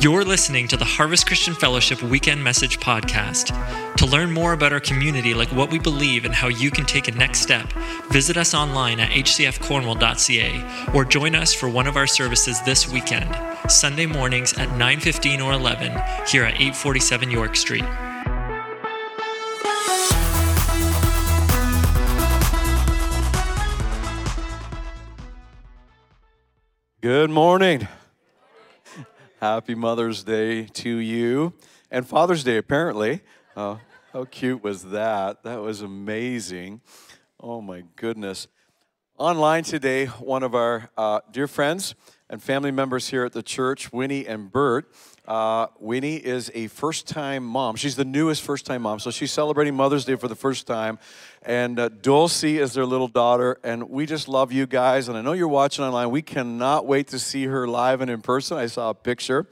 You're 0.00 0.24
listening 0.24 0.66
to 0.68 0.78
the 0.78 0.84
Harvest 0.86 1.26
Christian 1.26 1.52
Fellowship 1.52 2.02
Weekend 2.02 2.42
Message 2.42 2.80
Podcast. 2.80 3.54
To 3.96 4.06
learn 4.06 4.32
more 4.32 4.54
about 4.54 4.72
our 4.72 4.80
community, 4.80 5.34
like 5.34 5.52
what 5.52 5.70
we 5.70 5.78
believe 5.78 6.24
and 6.24 6.34
how 6.34 6.48
you 6.48 6.70
can 6.70 6.86
take 6.86 7.08
a 7.08 7.10
next 7.10 7.40
step, 7.40 7.70
visit 8.10 8.38
us 8.38 8.54
online 8.54 8.98
at 8.98 9.10
hcfcornwall.ca 9.10 10.94
or 10.94 11.04
join 11.04 11.34
us 11.34 11.52
for 11.52 11.68
one 11.68 11.86
of 11.86 11.98
our 11.98 12.06
services 12.06 12.62
this 12.62 12.88
weekend, 12.90 13.28
Sunday 13.70 14.06
mornings 14.06 14.54
at 14.54 14.70
9:15 14.70 15.42
or 15.42 15.52
11 15.52 15.92
here 16.26 16.44
at 16.44 16.54
847 16.54 17.30
York 17.30 17.54
Street. 17.54 17.84
Good 27.02 27.28
morning. 27.28 27.86
Happy 29.40 29.74
Mother's 29.74 30.22
Day 30.22 30.64
to 30.64 30.96
you 30.98 31.54
and 31.90 32.06
Father's 32.06 32.44
Day, 32.44 32.58
apparently. 32.58 33.22
Uh, 33.56 33.76
how 34.12 34.26
cute 34.26 34.62
was 34.62 34.90
that? 34.90 35.44
That 35.44 35.62
was 35.62 35.80
amazing. 35.80 36.82
Oh 37.42 37.62
my 37.62 37.84
goodness. 37.96 38.48
Online 39.16 39.64
today, 39.64 40.04
one 40.04 40.42
of 40.42 40.54
our 40.54 40.90
uh, 40.94 41.20
dear 41.32 41.46
friends 41.46 41.94
and 42.28 42.42
family 42.42 42.70
members 42.70 43.08
here 43.08 43.24
at 43.24 43.32
the 43.32 43.42
church, 43.42 43.90
Winnie 43.94 44.26
and 44.26 44.52
Bert. 44.52 44.92
Uh, 45.30 45.68
Winnie 45.78 46.16
is 46.16 46.50
a 46.54 46.66
first 46.66 47.06
time 47.06 47.44
mom. 47.44 47.76
She's 47.76 47.94
the 47.94 48.04
newest 48.04 48.42
first 48.42 48.66
time 48.66 48.82
mom. 48.82 48.98
So 48.98 49.12
she's 49.12 49.30
celebrating 49.30 49.76
Mother's 49.76 50.04
Day 50.04 50.16
for 50.16 50.26
the 50.26 50.34
first 50.34 50.66
time. 50.66 50.98
And 51.42 51.78
uh, 51.78 51.88
Dulcie 51.88 52.58
is 52.58 52.72
their 52.72 52.84
little 52.84 53.06
daughter. 53.06 53.56
And 53.62 53.90
we 53.90 54.06
just 54.06 54.26
love 54.26 54.50
you 54.50 54.66
guys. 54.66 55.06
And 55.06 55.16
I 55.16 55.20
know 55.20 55.30
you're 55.30 55.46
watching 55.46 55.84
online. 55.84 56.10
We 56.10 56.20
cannot 56.20 56.84
wait 56.84 57.06
to 57.08 57.20
see 57.20 57.44
her 57.44 57.68
live 57.68 58.00
and 58.00 58.10
in 58.10 58.22
person. 58.22 58.58
I 58.58 58.66
saw 58.66 58.90
a 58.90 58.94
picture. 58.94 59.46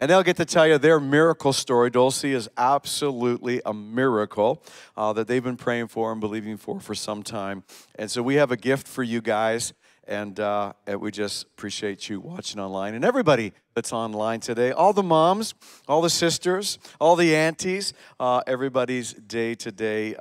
And 0.00 0.08
they'll 0.08 0.22
get 0.22 0.36
to 0.36 0.44
tell 0.44 0.68
you 0.68 0.78
their 0.78 1.00
miracle 1.00 1.52
story. 1.52 1.90
Dulcie 1.90 2.32
is 2.32 2.48
absolutely 2.56 3.60
a 3.66 3.74
miracle 3.74 4.62
uh, 4.96 5.12
that 5.14 5.26
they've 5.26 5.42
been 5.42 5.56
praying 5.56 5.88
for 5.88 6.12
and 6.12 6.20
believing 6.20 6.56
for 6.56 6.78
for 6.78 6.94
some 6.94 7.24
time. 7.24 7.64
And 7.96 8.08
so 8.08 8.22
we 8.22 8.36
have 8.36 8.52
a 8.52 8.56
gift 8.56 8.86
for 8.86 9.02
you 9.02 9.20
guys. 9.20 9.72
And, 10.06 10.38
uh, 10.38 10.74
and, 10.86 11.00
we 11.00 11.10
just 11.10 11.44
appreciate 11.44 12.10
you 12.10 12.20
watching 12.20 12.60
online 12.60 12.94
and 12.94 13.04
everybody 13.04 13.52
that's 13.74 13.92
online 13.92 14.40
today. 14.40 14.70
All 14.70 14.92
the 14.92 15.02
moms, 15.02 15.54
all 15.88 16.02
the 16.02 16.10
sisters, 16.10 16.78
all 17.00 17.16
the 17.16 17.34
aunties, 17.34 17.94
uh, 18.20 18.42
everybody's 18.46 19.14
day 19.14 19.54
to 19.54 19.72
day 19.72 20.14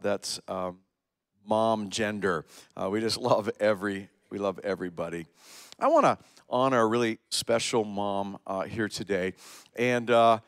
that's 0.00 0.40
um, 0.48 0.78
mom 1.46 1.90
gender. 1.90 2.46
Uh, 2.76 2.88
we 2.90 3.00
just 3.00 3.18
love 3.20 3.50
every, 3.60 4.08
we 4.30 4.38
love 4.38 4.58
everybody. 4.64 5.26
I 5.78 5.88
want 5.88 6.04
to 6.04 6.18
honor 6.48 6.80
a 6.80 6.86
really 6.86 7.18
special 7.28 7.84
mom 7.84 8.38
uh, 8.46 8.62
here 8.62 8.88
today. 8.88 9.34
And, 9.76 10.10
uh, 10.10 10.38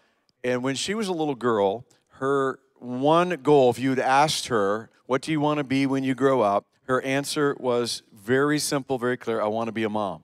and 0.42 0.62
when 0.62 0.76
she 0.76 0.94
was 0.94 1.08
a 1.08 1.12
little 1.12 1.34
girl, 1.34 1.84
her 2.12 2.58
one 2.76 3.30
goal, 3.42 3.68
if 3.68 3.78
you'd 3.78 3.98
asked 3.98 4.46
her, 4.46 4.88
What 5.04 5.20
do 5.20 5.30
you 5.32 5.40
want 5.40 5.58
to 5.58 5.64
be 5.64 5.84
when 5.84 6.04
you 6.04 6.14
grow 6.14 6.40
up? 6.40 6.64
her 6.88 7.02
answer 7.02 7.54
was 7.60 8.02
very 8.28 8.58
simple, 8.58 8.98
very 8.98 9.16
clear 9.16 9.40
I 9.40 9.46
want 9.46 9.68
to 9.68 9.72
be 9.72 9.84
a 9.84 9.88
mom. 9.88 10.22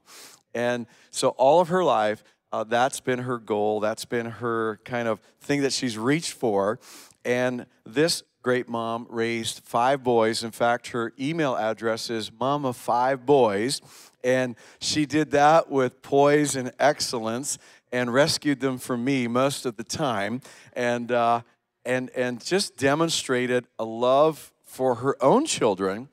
And 0.55 0.87
so 1.11 1.31
all 1.31 1.63
of 1.63 1.69
her 1.69 1.83
life, 1.83 2.23
uh, 2.53 2.63
that's 2.63 3.01
been 3.01 3.21
her 3.21 3.39
goal. 3.39 3.81
That's 3.81 4.05
been 4.05 4.27
her 4.27 4.79
kind 4.85 5.09
of 5.09 5.21
thing 5.41 5.63
that 5.63 5.73
she's 5.73 5.97
reached 5.97 6.33
for. 6.33 6.79
And 7.25 7.65
this 7.87 8.23
great 8.43 8.69
mom 8.69 9.07
raised 9.09 9.61
five 9.65 10.05
boys. 10.05 10.45
In 10.45 10.51
fact, 10.51 10.89
her 10.89 11.15
email 11.19 11.57
address 11.57 12.11
is 12.11 12.31
mom 12.31 12.67
of 12.67 12.77
five 12.77 13.25
boys. 13.25 13.81
And 14.23 14.55
she 14.81 15.07
did 15.07 15.31
that 15.31 15.71
with 15.71 16.03
poise 16.03 16.57
and 16.57 16.73
excellence 16.79 17.57
and 17.91 18.13
rescued 18.13 18.61
them 18.61 18.77
from 18.77 19.03
me 19.03 19.29
most 19.29 19.65
of 19.65 19.79
the 19.79 19.85
time. 19.85 20.43
And, 20.75 21.11
uh, 21.11 21.41
and, 21.87 22.11
and 22.11 22.45
just 22.45 22.77
demonstrated 22.77 23.65
a 23.79 23.85
love 23.87 24.53
for 24.63 24.97
her 24.97 25.17
own 25.25 25.47
children 25.47 26.11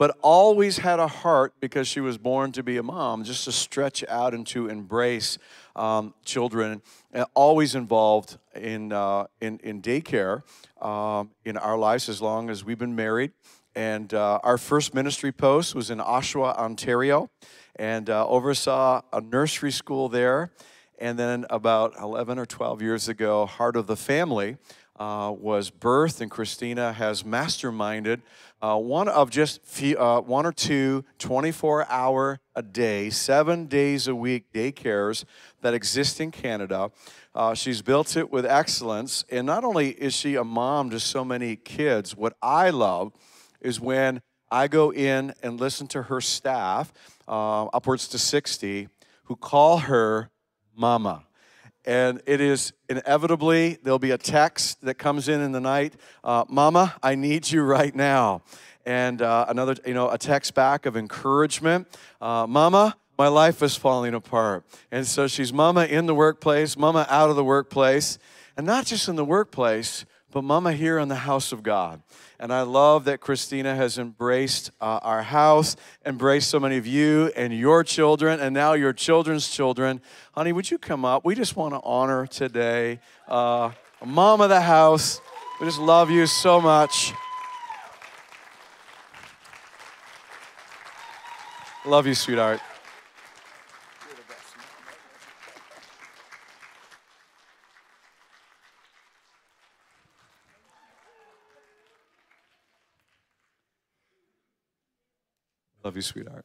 but 0.00 0.16
always 0.22 0.78
had 0.78 0.98
a 0.98 1.06
heart 1.06 1.52
because 1.60 1.86
she 1.86 2.00
was 2.00 2.16
born 2.16 2.52
to 2.52 2.62
be 2.62 2.78
a 2.78 2.82
mom, 2.82 3.22
just 3.22 3.44
to 3.44 3.52
stretch 3.52 4.02
out 4.08 4.32
and 4.32 4.46
to 4.46 4.66
embrace 4.66 5.36
um, 5.76 6.14
children, 6.24 6.80
always 7.34 7.74
involved 7.74 8.38
in, 8.54 8.94
uh, 8.94 9.26
in, 9.42 9.60
in 9.62 9.82
daycare 9.82 10.42
um, 10.80 11.28
in 11.44 11.58
our 11.58 11.76
lives 11.76 12.08
as 12.08 12.22
long 12.22 12.48
as 12.48 12.64
we've 12.64 12.78
been 12.78 12.96
married. 12.96 13.30
And 13.74 14.14
uh, 14.14 14.40
our 14.42 14.56
first 14.56 14.94
ministry 14.94 15.32
post 15.32 15.74
was 15.74 15.90
in 15.90 15.98
Oshawa, 15.98 16.56
Ontario, 16.56 17.28
and 17.76 18.08
uh, 18.08 18.26
oversaw 18.26 19.02
a 19.12 19.20
nursery 19.20 19.70
school 19.70 20.08
there. 20.08 20.50
And 20.98 21.18
then 21.18 21.44
about 21.50 21.92
11 22.00 22.38
or 22.38 22.46
12 22.46 22.80
years 22.80 23.06
ago, 23.06 23.44
Heart 23.44 23.76
of 23.76 23.86
the 23.86 23.96
Family 23.96 24.56
uh, 25.00 25.32
was 25.36 25.70
birthed, 25.70 26.20
and 26.20 26.30
Christina 26.30 26.92
has 26.92 27.22
masterminded 27.22 28.20
uh, 28.62 28.76
one 28.76 29.08
of 29.08 29.30
just 29.30 29.64
few, 29.64 29.98
uh, 29.98 30.20
one 30.20 30.44
or 30.44 30.52
two 30.52 31.04
24 31.18 31.86
hour 31.88 32.40
a 32.54 32.62
day, 32.62 33.08
seven 33.10 33.66
days 33.66 34.06
a 34.06 34.14
week 34.14 34.52
daycares 34.52 35.24
that 35.62 35.72
exist 35.72 36.20
in 36.20 36.30
Canada. 36.30 36.90
Uh, 37.34 37.54
she's 37.54 37.80
built 37.80 38.16
it 38.16 38.30
with 38.30 38.44
excellence. 38.44 39.24
And 39.30 39.46
not 39.46 39.64
only 39.64 39.90
is 39.90 40.14
she 40.14 40.34
a 40.36 40.44
mom 40.44 40.90
to 40.90 41.00
so 41.00 41.24
many 41.24 41.56
kids, 41.56 42.16
what 42.16 42.36
I 42.42 42.70
love 42.70 43.12
is 43.60 43.80
when 43.80 44.20
I 44.50 44.68
go 44.68 44.92
in 44.92 45.32
and 45.42 45.60
listen 45.60 45.86
to 45.88 46.02
her 46.02 46.20
staff, 46.20 46.92
uh, 47.28 47.66
upwards 47.66 48.08
to 48.08 48.18
60, 48.18 48.88
who 49.24 49.36
call 49.36 49.78
her 49.78 50.30
mama 50.74 51.24
and 51.84 52.20
it 52.26 52.40
is 52.40 52.72
inevitably 52.88 53.78
there'll 53.82 53.98
be 53.98 54.10
a 54.10 54.18
text 54.18 54.80
that 54.82 54.94
comes 54.94 55.28
in 55.28 55.40
in 55.40 55.52
the 55.52 55.60
night 55.60 55.94
uh, 56.24 56.44
mama 56.48 56.94
i 57.02 57.14
need 57.14 57.50
you 57.50 57.62
right 57.62 57.94
now. 57.94 58.42
And 58.86 59.20
uh, 59.20 59.44
another 59.48 59.76
you 59.86 59.94
know 59.94 60.10
a 60.10 60.18
text 60.18 60.54
back 60.54 60.86
of 60.86 60.96
encouragement 60.96 61.86
uh, 62.20 62.46
mama 62.46 62.96
my 63.18 63.28
life 63.28 63.62
is 63.62 63.76
falling 63.76 64.14
apart. 64.14 64.64
And 64.90 65.06
so 65.06 65.28
she's 65.28 65.52
mama 65.52 65.84
in 65.84 66.06
the 66.06 66.14
workplace 66.14 66.76
mama 66.78 67.06
out 67.10 67.28
of 67.28 67.36
the 67.36 67.44
workplace. 67.44 68.18
And 68.56 68.66
not 68.66 68.86
just 68.86 69.08
in 69.08 69.16
the 69.16 69.24
workplace 69.24 70.06
but 70.32 70.42
mama 70.42 70.72
here 70.72 70.98
in 70.98 71.08
the 71.08 71.16
house 71.16 71.52
of 71.52 71.62
god 71.62 72.02
and 72.40 72.54
I 72.54 72.62
love 72.62 73.04
that 73.04 73.20
Christina 73.20 73.76
has 73.76 73.98
embraced 73.98 74.70
uh, 74.80 74.98
our 75.02 75.22
house, 75.22 75.76
embraced 76.06 76.48
so 76.48 76.58
many 76.58 76.78
of 76.78 76.86
you 76.86 77.30
and 77.36 77.52
your 77.52 77.84
children, 77.84 78.40
and 78.40 78.54
now 78.54 78.72
your 78.72 78.94
children's 78.94 79.46
children. 79.50 80.00
Honey, 80.32 80.52
would 80.52 80.70
you 80.70 80.78
come 80.78 81.04
up? 81.04 81.22
We 81.22 81.34
just 81.34 81.54
want 81.54 81.74
to 81.74 81.80
honor 81.84 82.26
today 82.26 83.00
uh, 83.28 83.72
of 84.40 84.48
the 84.48 84.62
house. 84.62 85.20
We 85.60 85.66
just 85.66 85.78
love 85.78 86.10
you 86.10 86.26
so 86.26 86.62
much. 86.62 87.12
Love 91.84 92.06
you, 92.06 92.14
sweetheart. 92.14 92.60
Love 105.82 105.96
you, 105.96 106.02
sweetheart. 106.02 106.44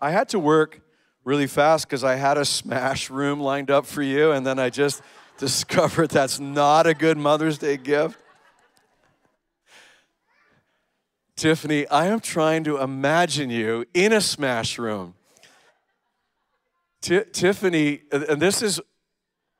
I 0.00 0.10
had 0.10 0.28
to 0.30 0.38
work 0.38 0.80
really 1.24 1.48
fast 1.48 1.86
because 1.86 2.04
I 2.04 2.14
had 2.14 2.38
a 2.38 2.44
smash 2.44 3.10
room 3.10 3.40
lined 3.40 3.70
up 3.70 3.84
for 3.84 4.02
you, 4.02 4.30
and 4.30 4.46
then 4.46 4.58
I 4.58 4.70
just 4.70 5.02
discovered 5.38 6.10
that's 6.10 6.38
not 6.38 6.86
a 6.86 6.94
good 6.94 7.18
Mother's 7.18 7.58
Day 7.58 7.76
gift. 7.76 8.18
Tiffany, 11.34 11.86
I 11.88 12.06
am 12.06 12.20
trying 12.20 12.64
to 12.64 12.78
imagine 12.78 13.50
you 13.50 13.86
in 13.94 14.12
a 14.12 14.20
smash 14.20 14.78
room. 14.78 15.14
T- 17.00 17.24
Tiffany, 17.32 18.02
and 18.12 18.40
this 18.40 18.62
is, 18.62 18.78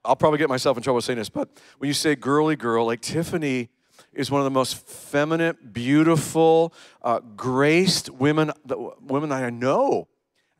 I'll 0.04 0.14
probably 0.14 0.38
get 0.38 0.50
myself 0.50 0.76
in 0.76 0.82
trouble 0.82 1.00
saying 1.00 1.18
this, 1.18 1.30
but 1.30 1.48
when 1.78 1.88
you 1.88 1.94
say 1.94 2.14
girly 2.14 2.54
girl, 2.54 2.86
like 2.86 3.00
Tiffany 3.00 3.70
is 4.12 4.30
one 4.30 4.40
of 4.40 4.44
the 4.44 4.50
most 4.50 4.76
feminine, 4.88 5.56
beautiful, 5.72 6.72
uh, 7.02 7.20
graced 7.36 8.10
women, 8.10 8.52
women 9.00 9.30
that 9.30 9.44
I 9.44 9.50
know. 9.50 10.08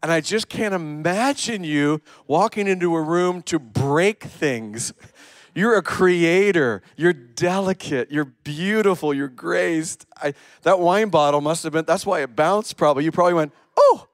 And 0.03 0.11
I 0.11 0.21
just 0.21 0.49
can't 0.49 0.73
imagine 0.73 1.63
you 1.63 2.01
walking 2.27 2.67
into 2.67 2.95
a 2.95 3.03
room 3.03 3.43
to 3.43 3.59
break 3.59 4.25
things. 4.25 4.93
You're 5.55 5.77
a 5.77 5.83
creator. 5.83 6.81
You're 6.97 7.13
delicate. 7.13 8.11
You're 8.11 8.25
beautiful. 8.25 9.13
You're 9.13 9.29
graced. 9.29 10.07
I, 10.17 10.35
that 10.63 10.79
wine 10.79 11.09
bottle 11.09 11.41
must 11.41 11.65
have 11.65 11.73
been, 11.73 11.85
that's 11.85 12.07
why 12.07 12.21
it 12.21 12.37
bounced 12.37 12.77
probably. 12.77 13.05
You 13.05 13.11
probably 13.11 13.35
went, 13.35 13.53
oh. 13.77 14.07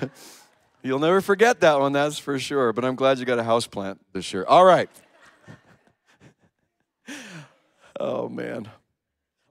You'll 0.82 1.00
never 1.00 1.20
forget 1.20 1.60
that 1.60 1.80
one, 1.80 1.92
that's 1.92 2.18
for 2.18 2.38
sure. 2.38 2.72
But 2.72 2.84
I'm 2.84 2.94
glad 2.94 3.18
you 3.18 3.24
got 3.24 3.38
a 3.38 3.44
house 3.44 3.66
plant 3.66 4.00
this 4.12 4.32
year. 4.32 4.44
All 4.46 4.64
right. 4.64 4.88
Oh, 7.98 8.28
man. 8.28 8.68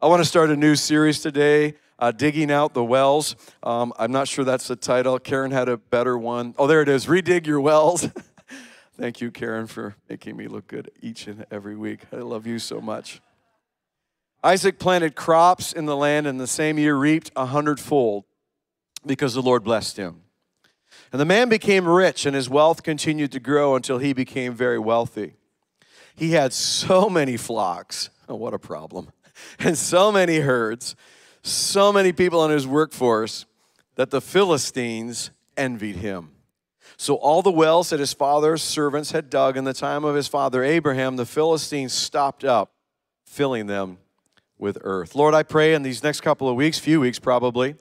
I 0.01 0.07
want 0.07 0.21
to 0.21 0.25
start 0.25 0.51
a 0.51 0.55
new 0.55 0.75
series 0.75 1.19
today 1.19 1.73
uh, 1.97 2.11
Digging 2.11 2.51
Out 2.51 2.75
the 2.75 2.83
Wells. 2.83 3.35
Um, 3.63 3.91
I'm 3.97 4.11
not 4.11 4.27
sure 4.27 4.45
that's 4.45 4.67
the 4.67 4.75
title. 4.75 5.17
Karen 5.17 5.49
had 5.49 5.67
a 5.67 5.77
better 5.77 6.15
one. 6.15 6.53
Oh, 6.59 6.67
there 6.67 6.81
it 6.81 6.89
is 6.89 7.07
Redig 7.07 7.47
Your 7.47 7.59
Wells. 7.59 8.07
Thank 8.99 9.19
you, 9.19 9.31
Karen, 9.31 9.65
for 9.65 9.95
making 10.09 10.37
me 10.37 10.47
look 10.47 10.67
good 10.67 10.91
each 11.01 11.25
and 11.25 11.45
every 11.49 11.75
week. 11.75 12.01
I 12.13 12.17
love 12.17 12.45
you 12.45 12.59
so 12.59 12.79
much. 12.79 13.19
Isaac 14.43 14.77
planted 14.77 15.15
crops 15.15 15.73
in 15.73 15.87
the 15.87 15.95
land 15.95 16.27
and 16.27 16.39
the 16.39 16.45
same 16.45 16.77
year 16.77 16.95
reaped 16.95 17.31
a 17.35 17.47
hundredfold 17.47 18.25
because 19.07 19.33
the 19.33 19.41
Lord 19.41 19.63
blessed 19.63 19.97
him. 19.97 20.21
And 21.11 21.19
the 21.19 21.25
man 21.25 21.49
became 21.49 21.87
rich, 21.87 22.27
and 22.27 22.35
his 22.35 22.49
wealth 22.49 22.83
continued 22.83 23.31
to 23.31 23.39
grow 23.39 23.75
until 23.75 23.97
he 23.97 24.13
became 24.13 24.53
very 24.53 24.77
wealthy. 24.77 25.33
He 26.15 26.31
had 26.31 26.53
so 26.53 27.09
many 27.09 27.37
flocks. 27.37 28.09
Oh, 28.29 28.35
what 28.35 28.53
a 28.53 28.59
problem. 28.59 29.11
And 29.59 29.77
so 29.77 30.13
many 30.13 30.39
herds, 30.39 30.95
so 31.41 31.91
many 31.91 32.13
people 32.13 32.45
in 32.45 32.51
his 32.51 32.65
workforce 32.65 33.45
that 33.95 34.09
the 34.09 34.21
Philistines 34.21 35.31
envied 35.57 35.97
him. 35.97 36.31
So, 36.95 37.15
all 37.15 37.41
the 37.41 37.51
wells 37.51 37.89
that 37.89 37.99
his 37.99 38.13
father's 38.13 38.63
servants 38.63 39.11
had 39.11 39.29
dug 39.29 39.57
in 39.57 39.65
the 39.65 39.73
time 39.73 40.05
of 40.05 40.15
his 40.15 40.29
father 40.29 40.63
Abraham, 40.63 41.17
the 41.17 41.25
Philistines 41.25 41.91
stopped 41.91 42.45
up, 42.45 42.71
filling 43.25 43.67
them 43.67 43.97
with 44.57 44.77
earth. 44.81 45.15
Lord, 45.15 45.33
I 45.33 45.43
pray 45.43 45.73
in 45.73 45.83
these 45.83 46.01
next 46.01 46.21
couple 46.21 46.47
of 46.47 46.55
weeks, 46.55 46.79
few 46.79 47.01
weeks 47.01 47.19
probably, 47.19 47.75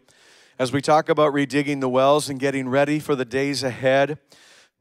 as 0.59 0.73
we 0.73 0.81
talk 0.81 1.09
about 1.09 1.33
redigging 1.33 1.81
the 1.81 1.89
wells 1.89 2.29
and 2.29 2.41
getting 2.41 2.69
ready 2.69 2.99
for 2.99 3.15
the 3.15 3.25
days 3.25 3.63
ahead. 3.63 4.19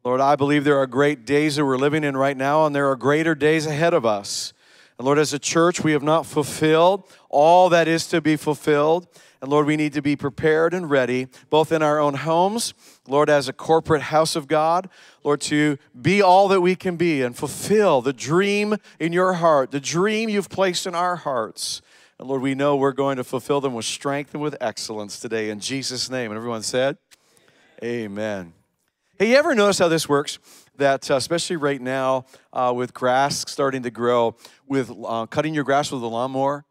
Lord, 0.04 0.22
I 0.22 0.36
believe 0.36 0.64
there 0.64 0.80
are 0.80 0.88
great 0.88 1.26
days 1.26 1.58
that 1.58 1.66
we're 1.66 1.78
living 1.78 2.04
in 2.04 2.18
right 2.18 2.36
now, 2.36 2.66
and 2.66 2.76
there 2.76 2.90
are 2.90 2.96
greater 2.96 3.36
days 3.36 3.68
ahead 3.68 3.94
of 3.94 4.06
us. 4.06 4.53
And 4.98 5.06
Lord, 5.06 5.18
as 5.18 5.34
a 5.34 5.40
church, 5.40 5.84
we 5.84 5.92
have 5.94 6.04
not 6.04 6.26
fulfilled 6.26 7.04
all 7.30 7.70
that 7.70 7.88
is 7.88 8.06
to 8.08 8.22
be 8.22 8.36
fulfilled. 8.36 9.08
And 9.42 9.52
Lord, 9.52 9.66
we 9.66 9.76
need 9.76 9.92
to 9.94 10.02
be 10.02 10.16
prepared 10.16 10.74
and 10.74 10.90
ready, 10.90 11.28
both 11.50 11.72
in 11.72 11.82
our 11.82 12.00
own 12.00 12.14
homes, 12.14 12.74
Lord, 13.08 13.30
as 13.30 13.50
a 13.50 13.54
corporate 13.54 14.04
house 14.04 14.38
of 14.38 14.48
God, 14.48 14.90
Lord, 15.24 15.42
to 15.42 15.78
be 16.00 16.22
all 16.22 16.48
that 16.48 16.62
we 16.62 16.76
can 16.76 16.96
be 16.96 17.22
and 17.22 17.36
fulfill 17.36 18.02
the 18.02 18.14
dream 18.14 18.78
in 19.00 19.12
your 19.12 19.34
heart, 19.34 19.72
the 19.72 19.82
dream 19.82 20.30
you've 20.30 20.48
placed 20.48 20.88
in 20.88 20.96
our 20.96 21.18
hearts. 21.18 21.82
And 22.20 22.30
Lord, 22.30 22.42
we 22.42 22.56
know 22.56 22.78
we're 22.78 22.94
going 22.94 23.18
to 23.18 23.24
fulfill 23.26 23.60
them 23.60 23.74
with 23.74 23.84
strength 23.84 24.34
and 24.34 24.42
with 24.42 24.56
excellence 24.62 25.20
today 25.20 25.50
in 25.50 25.60
Jesus' 25.60 26.10
name. 26.10 26.32
And 26.32 26.38
everyone 26.38 26.64
said, 26.64 26.98
Amen. 27.84 28.54
Hey, 29.20 29.32
you 29.32 29.36
ever 29.36 29.54
notice 29.54 29.80
how 29.80 29.90
this 29.90 30.08
works? 30.08 30.40
That 30.78 31.10
uh, 31.12 31.16
especially 31.16 31.58
right 31.58 31.82
now, 31.82 32.26
uh, 32.52 32.74
with 32.76 32.94
grass 32.94 33.46
starting 33.48 33.84
to 33.84 33.92
grow, 33.92 34.36
with 34.68 34.92
uh, 35.06 35.28
cutting 35.28 35.54
your 35.54 35.64
grass 35.64 35.92
with 35.92 36.02
a 36.02 36.08
lawnmower, 36.08 36.66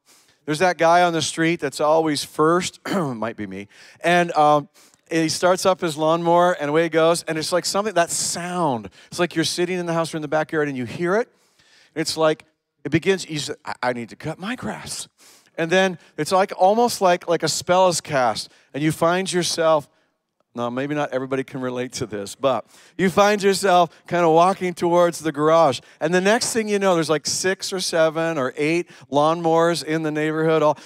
there's 0.45 0.59
that 0.59 0.77
guy 0.77 1.03
on 1.03 1.13
the 1.13 1.23
street 1.23 1.61
that's 1.61 1.81
always 1.81 2.25
first, 2.25 2.81
might 2.93 3.37
be 3.37 3.47
me, 3.47 3.69
and 4.03 4.33
um, 4.33 4.69
he 5.09 5.29
starts 5.29 5.67
up 5.67 5.81
his 5.81 5.97
lawnmower 5.97 6.53
and 6.53 6.71
away 6.71 6.85
he 6.85 6.89
goes, 6.89 7.23
and 7.25 7.39
it's 7.39 7.53
like 7.53 7.65
something 7.65 7.95
that 7.95 8.11
sound. 8.11 8.91
It's 9.07 9.19
like 9.19 9.37
you're 9.37 9.45
sitting 9.45 9.79
in 9.79 9.87
the 9.87 9.93
house 9.93 10.13
or 10.13 10.17
in 10.17 10.23
the 10.23 10.29
backyard 10.29 10.69
and 10.69 10.77
you 10.77 10.85
hear 10.85 11.17
it. 11.17 11.29
It's 11.95 12.17
like 12.17 12.45
it 12.85 12.91
begins. 12.91 13.29
You 13.29 13.39
say, 13.39 13.55
I, 13.65 13.75
I 13.83 13.93
need 13.93 14.09
to 14.09 14.17
cut 14.17 14.39
my 14.39 14.57
grass, 14.57 15.09
and 15.57 15.71
then 15.71 15.99
it's 16.17 16.33
like 16.33 16.53
almost 16.57 17.01
like 17.01 17.29
like 17.29 17.43
a 17.43 17.49
spell 17.49 17.89
is 17.89 18.01
cast, 18.01 18.51
and 18.75 18.83
you 18.83 18.91
find 18.91 19.33
yourself 19.33 19.89
now, 20.55 20.69
maybe 20.69 20.95
not 20.95 21.13
everybody 21.13 21.45
can 21.45 21.63
relate 21.63 21.93
to 21.95 22.07
this, 22.07 22.35
but 22.35 22.67
you 22.99 23.09
find 23.09 23.43
yourself 23.43 23.89
kind 24.07 24.23
of 24.23 24.33
walking 24.33 24.75
towards 24.75 25.21
the 25.21 25.33
garage. 25.33 25.81
And 25.99 26.13
the 26.13 26.21
next 26.21 26.53
thing 26.53 26.69
you 26.69 26.79
know, 26.79 26.95
there's 26.95 27.09
like 27.09 27.27
six 27.27 27.73
or 27.73 27.81
seven 27.81 28.37
or 28.37 28.53
eight 28.59 28.91
lawnmowers 29.11 29.83
in 29.83 30.03
the 30.03 30.11
neighborhood. 30.11 30.63
All 30.63 30.77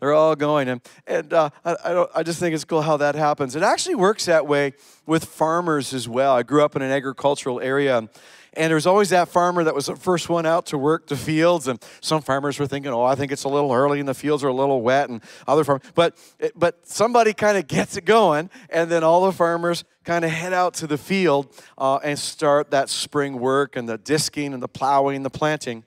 they're 0.00 0.12
all 0.12 0.34
going. 0.34 0.68
And, 0.68 0.80
and 1.06 1.32
uh, 1.32 1.50
I, 1.64 1.76
I, 1.84 2.06
I 2.16 2.22
just 2.24 2.40
think 2.40 2.54
it's 2.54 2.64
cool 2.64 2.82
how 2.82 2.96
that 2.96 3.14
happens. 3.14 3.54
It 3.54 3.62
actually 3.62 3.94
works 3.94 4.24
that 4.26 4.46
way 4.46 4.72
with 5.06 5.24
farmers 5.24 5.94
as 5.94 6.08
well. 6.08 6.34
I 6.34 6.42
grew 6.42 6.64
up 6.64 6.74
in 6.74 6.82
an 6.82 6.90
agricultural 6.90 7.60
area. 7.60 8.08
And 8.56 8.70
there 8.70 8.74
was 8.74 8.86
always 8.86 9.10
that 9.10 9.28
farmer 9.28 9.62
that 9.64 9.74
was 9.74 9.86
the 9.86 9.96
first 9.96 10.28
one 10.28 10.46
out 10.46 10.66
to 10.66 10.78
work 10.78 11.06
the 11.06 11.16
fields. 11.16 11.68
And 11.68 11.82
some 12.00 12.22
farmers 12.22 12.58
were 12.58 12.66
thinking, 12.66 12.92
oh, 12.92 13.02
I 13.02 13.14
think 13.14 13.30
it's 13.32 13.44
a 13.44 13.48
little 13.48 13.72
early 13.72 14.00
and 14.00 14.08
the 14.08 14.14
fields 14.14 14.42
are 14.42 14.48
a 14.48 14.54
little 14.54 14.80
wet. 14.82 15.10
And 15.10 15.20
other 15.46 15.62
farmers, 15.62 15.82
but, 15.94 16.16
but 16.54 16.86
somebody 16.88 17.34
kind 17.34 17.58
of 17.58 17.66
gets 17.66 17.96
it 17.96 18.04
going. 18.04 18.50
And 18.70 18.90
then 18.90 19.04
all 19.04 19.26
the 19.26 19.32
farmers 19.32 19.84
kind 20.04 20.24
of 20.24 20.30
head 20.30 20.52
out 20.52 20.74
to 20.74 20.86
the 20.86 20.98
field 20.98 21.52
uh, 21.76 21.96
and 22.02 22.18
start 22.18 22.70
that 22.70 22.88
spring 22.88 23.38
work 23.38 23.76
and 23.76 23.88
the 23.88 23.98
disking 23.98 24.54
and 24.54 24.62
the 24.62 24.68
plowing, 24.68 25.16
and 25.16 25.24
the 25.24 25.30
planting. 25.30 25.84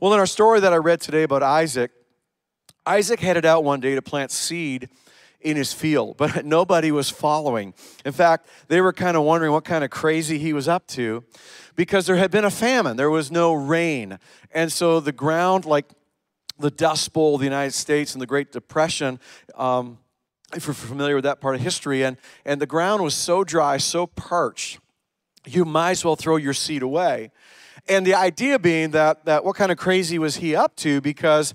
Well, 0.00 0.12
in 0.12 0.18
our 0.18 0.26
story 0.26 0.60
that 0.60 0.72
I 0.72 0.76
read 0.76 1.00
today 1.00 1.22
about 1.22 1.42
Isaac, 1.42 1.92
Isaac 2.84 3.20
headed 3.20 3.46
out 3.46 3.62
one 3.62 3.80
day 3.80 3.94
to 3.94 4.02
plant 4.02 4.32
seed 4.32 4.88
in 5.42 5.56
his 5.56 5.72
field, 5.72 6.16
but 6.18 6.44
nobody 6.44 6.90
was 6.90 7.10
following. 7.10 7.74
In 8.04 8.12
fact, 8.12 8.48
they 8.68 8.80
were 8.80 8.92
kind 8.92 9.16
of 9.16 9.24
wondering 9.24 9.52
what 9.52 9.64
kind 9.64 9.84
of 9.84 9.90
crazy 9.90 10.38
he 10.38 10.52
was 10.52 10.68
up 10.68 10.86
to 10.88 11.24
because 11.74 12.06
there 12.06 12.16
had 12.16 12.30
been 12.30 12.44
a 12.44 12.50
famine. 12.50 12.96
There 12.96 13.10
was 13.10 13.30
no 13.30 13.52
rain. 13.52 14.18
And 14.52 14.72
so 14.72 15.00
the 15.00 15.12
ground, 15.12 15.64
like 15.64 15.86
the 16.58 16.70
Dust 16.70 17.12
Bowl 17.12 17.34
of 17.34 17.40
the 17.40 17.46
United 17.46 17.72
States 17.72 18.14
and 18.14 18.22
the 18.22 18.26
Great 18.26 18.52
Depression, 18.52 19.18
um, 19.56 19.98
if 20.54 20.66
you're 20.66 20.74
familiar 20.74 21.14
with 21.14 21.24
that 21.24 21.40
part 21.40 21.54
of 21.54 21.60
history, 21.60 22.02
and, 22.02 22.16
and 22.44 22.60
the 22.60 22.66
ground 22.66 23.02
was 23.02 23.14
so 23.14 23.42
dry, 23.42 23.78
so 23.78 24.06
parched, 24.06 24.78
you 25.46 25.64
might 25.64 25.92
as 25.92 26.04
well 26.04 26.16
throw 26.16 26.36
your 26.36 26.52
seed 26.52 26.82
away. 26.82 27.30
And 27.88 28.06
the 28.06 28.14
idea 28.14 28.58
being 28.58 28.90
that, 28.92 29.24
that 29.24 29.44
what 29.44 29.56
kind 29.56 29.72
of 29.72 29.78
crazy 29.78 30.18
was 30.18 30.36
he 30.36 30.54
up 30.54 30.76
to? 30.76 31.00
Because 31.00 31.52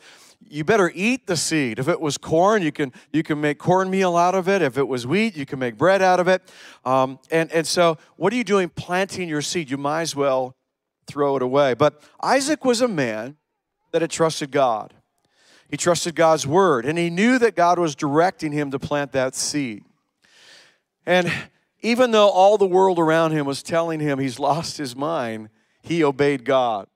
you 0.50 0.64
better 0.64 0.92
eat 0.94 1.28
the 1.28 1.38
seed. 1.38 1.80
If 1.80 1.88
it 1.88 2.00
was 2.00 2.18
corn, 2.18 2.62
you 2.62 2.72
can 2.72 2.94
you 3.12 3.24
can 3.24 3.40
make 3.42 3.58
cornmeal 3.58 4.16
out 4.16 4.36
of 4.36 4.48
it. 4.48 4.62
If 4.62 4.78
it 4.78 4.88
was 4.88 5.06
wheat, 5.06 5.36
you 5.36 5.46
can 5.46 5.60
make 5.60 5.78
bread 5.78 6.02
out 6.02 6.20
of 6.20 6.28
it. 6.28 6.42
Um, 6.86 7.20
and 7.32 7.52
and 7.52 7.66
so, 7.66 7.98
what 8.16 8.34
are 8.34 8.36
you 8.36 8.44
doing 8.44 8.70
planting 8.70 9.30
your 9.30 9.42
seed? 9.42 9.70
You 9.70 9.78
might 9.78 10.02
as 10.02 10.16
well 10.16 10.56
throw 11.08 11.36
it 11.36 11.42
away. 11.42 11.74
But 11.74 12.02
Isaac 12.22 12.66
was 12.66 12.82
a 12.82 12.88
man 12.88 13.38
that 13.92 14.02
had 14.02 14.12
trusted 14.12 14.52
God. 14.52 14.94
He 15.70 15.78
trusted 15.78 16.16
God's 16.16 16.48
word, 16.48 16.86
and 16.86 16.98
he 16.98 17.10
knew 17.10 17.40
that 17.40 17.56
God 17.56 17.78
was 17.78 17.96
directing 17.96 18.52
him 18.52 18.72
to 18.72 18.80
plant 18.80 19.12
that 19.14 19.36
seed. 19.36 19.84
And 21.06 21.32
even 21.82 22.12
though 22.12 22.30
all 22.30 22.58
the 22.58 22.66
world 22.68 23.00
around 23.00 23.32
him 23.32 23.46
was 23.46 23.64
telling 23.64 24.00
him 24.00 24.20
he's 24.20 24.40
lost 24.40 24.78
his 24.78 24.96
mind, 24.96 25.50
he 25.82 26.04
obeyed 26.04 26.46
God. 26.46 26.88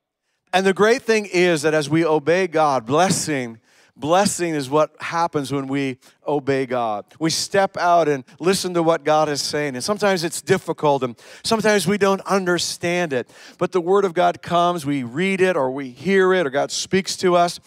And 0.54 0.66
the 0.66 0.74
great 0.74 1.04
thing 1.04 1.28
is 1.28 1.62
that 1.62 1.74
as 1.74 1.90
we 1.90 2.06
obey 2.06 2.48
God, 2.48 2.86
blessing, 2.86 3.60
blessing 3.96 4.54
is 4.54 4.70
what 4.70 4.94
happens 5.00 5.52
when 5.52 5.68
we 5.68 5.98
obey 6.28 6.66
God. 6.66 7.06
We 7.20 7.30
step 7.30 7.78
out 7.78 8.10
and 8.10 8.26
listen 8.40 8.74
to 8.74 8.84
what 8.84 9.06
God 9.06 9.30
is 9.30 9.42
saying. 9.42 9.76
And 9.76 9.84
sometimes 9.84 10.24
it's 10.26 10.42
difficult 10.42 11.04
and 11.04 11.18
sometimes 11.44 11.88
we 11.88 11.98
don't 11.98 12.22
understand 12.22 13.14
it. 13.14 13.30
But 13.58 13.72
the 13.72 13.80
Word 13.80 14.04
of 14.04 14.14
God 14.14 14.42
comes, 14.42 14.86
we 14.86 15.04
read 15.04 15.40
it 15.40 15.56
or 15.56 15.72
we 15.72 15.90
hear 15.90 16.34
it 16.34 16.46
or 16.46 16.50
God 16.50 16.72
speaks 16.72 17.16
to 17.18 17.36
us 17.36 17.60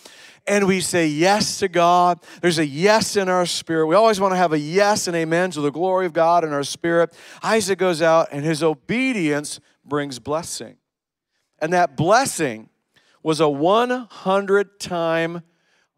and 0.47 0.67
we 0.67 0.81
say 0.83 1.07
yes 1.07 1.59
to 1.61 1.69
God. 1.69 2.21
There's 2.43 2.59
a 2.59 2.67
yes 2.67 3.17
in 3.17 3.31
our 3.31 3.47
spirit. 3.47 3.87
We 3.87 3.95
always 3.95 4.21
want 4.21 4.33
to 4.33 4.37
have 4.37 4.53
a 4.53 4.59
yes 4.59 5.07
and 5.07 5.17
amen 5.17 5.53
to 5.53 5.63
the 5.63 5.73
glory 5.73 6.05
of 6.05 6.13
God 6.13 6.45
in 6.45 6.53
our 6.53 6.65
spirit. 6.65 7.17
Isaac 7.43 7.79
goes 7.79 8.03
out 8.03 8.29
and 8.31 8.45
his 8.45 8.63
obedience 8.63 9.59
brings 9.87 10.19
blessing. 10.19 10.77
And 11.61 11.73
that 11.73 11.97
blessing 11.97 12.69
was 13.25 13.41
a 13.41 13.49
100 13.49 14.79
time 14.79 15.43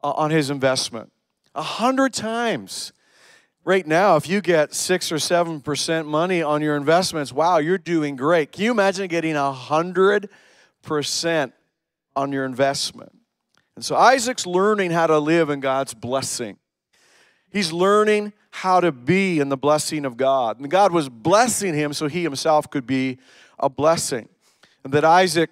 uh, 0.02 0.12
on 0.12 0.30
his 0.30 0.48
investment. 0.48 1.12
A 1.54 1.62
hundred 1.62 2.14
times. 2.14 2.92
Right 3.64 3.84
now, 3.84 4.14
if 4.14 4.28
you 4.28 4.40
get 4.40 4.72
six 4.72 5.10
or 5.10 5.18
seven 5.18 5.60
percent 5.60 6.06
money 6.06 6.40
on 6.40 6.62
your 6.62 6.76
investments, 6.76 7.32
wow, 7.32 7.58
you're 7.58 7.78
doing 7.78 8.14
great. 8.14 8.52
Can 8.52 8.62
you 8.62 8.70
imagine 8.70 9.08
getting 9.08 9.34
a 9.34 9.50
hundred 9.50 10.28
percent 10.82 11.52
on 12.14 12.30
your 12.30 12.44
investment? 12.44 13.10
And 13.74 13.84
so 13.84 13.96
Isaac's 13.96 14.46
learning 14.46 14.92
how 14.92 15.08
to 15.08 15.18
live 15.18 15.50
in 15.50 15.58
God's 15.58 15.94
blessing. 15.94 16.58
He's 17.50 17.72
learning 17.72 18.34
how 18.50 18.78
to 18.78 18.92
be 18.92 19.40
in 19.40 19.48
the 19.48 19.56
blessing 19.56 20.04
of 20.04 20.16
God. 20.16 20.60
And 20.60 20.70
God 20.70 20.92
was 20.92 21.08
blessing 21.08 21.74
him 21.74 21.92
so 21.92 22.06
he 22.06 22.22
himself 22.22 22.70
could 22.70 22.86
be 22.86 23.18
a 23.58 23.68
blessing. 23.68 24.28
And 24.84 24.92
that 24.92 25.04
Isaac 25.04 25.50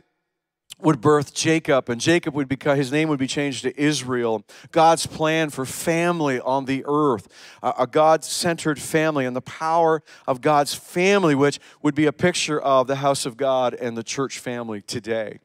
would 0.84 1.00
birth 1.00 1.34
Jacob, 1.34 1.88
and 1.88 2.00
Jacob 2.00 2.34
would 2.34 2.48
become, 2.48 2.76
his 2.76 2.92
name 2.92 3.08
would 3.08 3.18
be 3.18 3.26
changed 3.26 3.62
to 3.62 3.80
Israel. 3.80 4.44
God's 4.70 5.06
plan 5.06 5.50
for 5.50 5.64
family 5.64 6.38
on 6.40 6.66
the 6.66 6.84
earth, 6.86 7.28
a 7.62 7.86
God 7.86 8.24
centered 8.24 8.78
family, 8.78 9.24
and 9.24 9.34
the 9.34 9.40
power 9.40 10.02
of 10.26 10.40
God's 10.40 10.74
family, 10.74 11.34
which 11.34 11.58
would 11.82 11.94
be 11.94 12.06
a 12.06 12.12
picture 12.12 12.60
of 12.60 12.86
the 12.86 12.96
house 12.96 13.26
of 13.26 13.36
God 13.36 13.74
and 13.74 13.96
the 13.96 14.02
church 14.02 14.38
family 14.38 14.82
today. 14.82 15.38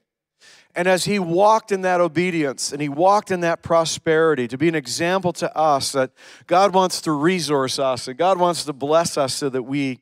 And 0.76 0.88
as 0.88 1.06
he 1.06 1.18
walked 1.18 1.72
in 1.72 1.82
that 1.82 2.00
obedience 2.00 2.72
and 2.72 2.82
he 2.82 2.90
walked 2.90 3.32
in 3.32 3.40
that 3.42 3.64
prosperity 3.64 4.48
to 4.48 4.58
be 4.58 4.68
an 4.68 4.76
example 4.76 5.34
to 5.34 5.58
us 5.58 5.94
that 5.94 6.12
God 6.46 6.74
wants 6.74 7.02
to 7.02 7.12
resource 7.12 7.80
us 7.80 8.08
and 8.08 8.18
God 8.18 8.40
wants 8.40 8.66
to 8.66 8.74
bless 8.74 9.18
us 9.18 9.34
so 9.34 9.50
that 9.50 9.64
we 9.64 10.02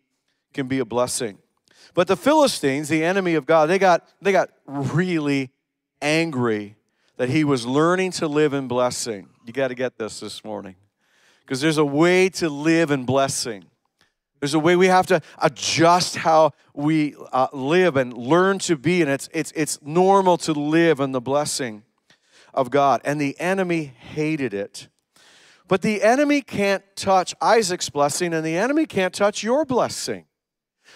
can 0.53 0.67
be 0.67 0.79
a 0.79 0.85
blessing. 0.85 1.37
But 1.97 2.07
the 2.07 2.15
Philistines, 2.15 2.89
the 2.89 3.03
enemy 3.03 3.33
of 3.33 3.47
God, 3.47 3.71
they 3.71 3.79
got, 3.79 4.07
they 4.21 4.31
got 4.31 4.51
really 4.67 5.49
angry 5.99 6.75
that 7.15 7.27
he 7.27 7.43
was 7.43 7.65
learning 7.65 8.11
to 8.11 8.27
live 8.27 8.53
in 8.53 8.67
blessing. 8.67 9.29
You 9.47 9.51
got 9.51 9.69
to 9.69 9.73
get 9.73 9.97
this 9.97 10.19
this 10.19 10.43
morning. 10.43 10.75
Because 11.41 11.59
there's 11.59 11.79
a 11.79 11.85
way 11.85 12.29
to 12.29 12.49
live 12.49 12.91
in 12.91 13.05
blessing. 13.05 13.65
There's 14.39 14.53
a 14.53 14.59
way 14.59 14.75
we 14.75 14.85
have 14.85 15.07
to 15.07 15.23
adjust 15.39 16.17
how 16.17 16.51
we 16.75 17.15
uh, 17.33 17.47
live 17.51 17.97
and 17.97 18.13
learn 18.13 18.59
to 18.59 18.75
be, 18.75 19.01
and 19.01 19.09
it's, 19.09 19.27
it's, 19.33 19.51
it's 19.55 19.81
normal 19.81 20.37
to 20.37 20.53
live 20.53 20.99
in 20.99 21.13
the 21.13 21.21
blessing 21.21 21.81
of 22.53 22.69
God. 22.69 23.01
And 23.05 23.19
the 23.19 23.35
enemy 23.39 23.85
hated 23.85 24.53
it. 24.53 24.87
But 25.67 25.81
the 25.81 26.03
enemy 26.03 26.43
can't 26.43 26.83
touch 26.95 27.33
Isaac's 27.41 27.89
blessing, 27.89 28.35
and 28.35 28.45
the 28.45 28.55
enemy 28.55 28.85
can't 28.85 29.15
touch 29.15 29.41
your 29.41 29.65
blessing. 29.65 30.26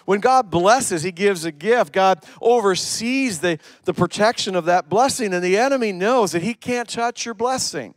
When 0.06 0.20
God 0.20 0.50
blesses, 0.50 1.04
He 1.04 1.12
gives 1.12 1.46
a 1.46 1.52
gift. 1.52 1.94
God 1.94 2.24
oversees 2.42 3.40
the, 3.40 3.60
the 3.84 3.94
protection 3.94 4.56
of 4.56 4.66
that 4.66 4.90
blessing, 4.90 5.34
and 5.34 5.44
the 5.44 5.58
enemy 5.58 5.92
knows 5.92 6.32
that 6.32 6.42
he 6.42 6.54
can't 6.54 6.90
touch 6.90 7.26
your 7.26 7.34
blessing. 7.34 7.94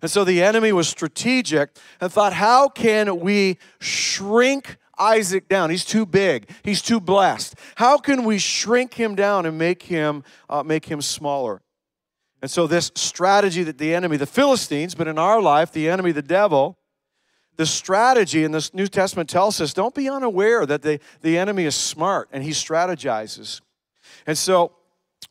And 0.00 0.10
so 0.10 0.24
the 0.24 0.42
enemy 0.42 0.72
was 0.72 0.88
strategic 0.88 1.76
and 2.00 2.10
thought, 2.10 2.32
how 2.32 2.68
can 2.68 3.20
we 3.20 3.58
shrink 3.80 4.76
Isaac 4.98 5.48
down? 5.48 5.70
He's 5.70 5.84
too 5.84 6.06
big. 6.06 6.50
He's 6.62 6.82
too 6.82 7.00
blessed. 7.00 7.54
How 7.76 7.98
can 7.98 8.24
we 8.24 8.38
shrink 8.38 8.94
him 8.94 9.14
down 9.14 9.46
and 9.46 9.58
make 9.58 9.82
him 9.84 10.24
uh, 10.48 10.62
make 10.62 10.86
him 10.86 11.02
smaller? 11.02 11.62
And 12.40 12.50
so 12.50 12.66
this 12.66 12.90
strategy 12.96 13.62
that 13.62 13.78
the 13.78 13.94
enemy, 13.94 14.16
the 14.16 14.26
Philistines, 14.26 14.94
but 14.96 15.06
in 15.06 15.18
our 15.18 15.40
life, 15.40 15.70
the 15.72 15.88
enemy, 15.88 16.10
the 16.10 16.22
devil, 16.22 16.78
the 17.62 17.66
strategy 17.66 18.42
in 18.42 18.50
this 18.50 18.74
New 18.74 18.88
Testament 18.88 19.30
tells 19.30 19.60
us 19.60 19.72
don't 19.72 19.94
be 19.94 20.08
unaware 20.08 20.66
that 20.66 20.82
the, 20.82 20.98
the 21.20 21.38
enemy 21.38 21.64
is 21.64 21.76
smart 21.76 22.28
and 22.32 22.42
he 22.42 22.50
strategizes. 22.50 23.60
And 24.26 24.36
so 24.36 24.72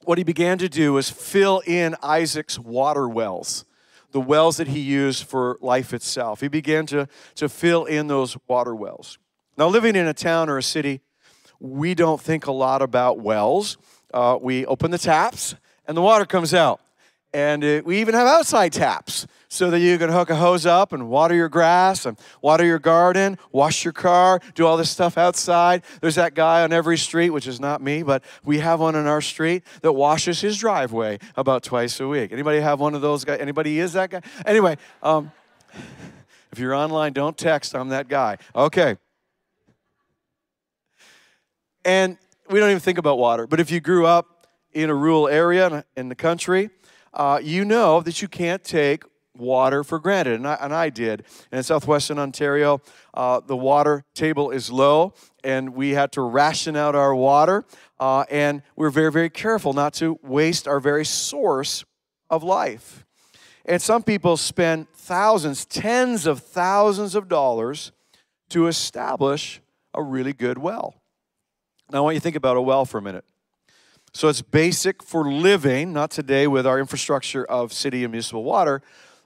what 0.05 0.17
he 0.17 0.23
began 0.23 0.57
to 0.59 0.69
do 0.69 0.97
is 0.97 1.09
fill 1.09 1.61
in 1.67 1.93
Isaac's 2.01 2.57
water 2.57 3.09
wells 3.09 3.65
the 4.13 4.21
wells 4.21 4.55
that 4.57 4.69
he 4.69 4.79
used 4.79 5.25
for 5.25 5.57
life 5.59 5.93
itself. 5.93 6.39
He 6.39 6.47
began 6.47 6.85
to, 6.87 7.09
to 7.35 7.49
fill 7.49 7.83
in 7.83 8.07
those 8.07 8.37
water 8.47 8.75
wells. 8.75 9.17
Now, 9.57 9.67
living 9.67 9.97
in 9.97 10.07
a 10.07 10.13
town 10.13 10.49
or 10.49 10.57
a 10.57 10.63
city, 10.63 11.01
we 11.59 11.95
don't 11.95 12.19
think 12.19 12.47
a 12.47 12.51
lot 12.53 12.81
about 12.81 13.19
wells. 13.19 13.77
Uh, 14.13 14.37
we 14.41 14.65
open 14.65 14.91
the 14.91 14.97
taps 14.97 15.55
and 15.85 15.97
the 15.97 16.01
water 16.01 16.25
comes 16.25 16.53
out. 16.53 16.79
And 17.33 17.63
uh, 17.63 17.81
we 17.83 17.99
even 17.99 18.13
have 18.13 18.27
outside 18.27 18.71
taps 18.71 19.27
so 19.51 19.69
that 19.69 19.79
you 19.79 19.97
can 19.97 20.09
hook 20.09 20.29
a 20.29 20.35
hose 20.37 20.65
up 20.65 20.93
and 20.93 21.09
water 21.09 21.35
your 21.35 21.49
grass 21.49 22.05
and 22.05 22.17
water 22.41 22.63
your 22.63 22.79
garden, 22.79 23.37
wash 23.51 23.83
your 23.83 23.91
car, 23.91 24.39
do 24.55 24.65
all 24.65 24.77
this 24.77 24.89
stuff 24.89 25.17
outside. 25.17 25.83
There's 25.99 26.15
that 26.15 26.35
guy 26.35 26.63
on 26.63 26.71
every 26.71 26.97
street, 26.97 27.31
which 27.31 27.47
is 27.47 27.59
not 27.59 27.81
me, 27.81 28.01
but 28.01 28.23
we 28.45 28.59
have 28.59 28.79
one 28.79 28.95
in 28.95 29.07
our 29.07 29.19
street 29.19 29.63
that 29.81 29.91
washes 29.91 30.39
his 30.39 30.57
driveway 30.57 31.19
about 31.35 31.63
twice 31.63 31.99
a 31.99 32.07
week. 32.07 32.31
Anybody 32.31 32.61
have 32.61 32.79
one 32.79 32.95
of 32.95 33.01
those 33.01 33.25
guys? 33.25 33.41
Anybody 33.41 33.81
is 33.81 33.91
that 33.91 34.09
guy? 34.09 34.21
Anyway, 34.45 34.77
um, 35.03 35.33
if 36.53 36.57
you're 36.57 36.73
online, 36.73 37.11
don't 37.11 37.37
text. 37.37 37.75
I'm 37.75 37.89
that 37.89 38.07
guy. 38.07 38.37
Okay. 38.55 38.95
And 41.83 42.17
we 42.49 42.61
don't 42.61 42.69
even 42.69 42.79
think 42.79 42.99
about 42.99 43.17
water, 43.17 43.47
but 43.47 43.59
if 43.59 43.69
you 43.69 43.81
grew 43.81 44.05
up 44.05 44.47
in 44.71 44.89
a 44.89 44.95
rural 44.95 45.27
area 45.27 45.83
in 45.97 46.07
the 46.07 46.15
country, 46.15 46.69
uh, 47.13 47.41
you 47.43 47.65
know 47.65 47.99
that 47.99 48.21
you 48.21 48.29
can't 48.29 48.63
take 48.63 49.03
water 49.37 49.83
for 49.83 49.99
granted, 49.99 50.35
and 50.35 50.47
I, 50.47 50.57
and 50.61 50.73
I 50.73 50.89
did. 50.89 51.23
And 51.51 51.59
in 51.59 51.63
southwestern 51.63 52.19
Ontario, 52.19 52.81
uh, 53.13 53.39
the 53.39 53.57
water 53.57 54.03
table 54.13 54.51
is 54.51 54.71
low, 54.71 55.13
and 55.43 55.73
we 55.73 55.91
had 55.91 56.11
to 56.13 56.21
ration 56.21 56.75
out 56.75 56.95
our 56.95 57.15
water, 57.15 57.65
uh, 57.99 58.25
and 58.29 58.61
we're 58.75 58.89
very, 58.89 59.11
very 59.11 59.29
careful 59.29 59.73
not 59.73 59.93
to 59.95 60.19
waste 60.21 60.67
our 60.67 60.79
very 60.79 61.05
source 61.05 61.85
of 62.29 62.43
life. 62.43 63.05
And 63.65 63.81
some 63.81 64.03
people 64.03 64.37
spend 64.37 64.89
thousands, 64.89 65.65
tens 65.65 66.25
of 66.25 66.41
thousands 66.41 67.15
of 67.15 67.27
dollars 67.27 67.91
to 68.49 68.67
establish 68.67 69.61
a 69.93 70.01
really 70.01 70.33
good 70.33 70.57
well. 70.57 70.95
Now, 71.91 71.99
I 71.99 72.01
want 72.01 72.15
you 72.15 72.19
to 72.19 72.23
think 72.23 72.35
about 72.35 72.57
a 72.57 72.61
well 72.61 72.85
for 72.85 72.97
a 72.97 73.01
minute. 73.01 73.25
So 74.13 74.27
it's 74.27 74.41
basic 74.41 75.03
for 75.03 75.31
living, 75.31 75.93
not 75.93 76.11
today 76.11 76.47
with 76.47 76.67
our 76.67 76.79
infrastructure 76.79 77.45
of 77.45 77.71
city 77.71 78.03
and 78.03 78.11
municipal 78.11 78.43
water, 78.43 78.81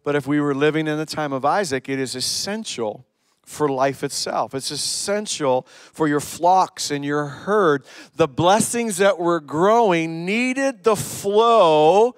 but 0.06 0.16
if 0.16 0.28
we 0.28 0.40
were 0.40 0.54
living 0.54 0.88
in 0.88 0.98
the 0.98 1.06
time 1.06 1.34
of 1.34 1.44
Isaac, 1.44 1.90
it 1.90 2.00
is 2.00 2.16
essential 2.16 3.06
for 3.44 3.68
life 3.68 4.04
itself. 4.04 4.54
It's 4.54 4.70
essential 4.70 5.68
for 5.94 6.08
your 6.08 6.20
flocks 6.20 6.92
and 6.92 7.04
your 7.04 7.26
herd. 7.26 7.86
The 8.16 8.28
blessings 8.28 8.98
that 8.98 9.18
were 9.18 9.40
growing 9.40 10.24
needed 10.24 10.84
the 10.84 10.96
flow 10.96 12.16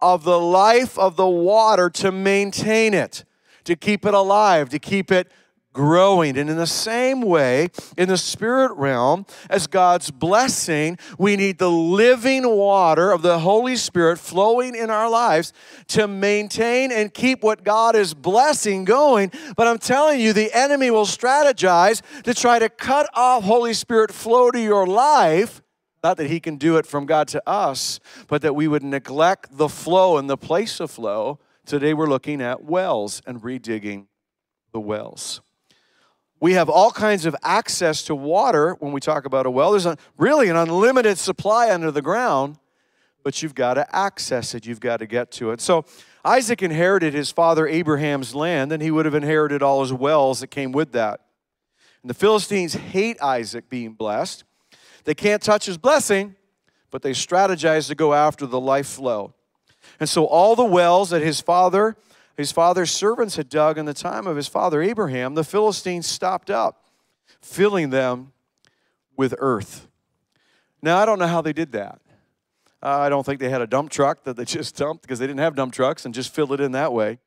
of 0.00 0.24
the 0.24 0.40
life 0.40 0.98
of 0.98 1.16
the 1.16 1.28
water 1.28 1.90
to 1.90 2.10
maintain 2.10 2.94
it, 2.94 3.24
to 3.64 3.76
keep 3.76 4.06
it 4.06 4.14
alive, 4.14 4.70
to 4.70 4.78
keep 4.78 5.12
it 5.12 5.30
growing. 5.76 6.38
And 6.38 6.48
in 6.48 6.56
the 6.56 6.66
same 6.66 7.20
way, 7.20 7.68
in 7.98 8.08
the 8.08 8.16
spirit 8.16 8.72
realm, 8.76 9.26
as 9.50 9.66
God's 9.66 10.10
blessing, 10.10 10.98
we 11.18 11.36
need 11.36 11.58
the 11.58 11.70
living 11.70 12.48
water 12.48 13.12
of 13.12 13.20
the 13.20 13.38
Holy 13.38 13.76
Spirit 13.76 14.18
flowing 14.18 14.74
in 14.74 14.88
our 14.88 15.10
lives 15.10 15.52
to 15.88 16.08
maintain 16.08 16.90
and 16.90 17.12
keep 17.12 17.42
what 17.42 17.62
God 17.62 17.94
is 17.94 18.14
blessing 18.14 18.86
going. 18.86 19.30
But 19.54 19.68
I'm 19.68 19.78
telling 19.78 20.18
you, 20.18 20.32
the 20.32 20.50
enemy 20.56 20.90
will 20.90 21.04
strategize 21.04 22.00
to 22.22 22.32
try 22.32 22.58
to 22.58 22.70
cut 22.70 23.10
off 23.12 23.44
Holy 23.44 23.74
Spirit 23.74 24.12
flow 24.12 24.50
to 24.50 24.60
your 24.60 24.86
life. 24.86 25.60
Not 26.02 26.16
that 26.16 26.30
he 26.30 26.40
can 26.40 26.56
do 26.56 26.78
it 26.78 26.86
from 26.86 27.04
God 27.04 27.28
to 27.28 27.46
us, 27.46 28.00
but 28.28 28.40
that 28.40 28.54
we 28.54 28.66
would 28.66 28.82
neglect 28.82 29.58
the 29.58 29.68
flow 29.68 30.16
and 30.16 30.30
the 30.30 30.38
place 30.38 30.80
of 30.80 30.90
flow. 30.90 31.38
Today 31.66 31.92
we're 31.92 32.06
looking 32.06 32.40
at 32.40 32.64
wells 32.64 33.20
and 33.26 33.42
redigging 33.42 34.06
the 34.72 34.80
wells 34.80 35.42
we 36.40 36.52
have 36.52 36.68
all 36.68 36.90
kinds 36.90 37.24
of 37.24 37.34
access 37.42 38.02
to 38.04 38.14
water 38.14 38.74
when 38.80 38.92
we 38.92 39.00
talk 39.00 39.24
about 39.24 39.46
a 39.46 39.50
well. 39.50 39.70
There's 39.70 39.86
a, 39.86 39.96
really 40.18 40.48
an 40.48 40.56
unlimited 40.56 41.18
supply 41.18 41.72
under 41.72 41.90
the 41.90 42.02
ground, 42.02 42.58
but 43.22 43.42
you've 43.42 43.54
got 43.54 43.74
to 43.74 43.96
access 43.96 44.54
it, 44.54 44.66
you've 44.66 44.80
got 44.80 44.98
to 44.98 45.06
get 45.06 45.30
to 45.32 45.50
it. 45.50 45.60
So 45.60 45.84
Isaac 46.24 46.62
inherited 46.62 47.14
his 47.14 47.30
father 47.30 47.66
Abraham's 47.66 48.34
land, 48.34 48.72
and 48.72 48.82
he 48.82 48.90
would 48.90 49.04
have 49.04 49.14
inherited 49.14 49.62
all 49.62 49.80
his 49.80 49.92
wells 49.92 50.40
that 50.40 50.48
came 50.48 50.72
with 50.72 50.92
that. 50.92 51.20
And 52.02 52.10
the 52.10 52.14
Philistines 52.14 52.74
hate 52.74 53.20
Isaac 53.22 53.68
being 53.70 53.94
blessed. 53.94 54.44
They 55.04 55.14
can't 55.14 55.42
touch 55.42 55.66
his 55.66 55.78
blessing, 55.78 56.36
but 56.90 57.02
they 57.02 57.12
strategize 57.12 57.88
to 57.88 57.94
go 57.94 58.12
after 58.12 58.46
the 58.46 58.60
life 58.60 58.86
flow. 58.86 59.34
And 59.98 60.08
so 60.08 60.24
all 60.24 60.54
the 60.54 60.64
wells 60.64 61.10
that 61.10 61.22
his 61.22 61.40
father 61.40 61.96
his 62.36 62.52
father's 62.52 62.90
servants 62.90 63.36
had 63.36 63.48
dug 63.48 63.78
in 63.78 63.86
the 63.86 63.94
time 63.94 64.26
of 64.26 64.36
his 64.36 64.48
father 64.48 64.82
Abraham, 64.82 65.34
the 65.34 65.44
Philistines 65.44 66.06
stopped 66.06 66.50
up, 66.50 66.84
filling 67.40 67.90
them 67.90 68.32
with 69.16 69.34
earth. 69.38 69.88
Now, 70.82 70.98
I 70.98 71.06
don't 71.06 71.18
know 71.18 71.26
how 71.26 71.40
they 71.40 71.52
did 71.52 71.72
that. 71.72 72.00
Uh, 72.82 72.98
I 72.98 73.08
don't 73.08 73.24
think 73.24 73.40
they 73.40 73.48
had 73.48 73.62
a 73.62 73.66
dump 73.66 73.90
truck 73.90 74.24
that 74.24 74.36
they 74.36 74.44
just 74.56 74.76
dumped 74.76 75.02
because 75.02 75.18
they 75.18 75.26
didn't 75.26 75.40
have 75.40 75.56
dump 75.56 75.72
trucks 75.72 76.04
and 76.04 76.14
just 76.14 76.34
filled 76.34 76.52
it 76.52 76.60
in 76.60 76.72
that 76.72 76.92
way. 76.92 77.18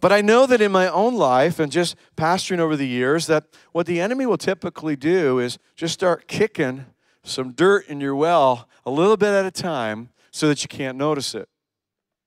But 0.00 0.12
I 0.12 0.20
know 0.20 0.46
that 0.46 0.60
in 0.60 0.72
my 0.72 0.88
own 0.88 1.14
life 1.14 1.58
and 1.58 1.70
just 1.70 1.96
pastoring 2.16 2.58
over 2.58 2.76
the 2.76 2.86
years, 2.86 3.26
that 3.26 3.44
what 3.72 3.86
the 3.86 4.00
enemy 4.00 4.26
will 4.26 4.36
typically 4.36 4.96
do 4.96 5.38
is 5.38 5.58
just 5.76 5.94
start 5.94 6.28
kicking 6.28 6.86
some 7.22 7.52
dirt 7.52 7.88
in 7.88 8.00
your 8.00 8.14
well 8.14 8.68
a 8.84 8.90
little 8.90 9.16
bit 9.16 9.32
at 9.32 9.46
a 9.46 9.50
time 9.50 10.10
so 10.30 10.48
that 10.48 10.62
you 10.62 10.68
can't 10.68 10.98
notice 10.98 11.34
it. 11.34 11.48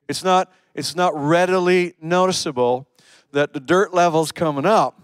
It's 0.07 0.23
not 0.23 0.51
it's 0.77 0.95
not 0.95 1.13
readily 1.15 1.95
noticeable 1.99 2.87
that 3.31 3.51
the 3.51 3.59
dirt 3.59 3.93
level's 3.93 4.31
coming 4.31 4.65
up 4.65 5.01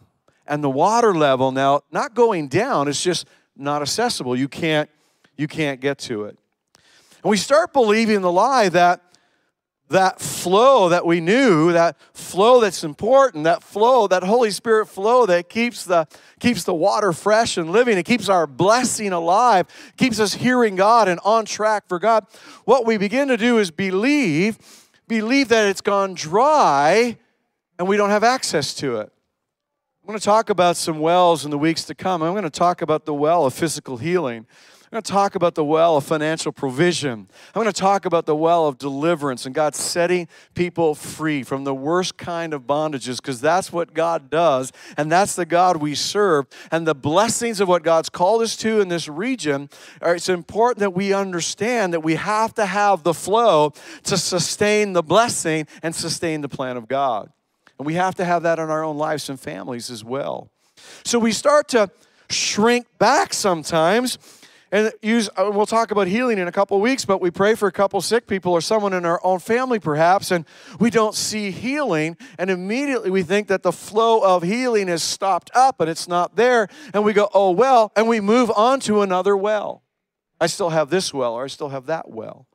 and 0.48 0.64
the 0.64 0.70
water 0.70 1.14
level 1.14 1.52
now 1.52 1.82
not 1.92 2.14
going 2.14 2.48
down, 2.48 2.88
it's 2.88 3.04
just 3.04 3.28
not 3.58 3.82
accessible. 3.82 4.36
You 4.36 4.48
can't 4.48 4.90
you 5.36 5.48
can't 5.48 5.82
get 5.82 5.98
to 5.98 6.26
it. 6.26 6.38
And 7.24 7.30
we 7.30 7.38
start 7.38 7.74
believing 7.74 8.22
the 8.22 8.32
lie 8.32 8.70
that 8.70 9.02
that 9.90 10.20
flow 10.20 10.90
that 10.90 11.06
we 11.06 11.20
knew, 11.20 11.72
that 11.72 11.98
flow 12.14 12.60
that's 12.60 12.84
important, 12.84 13.44
that 13.44 13.64
flow, 13.64 14.08
that 14.08 14.24
Holy 14.24 14.52
Spirit 14.52 14.88
flow 14.88 15.26
that 15.26 15.50
keeps 15.50 15.86
the 15.86 16.08
keeps 16.40 16.64
the 16.64 16.74
water 16.74 17.14
fresh 17.14 17.58
and 17.58 17.72
living, 17.72 17.98
it 17.98 18.04
keeps 18.04 18.30
our 18.30 18.46
blessing 18.46 19.12
alive, 19.12 19.68
keeps 19.98 20.20
us 20.20 20.36
hearing 20.36 20.76
God 20.76 21.08
and 21.08 21.20
on 21.24 21.46
track 21.46 21.88
for 21.88 21.98
God. 21.98 22.26
What 22.66 22.86
we 22.86 22.98
begin 22.98 23.28
to 23.30 23.38
do 23.38 23.58
is 23.58 23.72
believe 23.72 24.58
believe 25.08 25.50
that 25.50 25.68
it's 25.68 25.82
gone 25.82 26.14
dry 26.14 27.18
and 27.78 27.88
we 27.88 27.98
don't 27.98 28.10
have 28.10 28.24
access 28.24 28.74
to 28.76 28.98
it. 28.98 29.12
I'm 30.02 30.08
going 30.08 30.20
to 30.20 30.26
talk 30.26 30.50
about 30.50 30.76
some 30.76 31.00
wells 31.00 31.46
in 31.46 31.52
the 31.52 31.58
weeks 31.58 31.86
to 31.86 31.96
come. 31.96 32.22
I'm 32.22 32.34
going 32.34 32.44
to 32.44 32.50
talk 32.50 32.82
about 32.82 33.06
the 33.06 33.14
well 33.14 33.46
of 33.46 33.54
physical 33.54 33.98
healing. 33.98 34.46
I'm 34.94 34.98
going 34.98 35.04
to 35.06 35.12
talk 35.12 35.34
about 35.34 35.56
the 35.56 35.66
well 35.66 35.98
of 35.98 36.04
financial 36.04 36.52
provision. 36.52 37.28
I'm 37.56 37.64
going 37.64 37.66
to 37.66 37.74
talk 37.74 38.06
about 38.06 38.28
the 38.28 38.36
well 38.36 38.68
of 38.68 38.78
deliverance 38.78 39.48
and 39.48 39.56
God 39.56 39.74
setting 39.74 40.28
people 40.54 40.94
free 40.94 41.42
from 41.42 41.64
the 41.64 41.74
worst 41.74 42.16
kind 42.16 42.54
of 42.54 42.68
bondages 42.68 43.16
because 43.16 43.42
that's 43.42 43.74
what 43.74 43.96
God 43.96 44.30
does 44.30 44.72
and 44.96 45.12
that's 45.12 45.36
the 45.36 45.48
God 45.48 45.78
we 45.78 45.96
serve. 45.96 46.46
And 46.70 46.86
the 46.86 46.94
blessings 46.94 47.60
of 47.60 47.68
what 47.68 47.82
God's 47.82 48.10
called 48.10 48.44
us 48.44 48.56
to 48.58 48.82
in 48.82 48.90
this 48.90 49.08
region, 49.08 49.68
it's 50.00 50.30
important 50.30 50.82
that 50.82 50.94
we 50.94 51.12
understand 51.12 51.92
that 51.94 52.02
we 52.02 52.14
have 52.14 52.54
to 52.54 52.68
have 52.68 53.02
the 53.02 53.16
flow 53.16 53.74
to 54.04 54.16
sustain 54.16 54.94
the 54.94 55.02
blessing 55.02 55.66
and 55.82 55.96
sustain 55.96 56.42
the 56.42 56.50
plan 56.50 56.78
of 56.78 56.88
God. 56.88 57.32
And 57.80 57.88
we 57.88 57.96
have 57.96 58.14
to 58.14 58.26
have 58.26 58.44
that 58.44 58.60
in 58.60 58.70
our 58.70 58.84
own 58.84 59.00
lives 59.00 59.28
and 59.28 59.40
families 59.40 59.90
as 59.90 60.04
well. 60.04 60.52
So 61.04 61.18
we 61.18 61.32
start 61.32 61.68
to 61.70 61.90
shrink 62.30 62.86
back 63.00 63.34
sometimes 63.34 64.20
and 64.74 64.92
use 65.04 65.30
uh, 65.38 65.50
we'll 65.54 65.68
talk 65.68 65.92
about 65.92 66.08
healing 66.08 66.40
in 66.40 66.48
a 66.48 66.52
couple 66.52 66.78
weeks 66.82 67.06
but 67.06 67.22
we 67.22 67.32
pray 67.32 67.56
for 67.56 67.68
a 67.68 67.72
couple 67.72 68.02
sick 68.02 68.28
people 68.28 68.52
or 68.52 68.60
someone 68.60 68.92
in 68.92 69.06
our 69.06 69.22
own 69.24 69.40
family 69.40 69.80
perhaps 69.80 70.32
and 70.32 70.46
we 70.80 70.90
don't 70.90 71.16
see 71.16 71.52
healing 71.52 72.18
and 72.38 72.50
immediately 72.50 73.10
we 73.10 73.24
think 73.24 73.48
that 73.48 73.64
the 73.64 73.72
flow 73.72 74.22
of 74.22 74.44
healing 74.44 74.90
is 74.90 75.02
stopped 75.02 75.52
up 75.54 75.80
and 75.80 75.90
it's 75.90 76.08
not 76.08 76.36
there 76.36 76.68
and 76.94 77.06
we 77.06 77.14
go 77.14 77.30
oh 77.34 77.52
well 77.52 77.94
and 77.96 78.10
we 78.10 78.20
move 78.20 78.52
on 78.56 78.80
to 78.80 79.02
another 79.02 79.38
well 79.38 79.84
i 80.42 80.48
still 80.48 80.72
have 80.72 80.90
this 80.90 81.14
well 81.14 81.34
or 81.36 81.46
i 81.46 81.48
still 81.48 81.70
have 81.70 81.86
that 81.86 82.10
well 82.10 82.48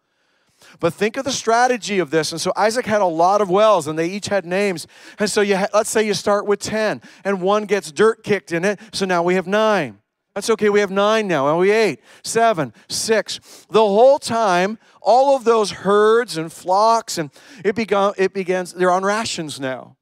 but 0.80 0.92
think 0.92 1.16
of 1.16 1.24
the 1.24 1.30
strategy 1.30 2.00
of 2.00 2.10
this. 2.10 2.32
And 2.32 2.40
so 2.40 2.52
Isaac 2.56 2.84
had 2.84 3.00
a 3.00 3.06
lot 3.06 3.40
of 3.40 3.48
wells, 3.48 3.86
and 3.86 3.96
they 3.96 4.08
each 4.08 4.26
had 4.26 4.44
names. 4.44 4.88
And 5.20 5.30
so 5.30 5.40
you 5.40 5.56
ha- 5.56 5.68
let's 5.72 5.88
say 5.88 6.04
you 6.04 6.14
start 6.14 6.46
with 6.46 6.58
10, 6.58 7.00
and 7.22 7.40
one 7.40 7.64
gets 7.64 7.92
dirt 7.92 8.24
kicked 8.24 8.50
in 8.50 8.64
it. 8.64 8.80
So 8.92 9.06
now 9.06 9.22
we 9.22 9.34
have 9.34 9.46
nine. 9.46 10.00
That's 10.38 10.50
okay. 10.50 10.68
We 10.68 10.78
have 10.78 10.92
nine 10.92 11.26
now. 11.26 11.48
And 11.48 11.58
we 11.58 11.72
eight, 11.72 11.98
seven, 12.22 12.72
six. 12.88 13.40
The 13.70 13.80
whole 13.80 14.20
time, 14.20 14.78
all 15.02 15.34
of 15.34 15.42
those 15.42 15.72
herds 15.72 16.36
and 16.36 16.52
flocks, 16.52 17.18
and 17.18 17.32
it 17.64 17.74
began, 17.74 18.12
it 18.16 18.32
begins, 18.32 18.72
they're 18.72 18.92
on 18.92 19.02
rations 19.02 19.58
now. 19.58 19.96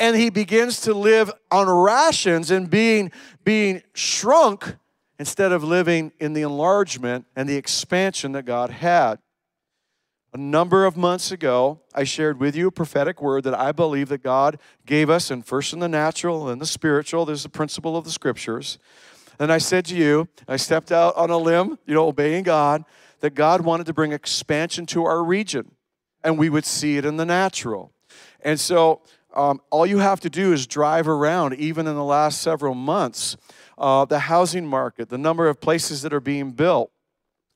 And 0.00 0.16
he 0.16 0.30
begins 0.30 0.80
to 0.80 0.94
live 0.94 1.30
on 1.52 1.68
rations 1.68 2.50
and 2.50 2.68
being, 2.68 3.12
being 3.44 3.82
shrunk 3.94 4.74
instead 5.20 5.52
of 5.52 5.62
living 5.62 6.10
in 6.18 6.32
the 6.32 6.42
enlargement 6.42 7.26
and 7.36 7.48
the 7.48 7.54
expansion 7.54 8.32
that 8.32 8.46
God 8.46 8.70
had. 8.70 9.20
A 10.34 10.38
number 10.38 10.86
of 10.86 10.96
months 10.96 11.30
ago, 11.30 11.82
I 11.94 12.02
shared 12.02 12.40
with 12.40 12.56
you 12.56 12.66
a 12.66 12.72
prophetic 12.72 13.22
word 13.22 13.44
that 13.44 13.54
I 13.54 13.70
believe 13.70 14.08
that 14.08 14.24
God 14.24 14.58
gave 14.86 15.08
us, 15.08 15.30
and 15.30 15.46
first 15.46 15.72
in 15.72 15.78
the 15.78 15.88
natural 15.88 16.48
and 16.48 16.60
the 16.60 16.66
spiritual. 16.66 17.24
There's 17.24 17.44
the 17.44 17.48
principle 17.48 17.96
of 17.96 18.04
the 18.04 18.10
scriptures. 18.10 18.78
And 19.38 19.52
I 19.52 19.58
said 19.58 19.84
to 19.86 19.96
you, 19.96 20.28
I 20.46 20.56
stepped 20.56 20.92
out 20.92 21.16
on 21.16 21.30
a 21.30 21.38
limb, 21.38 21.78
you 21.86 21.94
know, 21.94 22.06
obeying 22.06 22.44
God, 22.44 22.84
that 23.20 23.34
God 23.34 23.62
wanted 23.62 23.86
to 23.86 23.92
bring 23.92 24.12
expansion 24.12 24.86
to 24.86 25.04
our 25.04 25.22
region 25.22 25.72
and 26.24 26.38
we 26.38 26.48
would 26.48 26.64
see 26.64 26.96
it 26.96 27.04
in 27.04 27.16
the 27.16 27.26
natural. 27.26 27.92
And 28.40 28.58
so 28.58 29.02
um, 29.34 29.60
all 29.70 29.86
you 29.86 29.98
have 29.98 30.20
to 30.20 30.30
do 30.30 30.52
is 30.52 30.66
drive 30.66 31.08
around, 31.08 31.54
even 31.54 31.86
in 31.86 31.94
the 31.94 32.04
last 32.04 32.42
several 32.42 32.74
months, 32.74 33.36
uh, 33.78 34.04
the 34.04 34.20
housing 34.20 34.66
market, 34.66 35.08
the 35.08 35.18
number 35.18 35.48
of 35.48 35.60
places 35.60 36.02
that 36.02 36.12
are 36.12 36.20
being 36.20 36.52
built. 36.52 36.90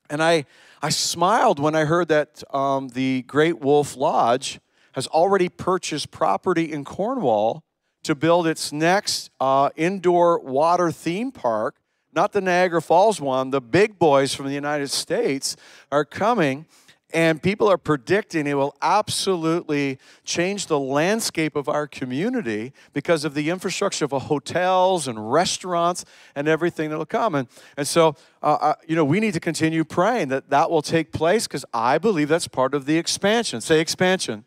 And 0.09 0.23
I, 0.23 0.45
I 0.81 0.89
smiled 0.89 1.59
when 1.59 1.75
I 1.75 1.85
heard 1.85 2.07
that 2.07 2.43
um, 2.53 2.89
the 2.89 3.23
Great 3.23 3.59
Wolf 3.59 3.95
Lodge 3.95 4.59
has 4.93 5.07
already 5.07 5.49
purchased 5.49 6.11
property 6.11 6.71
in 6.71 6.83
Cornwall 6.83 7.63
to 8.07 8.15
build 8.15 8.47
its 8.47 8.71
next 8.71 9.29
uh, 9.41 9.69
indoor 9.75 10.39
water 10.39 10.91
theme 10.91 11.29
park, 11.29 11.75
not 12.13 12.31
the 12.31 12.39
Niagara 12.39 12.81
Falls 12.81 13.19
one, 13.19 13.51
the 13.51 13.59
big 13.59 13.99
boys 13.99 14.33
from 14.33 14.47
the 14.47 14.53
United 14.53 14.89
States 14.89 15.57
are 15.91 16.05
coming. 16.05 16.65
And 17.13 17.41
people 17.43 17.69
are 17.69 17.77
predicting 17.77 18.47
it 18.47 18.53
will 18.53 18.75
absolutely 18.81 19.97
change 20.23 20.67
the 20.67 20.79
landscape 20.79 21.55
of 21.55 21.69
our 21.69 21.85
community 21.87 22.73
because 22.93 23.25
of 23.25 23.33
the 23.33 23.49
infrastructure 23.49 24.05
of 24.05 24.11
hotels 24.11 25.07
and 25.07 25.31
restaurants 25.31 26.03
and 26.35 26.47
everything 26.47 26.89
that 26.89 26.97
will 26.97 27.05
come. 27.05 27.35
And, 27.35 27.47
and 27.77 27.87
so, 27.87 28.15
uh, 28.41 28.57
uh, 28.59 28.73
you 28.87 28.95
know, 28.95 29.05
we 29.05 29.19
need 29.19 29.33
to 29.35 29.39
continue 29.39 29.83
praying 29.85 30.29
that 30.29 30.49
that 30.49 30.69
will 30.69 30.81
take 30.81 31.11
place 31.11 31.45
because 31.47 31.65
I 31.73 31.97
believe 31.97 32.27
that's 32.29 32.47
part 32.47 32.73
of 32.73 32.85
the 32.85 32.97
expansion. 32.97 33.61
Say 33.61 33.79
expansion. 33.79 34.43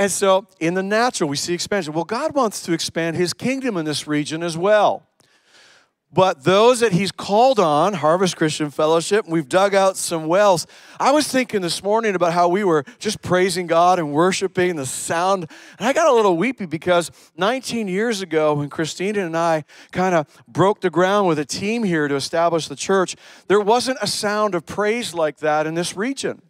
And 0.00 0.10
so 0.10 0.46
in 0.60 0.72
the 0.72 0.82
natural, 0.82 1.28
we 1.28 1.36
see 1.36 1.52
expansion. 1.52 1.92
Well, 1.92 2.04
God 2.04 2.34
wants 2.34 2.62
to 2.62 2.72
expand 2.72 3.16
his 3.16 3.34
kingdom 3.34 3.76
in 3.76 3.84
this 3.84 4.06
region 4.06 4.42
as 4.42 4.56
well. 4.56 5.06
But 6.10 6.42
those 6.42 6.80
that 6.80 6.92
he's 6.92 7.12
called 7.12 7.60
on, 7.60 7.92
Harvest 7.92 8.34
Christian 8.34 8.70
Fellowship, 8.70 9.28
we've 9.28 9.46
dug 9.46 9.74
out 9.74 9.98
some 9.98 10.26
wells. 10.26 10.66
I 10.98 11.10
was 11.10 11.28
thinking 11.28 11.60
this 11.60 11.82
morning 11.82 12.14
about 12.14 12.32
how 12.32 12.48
we 12.48 12.64
were 12.64 12.84
just 12.98 13.20
praising 13.20 13.66
God 13.66 13.98
and 13.98 14.10
worshiping 14.10 14.76
the 14.76 14.86
sound. 14.86 15.50
And 15.78 15.86
I 15.86 15.92
got 15.92 16.08
a 16.08 16.14
little 16.14 16.38
weepy 16.38 16.64
because 16.64 17.10
19 17.36 17.86
years 17.86 18.22
ago, 18.22 18.54
when 18.54 18.70
Christina 18.70 19.26
and 19.26 19.36
I 19.36 19.64
kind 19.92 20.14
of 20.14 20.26
broke 20.48 20.80
the 20.80 20.88
ground 20.88 21.28
with 21.28 21.38
a 21.38 21.44
team 21.44 21.82
here 21.82 22.08
to 22.08 22.14
establish 22.14 22.68
the 22.68 22.74
church, 22.74 23.16
there 23.48 23.60
wasn't 23.60 23.98
a 24.00 24.06
sound 24.06 24.54
of 24.54 24.64
praise 24.64 25.12
like 25.12 25.40
that 25.40 25.66
in 25.66 25.74
this 25.74 25.94
region. 25.94 26.40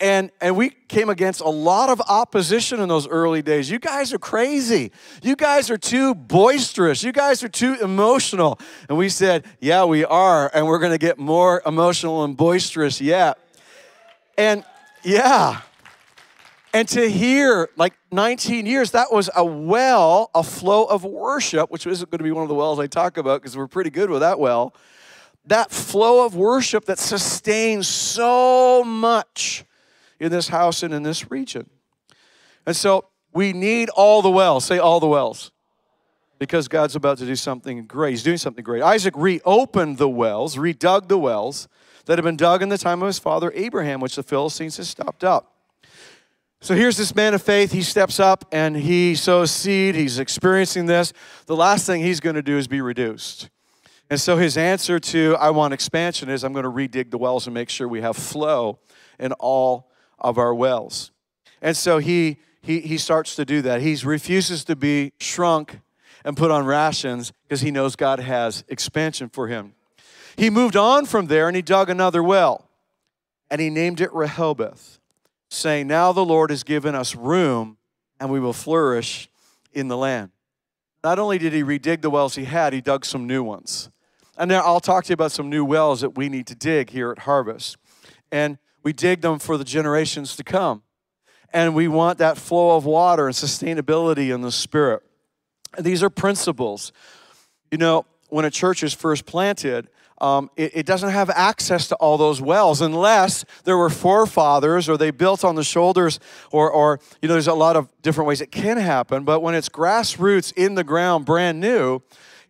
And, 0.00 0.32
and 0.40 0.56
we 0.56 0.70
came 0.70 1.08
against 1.08 1.40
a 1.40 1.48
lot 1.48 1.88
of 1.88 2.00
opposition 2.00 2.80
in 2.80 2.88
those 2.88 3.06
early 3.06 3.42
days. 3.42 3.70
You 3.70 3.78
guys 3.78 4.12
are 4.12 4.18
crazy. 4.18 4.90
You 5.22 5.36
guys 5.36 5.70
are 5.70 5.78
too 5.78 6.14
boisterous. 6.14 7.04
You 7.04 7.12
guys 7.12 7.44
are 7.44 7.48
too 7.48 7.76
emotional. 7.80 8.58
And 8.88 8.98
we 8.98 9.08
said, 9.08 9.44
Yeah, 9.60 9.84
we 9.84 10.04
are. 10.04 10.50
And 10.52 10.66
we're 10.66 10.80
going 10.80 10.92
to 10.92 10.98
get 10.98 11.18
more 11.18 11.62
emotional 11.64 12.24
and 12.24 12.36
boisterous 12.36 13.00
yet. 13.00 13.38
And 14.36 14.64
yeah. 15.04 15.60
And 16.72 16.88
to 16.88 17.08
hear, 17.08 17.68
like 17.76 17.94
19 18.10 18.66
years, 18.66 18.90
that 18.90 19.12
was 19.12 19.30
a 19.36 19.44
well, 19.44 20.28
a 20.34 20.42
flow 20.42 20.86
of 20.86 21.04
worship, 21.04 21.70
which 21.70 21.86
isn't 21.86 22.10
going 22.10 22.18
to 22.18 22.24
be 22.24 22.32
one 22.32 22.42
of 22.42 22.48
the 22.48 22.54
wells 22.56 22.80
I 22.80 22.88
talk 22.88 23.16
about 23.16 23.40
because 23.40 23.56
we're 23.56 23.68
pretty 23.68 23.90
good 23.90 24.10
with 24.10 24.22
that 24.22 24.40
well. 24.40 24.74
That 25.46 25.70
flow 25.70 26.26
of 26.26 26.34
worship 26.34 26.86
that 26.86 26.98
sustains 26.98 27.86
so 27.86 28.82
much 28.82 29.64
in 30.20 30.30
this 30.30 30.48
house 30.48 30.82
and 30.82 30.94
in 30.94 31.02
this 31.02 31.30
region. 31.30 31.68
And 32.66 32.74
so 32.74 33.06
we 33.32 33.52
need 33.52 33.90
all 33.90 34.22
the 34.22 34.30
wells. 34.30 34.64
Say 34.64 34.78
all 34.78 35.00
the 35.00 35.08
wells. 35.08 35.50
Because 36.38 36.68
God's 36.68 36.96
about 36.96 37.18
to 37.18 37.26
do 37.26 37.36
something 37.36 37.86
great. 37.86 38.10
He's 38.10 38.22
doing 38.22 38.38
something 38.38 38.64
great. 38.64 38.82
Isaac 38.82 39.14
reopened 39.16 39.98
the 39.98 40.08
wells, 40.08 40.56
redug 40.56 41.08
the 41.08 41.18
wells 41.18 41.68
that 42.06 42.18
had 42.18 42.24
been 42.24 42.36
dug 42.36 42.62
in 42.62 42.68
the 42.68 42.78
time 42.78 43.02
of 43.02 43.06
his 43.06 43.18
father 43.18 43.52
Abraham, 43.54 44.00
which 44.00 44.16
the 44.16 44.22
Philistines 44.22 44.76
had 44.76 44.86
stopped 44.86 45.24
up. 45.24 45.52
So 46.60 46.74
here's 46.74 46.96
this 46.96 47.14
man 47.14 47.34
of 47.34 47.42
faith. 47.42 47.72
He 47.72 47.82
steps 47.82 48.18
up 48.18 48.46
and 48.50 48.74
he 48.76 49.14
sows 49.14 49.50
seed. 49.50 49.94
He's 49.94 50.18
experiencing 50.18 50.86
this. 50.86 51.12
The 51.46 51.56
last 51.56 51.86
thing 51.86 52.00
he's 52.00 52.20
going 52.20 52.36
to 52.36 52.42
do 52.42 52.56
is 52.56 52.66
be 52.66 52.80
reduced. 52.80 53.50
And 54.10 54.20
so 54.20 54.36
his 54.36 54.56
answer 54.56 54.98
to 54.98 55.36
I 55.38 55.50
want 55.50 55.74
expansion 55.74 56.28
is 56.28 56.42
I'm 56.42 56.52
going 56.52 56.64
to 56.64 56.70
redig 56.70 57.10
the 57.10 57.18
wells 57.18 57.46
and 57.46 57.54
make 57.54 57.68
sure 57.68 57.86
we 57.86 58.00
have 58.00 58.16
flow 58.16 58.78
in 59.18 59.32
all 59.32 59.90
of 60.24 60.38
our 60.38 60.54
wells. 60.54 61.12
And 61.62 61.76
so 61.76 61.98
he, 61.98 62.38
he, 62.62 62.80
he 62.80 62.98
starts 62.98 63.36
to 63.36 63.44
do 63.44 63.62
that. 63.62 63.82
He 63.82 63.94
refuses 64.04 64.64
to 64.64 64.74
be 64.74 65.12
shrunk 65.20 65.78
and 66.24 66.36
put 66.36 66.50
on 66.50 66.64
rations 66.64 67.32
because 67.42 67.60
he 67.60 67.70
knows 67.70 67.94
God 67.94 68.18
has 68.18 68.64
expansion 68.68 69.28
for 69.28 69.46
him. 69.46 69.74
He 70.36 70.50
moved 70.50 70.74
on 70.74 71.06
from 71.06 71.26
there 71.26 71.46
and 71.46 71.54
he 71.54 71.62
dug 71.62 71.90
another 71.90 72.22
well 72.22 72.68
and 73.50 73.60
he 73.60 73.70
named 73.70 74.00
it 74.00 74.12
Rehoboth, 74.12 74.98
saying, 75.50 75.86
Now 75.86 76.10
the 76.12 76.24
Lord 76.24 76.50
has 76.50 76.64
given 76.64 76.94
us 76.94 77.14
room 77.14 77.76
and 78.18 78.30
we 78.30 78.40
will 78.40 78.54
flourish 78.54 79.28
in 79.72 79.88
the 79.88 79.96
land. 79.96 80.30
Not 81.04 81.18
only 81.18 81.36
did 81.36 81.52
he 81.52 81.62
redig 81.62 82.00
the 82.00 82.08
wells 82.08 82.34
he 82.34 82.44
had, 82.44 82.72
he 82.72 82.80
dug 82.80 83.04
some 83.04 83.26
new 83.26 83.44
ones. 83.44 83.90
And 84.38 84.48
now 84.48 84.62
I'll 84.62 84.80
talk 84.80 85.04
to 85.04 85.10
you 85.10 85.14
about 85.14 85.32
some 85.32 85.50
new 85.50 85.64
wells 85.64 86.00
that 86.00 86.16
we 86.16 86.30
need 86.30 86.46
to 86.46 86.54
dig 86.54 86.90
here 86.90 87.12
at 87.12 87.20
Harvest. 87.20 87.76
And 88.32 88.58
we 88.84 88.92
dig 88.92 89.22
them 89.22 89.38
for 89.38 89.56
the 89.56 89.64
generations 89.64 90.36
to 90.36 90.44
come. 90.44 90.82
And 91.52 91.74
we 91.74 91.88
want 91.88 92.18
that 92.18 92.36
flow 92.36 92.76
of 92.76 92.84
water 92.84 93.26
and 93.26 93.34
sustainability 93.34 94.32
in 94.32 94.42
the 94.42 94.52
spirit. 94.52 95.02
And 95.76 95.84
these 95.84 96.02
are 96.02 96.10
principles. 96.10 96.92
You 97.70 97.78
know, 97.78 98.06
when 98.28 98.44
a 98.44 98.50
church 98.50 98.82
is 98.82 98.92
first 98.92 99.24
planted, 99.24 99.88
um, 100.20 100.50
it, 100.56 100.72
it, 100.74 100.86
doesn't 100.86 101.10
have 101.10 101.28
access 101.30 101.88
to 101.88 101.96
all 101.96 102.16
those 102.16 102.40
wells 102.40 102.80
unless 102.80 103.44
there 103.64 103.76
were 103.76 103.90
forefathers 103.90 104.88
or 104.88 104.96
they 104.96 105.10
built 105.10 105.44
on 105.44 105.56
the 105.56 105.64
shoulders 105.64 106.20
or, 106.52 106.70
or, 106.70 107.00
you 107.20 107.28
know, 107.28 107.34
there's 107.34 107.48
a 107.48 107.54
lot 107.54 107.76
of 107.76 107.88
different 108.00 108.28
ways 108.28 108.40
it 108.40 108.52
can 108.52 108.76
happen. 108.76 109.24
But 109.24 109.40
when 109.40 109.54
it's 109.54 109.68
grassroots 109.68 110.52
in 110.56 110.76
the 110.76 110.84
ground, 110.84 111.24
brand 111.24 111.60
new, 111.60 112.00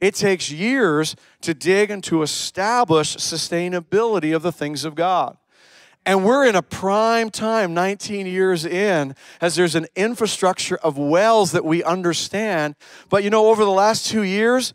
it 0.01 0.15
takes 0.15 0.51
years 0.51 1.17
to 1.41 1.55
dig 1.55 1.91
and 1.91 2.05
to 2.05 2.23
establish 2.23 3.17
sustainability 3.17 4.37
of 4.37 4.43
the 4.43 4.53
things 4.53 4.85
of 4.85 4.95
God. 4.95 5.39
And 6.07 6.25
we're 6.25 6.47
in 6.47 6.55
a 6.55 6.63
prime 6.63 7.31
time, 7.31 7.73
19 7.73 8.27
years 8.27 8.67
in, 8.67 9.15
as 9.41 9.57
there's 9.57 9.75
an 9.75 9.87
infrastructure 9.97 10.77
of 10.77 10.99
wells 10.99 11.53
that 11.53 11.65
we 11.65 11.83
understand. 11.83 12.77
But 13.09 13.25
you 13.25 13.31
know, 13.31 13.49
over 13.49 13.65
the 13.65 13.71
last 13.71 14.07
two 14.07 14.23
years, 14.23 14.75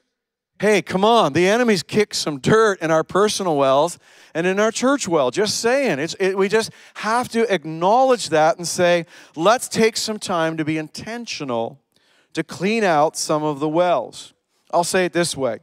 Hey, 0.61 0.81
come 0.81 1.05
on, 1.05 1.31
the 1.31 1.47
enemy's 1.47 1.83
kicked 1.83 2.17
some 2.17 2.39
dirt 2.39 2.81
in 2.81 2.91
our 2.91 3.05
personal 3.05 3.55
wells 3.55 3.97
and 4.33 4.45
in 4.45 4.59
our 4.59 4.73
church 4.73 5.07
well. 5.07 5.31
Just 5.31 5.61
saying. 5.61 5.99
It's, 5.99 6.17
it, 6.19 6.37
we 6.37 6.49
just 6.49 6.71
have 6.95 7.29
to 7.29 7.51
acknowledge 7.51 8.27
that 8.27 8.57
and 8.57 8.67
say, 8.67 9.05
let's 9.37 9.69
take 9.69 9.95
some 9.95 10.19
time 10.19 10.57
to 10.57 10.65
be 10.65 10.77
intentional 10.77 11.79
to 12.33 12.43
clean 12.43 12.83
out 12.83 13.15
some 13.15 13.41
of 13.41 13.61
the 13.61 13.69
wells. 13.69 14.33
I'll 14.71 14.83
say 14.83 15.05
it 15.05 15.13
this 15.13 15.35
way 15.35 15.59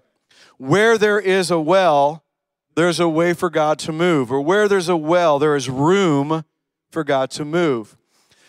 where 0.57 0.97
there 0.97 1.21
is 1.21 1.51
a 1.51 1.61
well, 1.61 2.25
there's 2.77 3.01
a 3.01 3.09
way 3.09 3.33
for 3.33 3.51
God 3.51 3.79
to 3.81 3.93
move, 3.93 4.31
or 4.31 4.41
where 4.41 4.69
there's 4.69 4.89
a 4.89 4.97
well, 4.97 5.39
there 5.39 5.57
is 5.57 5.69
room 5.69 6.45
for 6.91 7.03
God 7.03 7.31
to 7.33 7.45
move. 7.45 7.97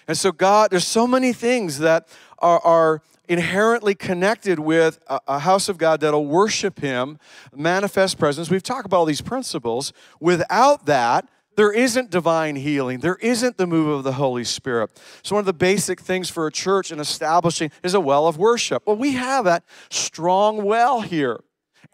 And 0.07 0.17
so, 0.17 0.31
God, 0.31 0.69
there's 0.69 0.87
so 0.87 1.07
many 1.07 1.33
things 1.33 1.79
that 1.79 2.07
are, 2.39 2.59
are 2.59 3.01
inherently 3.27 3.95
connected 3.95 4.59
with 4.59 4.99
a, 5.07 5.19
a, 5.27 5.39
house 5.39 5.67
of 5.69 5.77
God 5.77 6.01
that'll 6.01 6.25
worship 6.25 6.79
Him, 6.79 7.19
manifest 7.55 8.17
presence. 8.17 8.49
We've 8.49 8.63
talked 8.63 8.85
about 8.85 8.97
all 8.97 9.05
these 9.05 9.21
principles. 9.21 9.91
Without 10.19 10.85
that, 10.85 11.27
there 11.55 11.71
isn't 11.71 12.11
divine 12.11 12.55
healing. 12.57 12.99
There 12.99 13.17
isn't 13.17 13.57
the 13.57 13.65
move 13.65 13.87
of 13.87 14.03
the 14.03 14.13
Holy 14.13 14.43
Spirit. 14.43 14.91
So, 15.23 15.35
one 15.35 15.41
of 15.41 15.45
the 15.45 15.53
basic 15.53 15.99
things 15.99 16.29
for 16.29 16.47
a 16.47 16.51
church 16.51 16.91
in 16.91 16.99
establishing 16.99 17.71
is 17.83 17.93
a 17.93 17.99
well 17.99 18.27
of 18.27 18.37
worship. 18.37 18.83
Well, 18.85 18.97
we 18.97 19.13
have 19.13 19.45
that 19.45 19.63
strong 19.89 20.63
well 20.63 21.01
here. 21.01 21.39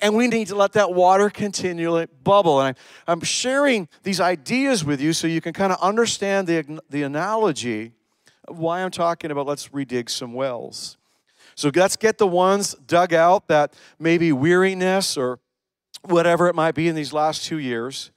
And 0.02 0.16
we 0.16 0.28
need 0.28 0.48
to 0.48 0.56
let 0.56 0.74
that 0.74 0.94
water 0.94 1.30
continually 1.30 2.08
bubble. 2.24 2.60
And 2.60 2.76
I, 2.76 3.12
I'm 3.12 3.22
sharing 3.22 3.88
these 4.04 4.20
ideas 4.20 4.84
with 4.84 5.00
you 5.00 5.14
so 5.14 5.28
you 5.28 5.42
can 5.42 5.54
kind 5.54 5.72
of 5.72 5.80
understand 5.82 6.48
the, 6.48 6.80
the 6.90 7.04
analogy 7.04 7.94
of 8.48 8.60
why 8.60 8.82
I'm 8.82 8.92
talking 8.92 9.32
about 9.32 9.48
let's 9.48 9.70
redig 9.70 10.10
some 10.10 10.34
wells. 10.34 10.98
So 11.56 11.72
let's 11.74 11.96
get 11.96 12.18
the 12.18 12.28
ones 12.28 12.76
dug 12.88 13.14
out 13.14 13.48
that 13.48 13.74
maybe 14.00 14.32
weariness 14.32 15.18
or 15.18 15.40
whatever 16.02 16.48
it 16.48 16.56
might 16.56 16.76
be 16.76 16.88
in 16.88 16.96
these 16.96 17.14
last 17.14 17.46
two 17.46 17.60
years. 17.60 18.12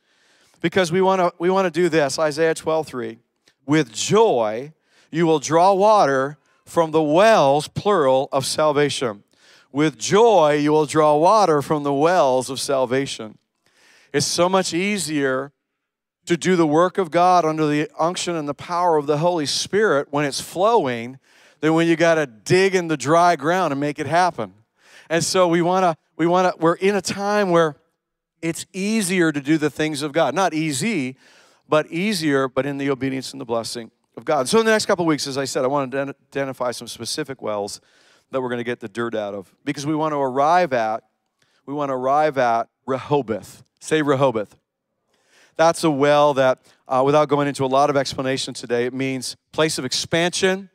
Because 0.60 0.90
we 0.90 1.02
want 1.02 1.20
to 1.20 1.32
we 1.38 1.50
want 1.50 1.66
to 1.66 1.70
do 1.70 1.88
this. 1.88 2.18
Isaiah 2.18 2.54
12, 2.54 2.86
3. 2.88 3.18
With 3.66 3.92
joy 3.92 4.72
you 5.10 5.26
will 5.26 5.38
draw 5.38 5.72
water 5.72 6.38
from 6.64 6.90
the 6.90 7.02
wells, 7.02 7.68
plural, 7.68 8.28
of 8.32 8.44
salvation. 8.44 9.22
With 9.72 9.98
joy 9.98 10.54
you 10.54 10.72
will 10.72 10.86
draw 10.86 11.16
water 11.16 11.62
from 11.62 11.82
the 11.82 11.92
wells 11.92 12.50
of 12.50 12.60
salvation. 12.60 13.38
It's 14.12 14.26
so 14.26 14.48
much 14.48 14.72
easier 14.72 15.52
to 16.26 16.36
do 16.36 16.56
the 16.56 16.66
work 16.66 16.98
of 16.98 17.10
God 17.10 17.44
under 17.44 17.66
the 17.66 17.88
unction 17.98 18.34
and 18.34 18.48
the 18.48 18.54
power 18.54 18.96
of 18.96 19.06
the 19.06 19.18
Holy 19.18 19.46
Spirit 19.46 20.08
when 20.10 20.24
it's 20.24 20.40
flowing 20.40 21.18
than 21.60 21.74
when 21.74 21.86
you 21.86 21.96
got 21.96 22.16
to 22.16 22.26
dig 22.26 22.74
in 22.74 22.88
the 22.88 22.96
dry 22.96 23.36
ground 23.36 23.72
and 23.72 23.80
make 23.80 23.98
it 23.98 24.06
happen. 24.06 24.54
And 25.08 25.22
so 25.22 25.46
we 25.48 25.62
want 25.62 25.84
to, 25.84 25.96
we 26.16 26.26
want 26.26 26.52
to, 26.52 26.60
we're 26.60 26.74
in 26.74 26.96
a 26.96 27.00
time 27.00 27.50
where 27.50 27.76
it's 28.42 28.66
easier 28.72 29.32
to 29.32 29.40
do 29.40 29.56
the 29.56 29.70
things 29.70 30.02
of 30.02 30.12
God. 30.12 30.34
Not 30.34 30.52
easy, 30.52 31.16
but 31.68 31.86
easier, 31.90 32.48
but 32.48 32.66
in 32.66 32.78
the 32.78 32.90
obedience 32.90 33.32
and 33.32 33.40
the 33.40 33.44
blessing 33.44 33.90
of 34.16 34.24
God. 34.24 34.48
So 34.48 34.58
in 34.58 34.66
the 34.66 34.72
next 34.72 34.86
couple 34.86 35.06
weeks, 35.06 35.26
as 35.26 35.38
I 35.38 35.44
said, 35.44 35.64
I 35.64 35.68
want 35.68 35.90
to 35.92 36.14
identify 36.30 36.72
some 36.72 36.88
specific 36.88 37.40
wells 37.40 37.80
that 38.30 38.40
we're 38.40 38.48
going 38.48 38.58
to 38.58 38.64
get 38.64 38.80
the 38.80 38.88
dirt 38.88 39.14
out 39.14 39.34
of 39.34 39.54
because 39.64 39.86
we 39.86 39.94
want 39.94 40.12
to 40.12 40.18
arrive 40.18 40.72
at, 40.72 41.04
we 41.64 41.74
want 41.74 41.90
to 41.90 41.94
arrive 41.94 42.38
at 42.38 42.68
Rehoboth. 42.86 43.64
Say 43.80 44.02
Rehoboth. 44.02 44.56
That's 45.56 45.82
a 45.84 45.90
well 45.90 46.34
that, 46.34 46.58
uh, 46.86 47.02
without 47.04 47.28
going 47.28 47.48
into 47.48 47.64
a 47.64 47.66
lot 47.66 47.88
of 47.88 47.96
explanation 47.96 48.52
today, 48.52 48.84
it 48.84 48.92
means 48.92 49.36
place 49.52 49.78
of 49.78 49.84
expansion, 49.84 50.68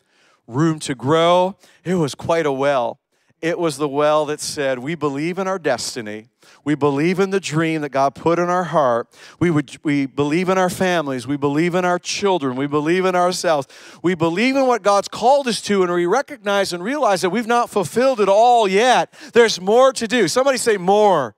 room 0.47 0.79
to 0.79 0.95
grow. 0.95 1.55
It 1.83 1.95
was 1.95 2.15
quite 2.15 2.45
a 2.45 2.51
well. 2.51 2.99
It 3.41 3.59
was 3.59 3.77
the 3.77 3.87
well 3.87 4.25
that 4.25 4.39
said, 4.39 4.79
We 4.79 4.95
believe 4.95 5.37
in 5.37 5.47
our 5.47 5.59
destiny. 5.59 6.30
We 6.63 6.75
believe 6.75 7.19
in 7.19 7.29
the 7.29 7.39
dream 7.39 7.81
that 7.81 7.89
God 7.89 8.15
put 8.15 8.39
in 8.39 8.49
our 8.49 8.65
heart. 8.65 9.07
We, 9.39 9.49
would, 9.51 9.77
we 9.83 10.05
believe 10.05 10.49
in 10.49 10.57
our 10.57 10.69
families. 10.69 11.27
We 11.27 11.37
believe 11.37 11.75
in 11.75 11.85
our 11.85 11.99
children. 11.99 12.55
We 12.55 12.67
believe 12.67 13.05
in 13.05 13.15
ourselves. 13.15 13.67
We 14.03 14.15
believe 14.15 14.55
in 14.55 14.67
what 14.67 14.83
God's 14.83 15.07
called 15.07 15.47
us 15.47 15.61
to, 15.63 15.83
and 15.83 15.91
we 15.91 16.05
recognize 16.05 16.73
and 16.73 16.83
realize 16.83 17.21
that 17.21 17.29
we've 17.29 17.47
not 17.47 17.69
fulfilled 17.69 18.19
it 18.19 18.29
all 18.29 18.67
yet. 18.67 19.13
There's 19.33 19.59
more 19.59 19.93
to 19.93 20.07
do. 20.07 20.27
Somebody 20.27 20.57
say, 20.57 20.77
More. 20.77 21.35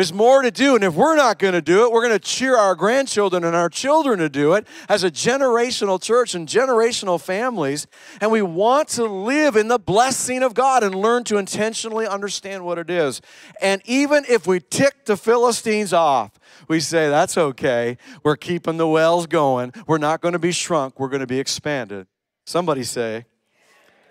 There's 0.00 0.14
more 0.14 0.40
to 0.40 0.50
do. 0.50 0.76
And 0.76 0.82
if 0.82 0.94
we're 0.94 1.14
not 1.14 1.38
going 1.38 1.52
to 1.52 1.60
do 1.60 1.84
it, 1.84 1.92
we're 1.92 2.00
going 2.00 2.18
to 2.18 2.26
cheer 2.26 2.56
our 2.56 2.74
grandchildren 2.74 3.44
and 3.44 3.54
our 3.54 3.68
children 3.68 4.18
to 4.20 4.30
do 4.30 4.54
it 4.54 4.66
as 4.88 5.04
a 5.04 5.10
generational 5.10 6.02
church 6.02 6.34
and 6.34 6.48
generational 6.48 7.20
families. 7.20 7.86
And 8.18 8.30
we 8.32 8.40
want 8.40 8.88
to 8.88 9.04
live 9.04 9.56
in 9.56 9.68
the 9.68 9.78
blessing 9.78 10.42
of 10.42 10.54
God 10.54 10.82
and 10.82 10.94
learn 10.94 11.24
to 11.24 11.36
intentionally 11.36 12.06
understand 12.06 12.64
what 12.64 12.78
it 12.78 12.88
is. 12.88 13.20
And 13.60 13.82
even 13.84 14.24
if 14.26 14.46
we 14.46 14.60
tick 14.60 15.04
the 15.04 15.18
Philistines 15.18 15.92
off, 15.92 16.30
we 16.66 16.80
say, 16.80 17.10
that's 17.10 17.36
okay. 17.36 17.98
We're 18.22 18.36
keeping 18.36 18.78
the 18.78 18.88
wells 18.88 19.26
going. 19.26 19.74
We're 19.86 19.98
not 19.98 20.22
going 20.22 20.32
to 20.32 20.38
be 20.38 20.52
shrunk, 20.52 20.98
we're 20.98 21.10
going 21.10 21.20
to 21.20 21.26
be 21.26 21.38
expanded. 21.38 22.06
Somebody 22.46 22.84
say, 22.84 23.26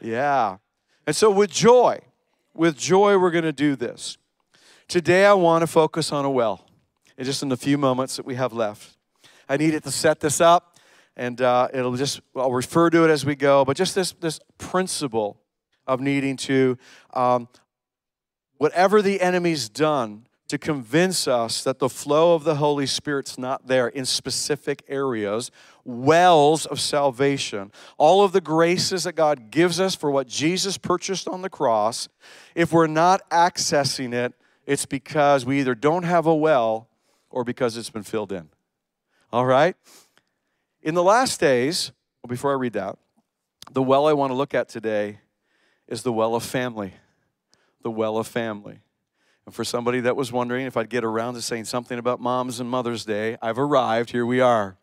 yeah. 0.02 0.58
And 1.08 1.16
so, 1.16 1.32
with 1.32 1.50
joy, 1.50 2.02
with 2.54 2.78
joy, 2.78 3.18
we're 3.18 3.32
going 3.32 3.44
to 3.44 3.52
do 3.52 3.76
this. 3.76 4.20
Today, 4.90 5.24
I 5.24 5.34
want 5.34 5.62
to 5.62 5.68
focus 5.68 6.12
on 6.12 6.26
a 6.26 6.32
well, 6.32 6.66
just 7.22 7.44
in 7.44 7.50
the 7.50 7.58
few 7.58 7.78
moments 7.78 8.16
that 8.16 8.26
we 8.26 8.34
have 8.34 8.54
left. 8.54 8.98
I 9.48 9.56
needed 9.56 9.84
to 9.84 9.92
set 9.92 10.20
this 10.20 10.42
up, 10.42 10.80
and 11.16 11.40
uh, 11.40 11.68
it'll 11.72 11.96
just, 11.96 12.22
I'll 12.36 12.52
refer 12.52 12.90
to 12.90 13.06
it 13.06 13.12
as 13.12 13.24
we 13.24 13.36
go, 13.36 13.64
but 13.64 13.78
just 13.78 13.94
this, 13.94 14.14
this 14.14 14.40
principle 14.58 15.40
of 15.86 16.02
needing 16.02 16.38
to, 16.38 16.76
um, 17.14 17.50
whatever 18.58 19.04
the 19.04 19.22
enemy's 19.22 19.70
done 19.70 20.26
to 20.48 20.58
convince 20.58 21.28
us 21.28 21.64
that 21.64 21.78
the 21.78 21.88
flow 21.88 22.34
of 22.34 22.44
the 22.44 22.56
Holy 22.56 22.88
Spirit's 22.88 23.38
not 23.38 23.68
there 23.68 23.90
in 23.90 24.06
specific 24.06 24.84
areas, 24.88 25.52
wells 25.86 26.66
of 26.66 26.80
salvation, 26.80 27.72
all 28.00 28.24
of 28.24 28.32
the 28.32 28.42
graces 28.42 29.04
that 29.04 29.14
God 29.14 29.52
gives 29.52 29.80
us 29.80 29.94
for 29.94 30.10
what 30.10 30.26
Jesus 30.26 30.80
purchased 30.80 31.28
on 31.28 31.44
the 31.44 31.50
cross, 31.50 32.10
if 32.56 32.74
we're 32.74 32.88
not 32.88 33.22
accessing 33.30 34.16
it, 34.16 34.34
it's 34.70 34.86
because 34.86 35.48
we 35.48 35.60
either 35.60 35.74
don't 35.74 36.04
have 36.04 36.28
a 36.28 36.36
well 36.36 36.88
or 37.32 37.44
because 37.44 37.76
it's 37.76 37.90
been 37.90 38.04
filled 38.04 38.32
in. 38.32 38.50
All 39.34 39.48
right? 39.48 39.76
In 40.84 40.94
the 40.94 41.02
last 41.02 41.40
days, 41.40 41.92
well, 42.22 42.30
before 42.30 42.52
I 42.52 42.54
read 42.54 42.74
that, 42.74 43.00
the 43.72 43.82
well 43.82 44.06
I 44.06 44.14
want 44.14 44.30
to 44.30 44.36
look 44.36 44.54
at 44.54 44.70
today 44.70 45.22
is 45.88 46.04
the 46.04 46.14
well 46.14 46.36
of 46.36 46.44
family. 46.44 46.94
The 47.82 47.90
well 47.90 48.20
of 48.20 48.28
family. 48.28 48.82
And 49.48 49.56
for 49.56 49.64
somebody 49.64 50.02
that 50.02 50.16
was 50.16 50.32
wondering 50.32 50.68
if 50.68 50.78
I'd 50.78 50.90
get 50.90 51.04
around 51.04 51.34
to 51.34 51.42
saying 51.42 51.66
something 51.66 51.98
about 51.98 52.20
Moms 52.20 52.60
and 52.60 52.70
Mother's 52.70 53.06
Day, 53.06 53.38
I've 53.42 53.58
arrived. 53.58 54.12
Here 54.12 54.26
we 54.26 54.40
are. 54.40 54.78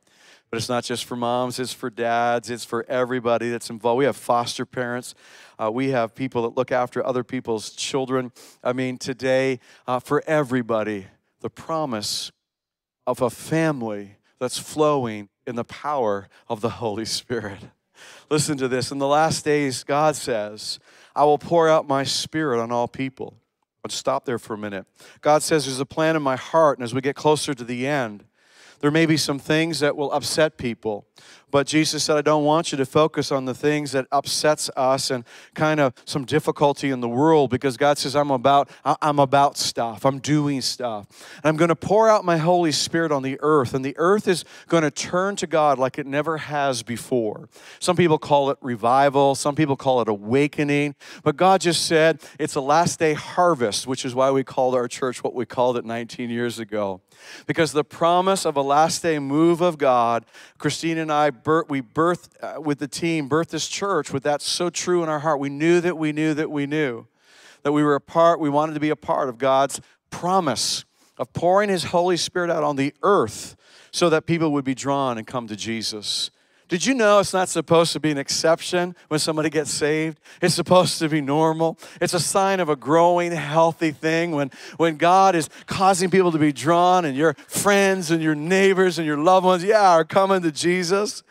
But 0.51 0.59
it's 0.59 0.69
not 0.69 0.85
just 0.85 1.05
for 1.05 1.17
moms, 1.17 1.59
it's 1.59 1.73
for 1.73 1.91
dads, 1.91 2.51
it's 2.51 2.65
for 2.65 2.85
everybody 2.89 3.51
that's 3.51 3.69
involved. 3.69 3.99
We 3.99 4.05
have 4.05 4.17
foster 4.17 4.65
parents, 4.65 5.15
uh, 5.59 5.71
we 5.73 5.91
have 5.91 6.15
people 6.15 6.43
that 6.43 6.57
look 6.57 6.71
after 6.71 7.05
other 7.05 7.25
people's 7.25 7.71
children. 7.71 8.33
I 8.63 8.73
mean, 8.73 8.99
today, 8.99 9.61
uh, 9.87 9.99
for 9.99 10.23
everybody, 10.27 11.07
the 11.41 11.51
promise 11.51 12.31
of 13.07 13.21
a 13.21 13.31
family 13.31 14.17
that's 14.39 14.59
flowing 14.59 15.29
in 15.47 15.57
the 15.57 15.65
power 15.65 16.29
of 16.49 16.61
the 16.61 16.71
Holy 16.71 17.05
Spirit. 17.05 17.61
Listen 18.31 18.57
to 18.59 18.69
this. 18.69 18.91
In 18.91 18.99
the 18.99 19.07
last 19.07 19.45
days, 19.45 19.85
God 19.85 20.17
says, 20.17 20.79
I 21.15 21.25
will 21.25 21.39
pour 21.39 21.69
out 21.69 21.89
my 21.89 22.05
spirit 22.05 22.61
on 22.61 22.71
all 22.71 22.89
people. 22.89 23.35
Let's 23.83 23.95
stop 23.95 24.25
there 24.25 24.39
for 24.39 24.55
a 24.55 24.59
minute. 24.59 24.85
God 25.21 25.43
says, 25.43 25.65
There's 25.65 25.81
a 25.81 25.87
plan 25.87 26.17
in 26.17 26.23
my 26.23 26.37
heart, 26.37 26.79
and 26.79 26.85
as 26.85 26.93
we 26.93 27.01
get 27.01 27.17
closer 27.17 27.55
to 27.55 27.65
the 27.65 27.87
end, 27.87 28.25
there 28.81 28.91
may 28.91 29.07
be 29.07 29.17
some 29.17 29.39
things 29.39 29.81
that 29.81 29.97
will 29.97 30.13
upset 30.13 30.57
people. 30.57 31.07
But 31.51 31.69
Jesus 31.69 32.03
said, 32.03 32.17
I 32.17 32.23
don't 32.23 32.45
want 32.45 32.73
you 32.73 32.79
to 32.79 32.85
focus 32.85 33.31
on 33.31 33.45
the 33.45 33.55
things 33.55 33.93
that 33.93 34.07
upsets 34.11 34.69
us 34.77 35.11
and 35.11 35.25
kind 35.55 35.79
of 35.79 35.95
some 36.05 36.25
difficulty 36.25 36.91
in 36.91 37.01
the 37.01 37.09
world 37.09 37.51
because 37.51 37.77
God 37.77 37.99
says, 37.99 38.17
I'm 38.17 38.31
about, 38.31 38.69
I'm 38.85 39.21
about 39.21 39.57
stuff. 39.57 40.05
I'm 40.05 40.19
doing 40.19 40.61
stuff. 40.61 41.07
And 41.37 41.47
I'm 41.47 41.57
going 41.57 41.69
to 41.69 41.77
pour 41.77 42.09
out 42.09 42.25
my 42.25 42.37
Holy 42.37 42.73
Spirit 42.73 43.13
on 43.13 43.23
the 43.23 43.39
earth. 43.41 43.75
And 43.75 43.85
the 43.85 43.95
earth 43.97 44.27
is 44.27 44.45
going 44.67 44.83
to 44.83 44.91
turn 44.91 45.37
to 45.37 45.47
God 45.47 45.79
like 45.79 45.99
it 45.99 46.07
never 46.07 46.37
has 46.37 46.83
before. 46.83 47.49
Some 47.79 47.97
people 47.97 48.19
call 48.19 48.51
it 48.51 48.59
revival. 48.61 49.35
Some 49.37 49.55
people 49.55 49.77
call 49.77 50.01
it 50.01 50.09
awakening. 50.09 50.97
But 51.23 51.37
God 51.37 51.61
just 51.61 51.87
said 51.87 52.21
it's 52.41 52.57
a 52.57 52.61
last 52.61 52.99
day 52.99 53.15
harvest, 53.15 53.87
which 53.87 54.05
is 54.05 54.15
why 54.15 54.33
we 54.33 54.43
called 54.43 54.75
our 54.75 54.89
church 54.89 55.23
what 55.23 55.35
we 55.35 55.47
called 55.47 55.77
it 55.77 55.85
19 55.85 56.29
years 56.29 56.59
ago. 56.59 57.01
Because 57.47 57.73
the 57.73 57.85
promise 57.85 58.45
of 58.45 58.57
a 58.57 58.63
last 58.63 59.03
day 59.03 59.19
move 59.19 59.61
of 59.61 59.79
God, 59.79 60.27
Christine 60.59 60.99
and 61.07 61.13
I 61.13 61.31
birth, 61.31 61.69
we 61.69 61.83
birthed 61.83 62.31
uh, 62.43 62.61
with 62.61 62.79
the 62.79 62.89
team, 62.89 63.29
birthed 63.29 63.49
this 63.49 63.69
church 63.69 64.13
with 64.13 64.25
that 64.25 64.43
so 64.43 64.71
true 64.71 65.03
in 65.03 65.09
our 65.09 65.21
heart. 65.21 65.39
We 65.39 65.49
knew 65.49 65.81
that 65.81 65.97
we 65.97 66.13
knew 66.13 66.35
that 66.35 66.51
we 66.51 66.67
knew 66.67 67.07
that 67.63 67.73
we 67.73 67.83
were 67.83 67.97
a 67.97 68.01
part, 68.01 68.39
we 68.39 68.49
wanted 68.49 68.75
to 68.75 68.81
be 68.81 68.91
a 68.91 68.97
part 68.97 69.29
of 69.29 69.39
God's 69.39 69.81
promise 70.11 70.85
of 71.19 71.33
pouring 71.33 71.69
His 71.69 71.85
Holy 71.85 72.17
Spirit 72.17 72.51
out 72.51 72.63
on 72.63 72.77
the 72.77 72.95
earth 73.03 73.57
so 73.91 74.09
that 74.11 74.27
people 74.27 74.53
would 74.53 74.65
be 74.65 74.75
drawn 74.75 75.19
and 75.19 75.27
come 75.27 75.49
to 75.49 75.57
Jesus. 75.57 76.31
Did 76.69 76.85
you 76.85 76.95
know 76.95 77.21
it's 77.21 77.33
not 77.33 77.49
supposed 77.49 77.93
to 77.93 78.01
be 78.01 78.11
an 78.11 78.19
exception 78.19 78.97
when 79.07 79.21
somebody 79.21 79.51
gets 79.51 79.71
saved? 79.71 80.19
It's 80.43 80.55
supposed 80.55 80.99
to 80.99 81.09
be 81.09 81.21
normal. 81.21 81.79
It's 82.01 82.13
a 82.13 82.19
sign 82.19 82.59
of 82.59 82.69
a 82.69 82.75
growing, 82.75 83.31
healthy 83.31 83.93
thing 83.93 84.33
when, 84.33 84.51
when 84.77 84.97
God 84.97 85.37
is 85.37 85.49
causing 85.67 86.11
people 86.11 86.33
to 86.33 86.39
be 86.39 86.53
drawn 86.53 87.05
and 87.05 87.17
your 87.17 87.35
friends 87.47 88.11
and 88.11 88.21
your 88.21 88.35
neighbors 88.35 88.99
and 88.99 89.07
your 89.07 89.19
loved 89.19 89.47
ones, 89.47 89.63
yeah, 89.63 89.91
are 89.91 90.05
coming 90.05 90.43
to 90.43 90.51
Jesus. 90.51 91.23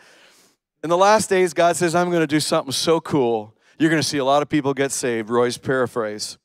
In 0.82 0.88
the 0.88 0.96
last 0.96 1.28
days, 1.28 1.52
God 1.52 1.76
says, 1.76 1.94
I'm 1.94 2.08
going 2.08 2.22
to 2.22 2.26
do 2.26 2.40
something 2.40 2.72
so 2.72 2.98
cool. 3.00 3.54
You're 3.78 3.90
going 3.90 4.00
to 4.00 4.08
see 4.08 4.18
a 4.18 4.24
lot 4.24 4.40
of 4.40 4.48
people 4.48 4.72
get 4.72 4.90
saved. 4.90 5.28
Roy's 5.28 5.58
paraphrase. 5.58 6.38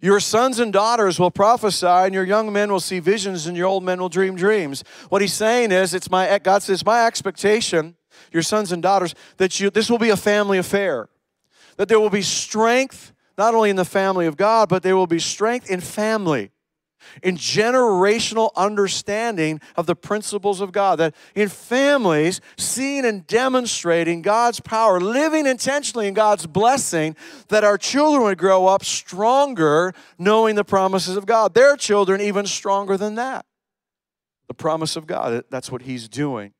Your 0.00 0.18
sons 0.18 0.58
and 0.58 0.72
daughters 0.72 1.20
will 1.20 1.30
prophesy, 1.30 1.86
and 1.86 2.14
your 2.14 2.24
young 2.24 2.52
men 2.52 2.72
will 2.72 2.80
see 2.80 3.00
visions, 3.00 3.46
and 3.46 3.56
your 3.56 3.66
old 3.66 3.84
men 3.84 4.00
will 4.00 4.08
dream 4.08 4.34
dreams. 4.34 4.82
What 5.10 5.20
he's 5.20 5.34
saying 5.34 5.72
is, 5.72 5.92
it's 5.92 6.10
my 6.10 6.38
God 6.38 6.62
says, 6.62 6.84
my 6.84 7.06
expectation, 7.06 7.96
your 8.32 8.42
sons 8.42 8.72
and 8.72 8.82
daughters, 8.82 9.14
that 9.36 9.60
you 9.60 9.70
this 9.70 9.90
will 9.90 9.98
be 9.98 10.10
a 10.10 10.16
family 10.16 10.58
affair. 10.58 11.08
That 11.76 11.88
there 11.88 12.00
will 12.00 12.10
be 12.10 12.22
strength, 12.22 13.12
not 13.38 13.54
only 13.54 13.70
in 13.70 13.76
the 13.76 13.84
family 13.84 14.26
of 14.26 14.36
God, 14.36 14.68
but 14.68 14.82
there 14.82 14.96
will 14.96 15.06
be 15.06 15.18
strength 15.18 15.70
in 15.70 15.80
family 15.80 16.50
in 17.22 17.36
generational 17.36 18.50
understanding 18.56 19.60
of 19.76 19.86
the 19.86 19.96
principles 19.96 20.60
of 20.60 20.72
God. 20.72 20.98
That 20.98 21.14
in 21.34 21.48
families, 21.48 22.40
seeing 22.56 23.04
and 23.04 23.26
demonstrating 23.26 24.22
God's 24.22 24.60
power, 24.60 25.00
living 25.00 25.46
intentionally 25.46 26.08
in 26.08 26.14
God's 26.14 26.46
blessing, 26.46 27.16
that 27.48 27.64
our 27.64 27.78
children 27.78 28.24
would 28.24 28.38
grow 28.38 28.66
up 28.66 28.84
stronger, 28.84 29.94
knowing 30.18 30.54
the 30.54 30.64
promises 30.64 31.16
of 31.16 31.26
God. 31.26 31.54
Their 31.54 31.76
children, 31.76 32.20
even 32.20 32.46
stronger 32.46 32.96
than 32.96 33.16
that. 33.16 33.46
The 34.48 34.54
promise 34.54 34.96
of 34.96 35.06
God, 35.06 35.44
that's 35.50 35.70
what 35.70 35.82
He's 35.82 36.08
doing. 36.08 36.52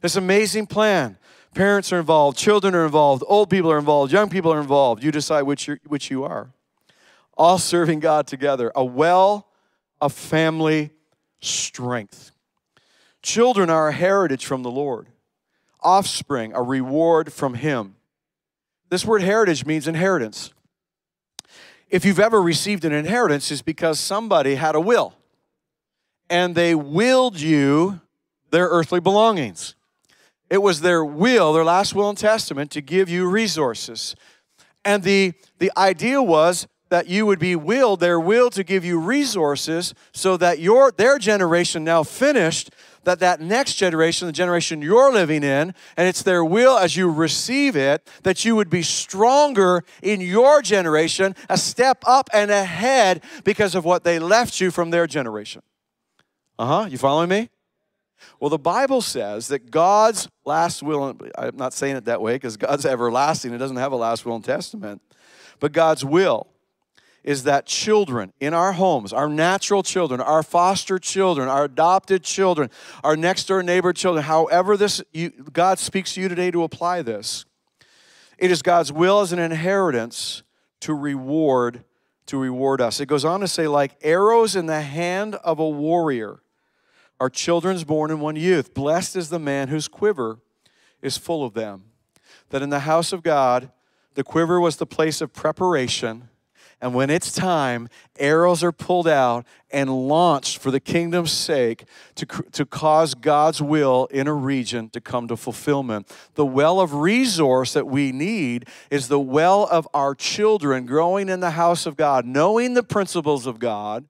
This 0.00 0.16
amazing 0.16 0.66
plan. 0.66 1.18
Parents 1.54 1.92
are 1.92 2.00
involved, 2.00 2.36
children 2.36 2.74
are 2.74 2.84
involved, 2.84 3.22
old 3.28 3.48
people 3.48 3.70
are 3.70 3.78
involved, 3.78 4.12
young 4.12 4.28
people 4.28 4.52
are 4.52 4.60
involved. 4.60 5.04
You 5.04 5.12
decide 5.12 5.42
which, 5.42 5.70
which 5.86 6.10
you 6.10 6.24
are. 6.24 6.50
All 7.36 7.58
serving 7.58 8.00
God 8.00 8.26
together. 8.26 8.72
A 8.74 8.84
well 8.84 9.48
of 10.00 10.12
family 10.12 10.90
strength. 11.40 12.32
Children 13.22 13.70
are 13.70 13.88
a 13.88 13.92
heritage 13.92 14.44
from 14.44 14.62
the 14.62 14.70
Lord, 14.70 15.08
offspring, 15.80 16.52
a 16.54 16.62
reward 16.62 17.32
from 17.32 17.54
Him. 17.54 17.94
This 18.90 19.04
word 19.04 19.22
heritage 19.22 19.64
means 19.64 19.88
inheritance. 19.88 20.52
If 21.88 22.04
you've 22.04 22.20
ever 22.20 22.42
received 22.42 22.84
an 22.84 22.92
inheritance, 22.92 23.50
it's 23.50 23.62
because 23.62 24.00
somebody 24.00 24.56
had 24.56 24.74
a 24.74 24.80
will 24.80 25.14
and 26.28 26.54
they 26.54 26.74
willed 26.74 27.40
you 27.40 28.00
their 28.50 28.66
earthly 28.66 29.00
belongings. 29.00 29.74
It 30.50 30.62
was 30.62 30.80
their 30.80 31.04
will, 31.04 31.52
their 31.52 31.64
last 31.64 31.94
will 31.94 32.08
and 32.08 32.18
testament, 32.18 32.70
to 32.72 32.80
give 32.80 33.08
you 33.08 33.28
resources. 33.28 34.14
And 34.84 35.02
the, 35.02 35.32
the 35.58 35.72
idea 35.76 36.22
was 36.22 36.66
that 36.90 37.08
you 37.08 37.26
would 37.26 37.38
be 37.38 37.56
willed, 37.56 38.00
their 38.00 38.20
will 38.20 38.50
to 38.50 38.62
give 38.62 38.84
you 38.84 39.00
resources 39.00 39.94
so 40.12 40.36
that 40.36 40.60
your 40.60 40.92
their 40.92 41.18
generation 41.18 41.82
now 41.82 42.02
finished, 42.02 42.70
that 43.04 43.18
that 43.20 43.40
next 43.40 43.74
generation, 43.74 44.26
the 44.26 44.32
generation 44.32 44.82
you're 44.82 45.12
living 45.12 45.42
in, 45.42 45.74
and 45.96 46.08
it's 46.08 46.22
their 46.22 46.44
will 46.44 46.76
as 46.78 46.96
you 46.96 47.10
receive 47.10 47.74
it, 47.74 48.08
that 48.22 48.44
you 48.44 48.54
would 48.54 48.70
be 48.70 48.82
stronger 48.82 49.82
in 50.02 50.20
your 50.20 50.62
generation, 50.62 51.34
a 51.48 51.56
step 51.56 52.04
up 52.06 52.28
and 52.32 52.50
ahead 52.50 53.24
because 53.42 53.74
of 53.74 53.84
what 53.84 54.04
they 54.04 54.18
left 54.18 54.60
you 54.60 54.70
from 54.70 54.90
their 54.90 55.06
generation. 55.06 55.62
Uh-huh, 56.58 56.86
you 56.88 56.98
following 56.98 57.28
me? 57.28 57.48
Well, 58.40 58.50
the 58.50 58.58
Bible 58.58 59.00
says 59.00 59.48
that 59.48 59.70
God's 59.70 60.28
last 60.44 60.82
will, 60.82 61.16
I'm 61.36 61.56
not 61.56 61.72
saying 61.72 61.96
it 61.96 62.04
that 62.06 62.20
way 62.20 62.34
because 62.34 62.56
God's 62.56 62.84
everlasting, 62.84 63.52
it 63.52 63.58
doesn't 63.58 63.76
have 63.76 63.92
a 63.92 63.96
last 63.96 64.26
will 64.26 64.36
and 64.36 64.44
testament, 64.44 65.02
but 65.60 65.72
God's 65.72 66.04
will 66.04 66.48
is 67.22 67.44
that 67.44 67.64
children 67.64 68.32
in 68.38 68.52
our 68.52 68.72
homes, 68.72 69.12
our 69.12 69.28
natural 69.28 69.82
children, 69.82 70.20
our 70.20 70.42
foster 70.42 70.98
children, 70.98 71.48
our 71.48 71.64
adopted 71.64 72.22
children, 72.22 72.70
our 73.02 73.16
next 73.16 73.44
door 73.44 73.62
neighbor 73.62 73.92
children, 73.92 74.24
however 74.24 74.76
this 74.76 75.02
you, 75.12 75.30
God 75.52 75.78
speaks 75.78 76.14
to 76.14 76.20
you 76.20 76.28
today 76.28 76.50
to 76.50 76.62
apply 76.62 77.00
this, 77.02 77.46
it 78.36 78.50
is 78.50 78.60
God's 78.62 78.92
will 78.92 79.20
as 79.20 79.32
an 79.32 79.38
inheritance 79.38 80.42
to 80.80 80.92
reward 80.92 81.84
to 82.26 82.38
reward 82.38 82.80
us. 82.80 83.00
It 83.00 83.06
goes 83.06 83.24
on 83.24 83.40
to 83.40 83.48
say 83.48 83.68
like 83.68 83.96
arrows 84.02 84.56
in 84.56 84.66
the 84.66 84.80
hand 84.80 85.34
of 85.36 85.58
a 85.58 85.68
warrior 85.68 86.40
are 87.20 87.30
children's 87.30 87.84
born 87.84 88.10
in 88.10 88.20
one 88.20 88.36
youth. 88.36 88.74
Blessed 88.74 89.16
is 89.16 89.28
the 89.28 89.38
man 89.38 89.68
whose 89.68 89.88
quiver 89.88 90.38
is 91.02 91.16
full 91.16 91.44
of 91.44 91.54
them. 91.54 91.84
That 92.50 92.62
in 92.62 92.70
the 92.70 92.80
house 92.80 93.12
of 93.12 93.22
God, 93.22 93.70
the 94.14 94.24
quiver 94.24 94.60
was 94.60 94.76
the 94.76 94.86
place 94.86 95.20
of 95.20 95.32
preparation 95.32 96.28
and 96.84 96.92
when 96.92 97.08
it's 97.08 97.32
time, 97.32 97.88
arrows 98.18 98.62
are 98.62 98.70
pulled 98.70 99.08
out 99.08 99.46
and 99.70 100.06
launched 100.06 100.58
for 100.58 100.70
the 100.70 100.80
kingdom's 100.80 101.32
sake 101.32 101.84
to, 102.16 102.26
to 102.26 102.66
cause 102.66 103.14
God's 103.14 103.62
will 103.62 104.06
in 104.10 104.26
a 104.26 104.34
region 104.34 104.90
to 104.90 105.00
come 105.00 105.26
to 105.28 105.36
fulfillment. 105.38 106.14
The 106.34 106.44
well 106.44 106.80
of 106.80 106.92
resource 106.92 107.72
that 107.72 107.86
we 107.86 108.12
need 108.12 108.68
is 108.90 109.08
the 109.08 109.18
well 109.18 109.66
of 109.70 109.88
our 109.94 110.14
children 110.14 110.84
growing 110.84 111.30
in 111.30 111.40
the 111.40 111.52
house 111.52 111.86
of 111.86 111.96
God, 111.96 112.26
knowing 112.26 112.74
the 112.74 112.82
principles 112.82 113.46
of 113.46 113.58
God 113.58 114.04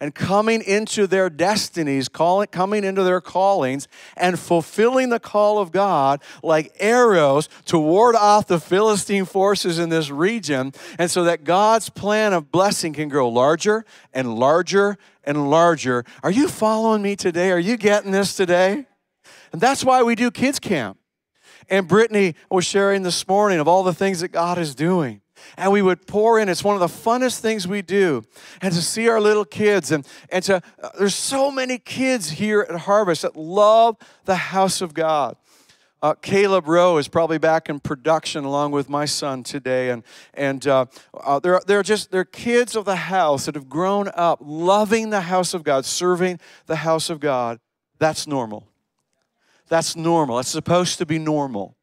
and 0.00 0.14
coming 0.14 0.62
into 0.62 1.06
their 1.06 1.28
destinies, 1.28 2.08
calling, 2.08 2.48
coming 2.48 2.84
into 2.84 3.02
their 3.02 3.20
callings, 3.20 3.88
and 4.16 4.38
fulfilling 4.38 5.08
the 5.08 5.20
call 5.20 5.58
of 5.58 5.72
God 5.72 6.22
like 6.42 6.72
arrows 6.78 7.48
to 7.66 7.78
ward 7.78 8.14
off 8.14 8.46
the 8.46 8.60
Philistine 8.60 9.24
forces 9.24 9.78
in 9.78 9.88
this 9.88 10.10
region, 10.10 10.72
and 10.98 11.10
so 11.10 11.24
that 11.24 11.44
God's 11.44 11.88
plan 11.88 12.32
of 12.32 12.50
blessing 12.50 12.92
can 12.92 13.08
grow 13.08 13.28
larger 13.28 13.84
and 14.12 14.34
larger 14.36 14.98
and 15.24 15.50
larger. 15.50 16.04
Are 16.22 16.30
you 16.30 16.48
following 16.48 17.02
me 17.02 17.16
today? 17.16 17.50
Are 17.50 17.58
you 17.58 17.76
getting 17.76 18.12
this 18.12 18.34
today? 18.34 18.86
And 19.52 19.60
that's 19.60 19.84
why 19.84 20.02
we 20.02 20.14
do 20.14 20.30
kids 20.30 20.58
camp. 20.58 20.98
And 21.70 21.86
Brittany 21.86 22.34
was 22.50 22.64
sharing 22.64 23.02
this 23.02 23.26
morning 23.28 23.58
of 23.58 23.68
all 23.68 23.82
the 23.82 23.92
things 23.92 24.20
that 24.20 24.28
God 24.28 24.58
is 24.58 24.74
doing 24.74 25.20
and 25.56 25.72
we 25.72 25.82
would 25.82 26.06
pour 26.06 26.38
in. 26.38 26.48
It's 26.48 26.64
one 26.64 26.74
of 26.74 26.80
the 26.80 26.86
funnest 26.86 27.40
things 27.40 27.66
we 27.66 27.82
do. 27.82 28.24
And 28.60 28.72
to 28.74 28.82
see 28.82 29.08
our 29.08 29.20
little 29.20 29.44
kids, 29.44 29.90
and, 29.92 30.06
and 30.30 30.44
to, 30.44 30.62
uh, 30.82 30.88
there's 30.98 31.14
so 31.14 31.50
many 31.50 31.78
kids 31.78 32.30
here 32.30 32.66
at 32.68 32.80
Harvest 32.80 33.22
that 33.22 33.36
love 33.36 33.96
the 34.24 34.36
house 34.36 34.80
of 34.80 34.94
God. 34.94 35.36
Uh, 36.00 36.14
Caleb 36.14 36.68
Rowe 36.68 36.96
is 36.98 37.08
probably 37.08 37.38
back 37.38 37.68
in 37.68 37.80
production 37.80 38.44
along 38.44 38.70
with 38.70 38.88
my 38.88 39.04
son 39.04 39.42
today, 39.42 39.90
and 39.90 40.04
and 40.32 40.64
uh, 40.64 40.86
uh, 41.12 41.40
they're 41.40 41.60
they're 41.66 41.82
just 41.82 42.12
they're 42.12 42.24
kids 42.24 42.76
of 42.76 42.84
the 42.84 42.94
house 42.94 43.46
that 43.46 43.56
have 43.56 43.68
grown 43.68 44.08
up 44.14 44.38
loving 44.40 45.10
the 45.10 45.22
house 45.22 45.54
of 45.54 45.64
God, 45.64 45.84
serving 45.84 46.38
the 46.66 46.76
house 46.76 47.10
of 47.10 47.18
God. 47.18 47.58
That's 47.98 48.28
normal. 48.28 48.68
That's 49.68 49.96
normal. 49.96 50.38
It's 50.38 50.48
supposed 50.48 50.98
to 50.98 51.06
be 51.06 51.18
normal 51.18 51.77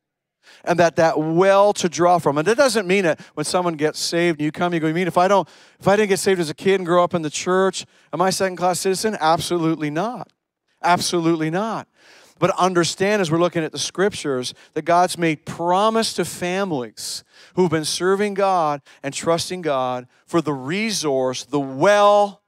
and 0.67 0.79
that 0.79 0.95
that 0.97 1.19
well 1.19 1.73
to 1.73 1.89
draw 1.89 2.17
from. 2.19 2.37
And 2.37 2.47
that 2.47 2.57
doesn't 2.57 2.87
mean 2.87 3.03
that 3.03 3.19
when 3.33 3.45
someone 3.45 3.75
gets 3.75 3.99
saved 3.99 4.39
and 4.39 4.45
you 4.45 4.51
come, 4.51 4.73
you 4.73 4.79
go, 4.79 4.87
you 4.87 4.93
mean 4.93 5.07
if 5.07 5.17
I 5.17 5.27
don't, 5.27 5.47
if 5.79 5.87
I 5.87 5.95
didn't 5.95 6.09
get 6.09 6.19
saved 6.19 6.39
as 6.39 6.49
a 6.49 6.53
kid 6.53 6.75
and 6.75 6.85
grow 6.85 7.03
up 7.03 7.13
in 7.13 7.21
the 7.21 7.29
church, 7.29 7.85
am 8.13 8.21
I 8.21 8.29
second 8.29 8.57
class 8.57 8.79
citizen? 8.79 9.17
Absolutely 9.19 9.89
not. 9.89 10.31
Absolutely 10.81 11.49
not. 11.49 11.87
But 12.37 12.51
understand 12.59 13.21
as 13.21 13.31
we're 13.31 13.39
looking 13.39 13.63
at 13.63 13.71
the 13.71 13.79
scriptures 13.79 14.53
that 14.73 14.81
God's 14.81 15.17
made 15.17 15.45
promise 15.45 16.13
to 16.15 16.25
families 16.25 17.23
who've 17.55 17.71
been 17.71 17.85
serving 17.85 18.33
God 18.33 18.81
and 19.01 19.13
trusting 19.13 19.61
God 19.61 20.07
for 20.25 20.41
the 20.41 20.53
resource, 20.53 21.45
the 21.45 21.59
well 21.59 22.41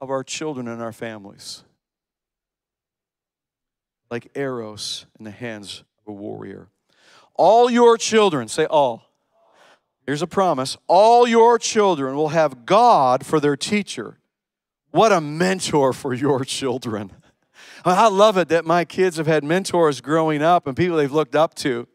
of 0.00 0.10
our 0.10 0.22
children 0.22 0.68
and 0.68 0.82
our 0.82 0.92
families. 0.92 1.64
Like 4.10 4.30
arrows 4.34 5.06
in 5.18 5.24
the 5.24 5.30
hands 5.30 5.82
of 6.06 6.10
a 6.10 6.12
warrior. 6.12 6.68
All 7.34 7.70
your 7.70 7.96
children, 7.96 8.48
say 8.48 8.66
all. 8.66 9.12
Here's 10.06 10.22
a 10.22 10.26
promise 10.26 10.76
all 10.88 11.26
your 11.26 11.58
children 11.58 12.16
will 12.16 12.30
have 12.30 12.66
God 12.66 13.24
for 13.24 13.40
their 13.40 13.56
teacher. 13.56 14.18
What 14.90 15.12
a 15.12 15.20
mentor 15.20 15.92
for 15.92 16.12
your 16.12 16.44
children. 16.44 17.12
I 17.84 18.08
love 18.08 18.36
it 18.36 18.48
that 18.48 18.64
my 18.64 18.84
kids 18.84 19.16
have 19.16 19.26
had 19.26 19.42
mentors 19.42 20.00
growing 20.00 20.42
up 20.42 20.66
and 20.66 20.76
people 20.76 20.96
they've 20.96 21.10
looked 21.10 21.34
up 21.34 21.54
to. 21.56 21.88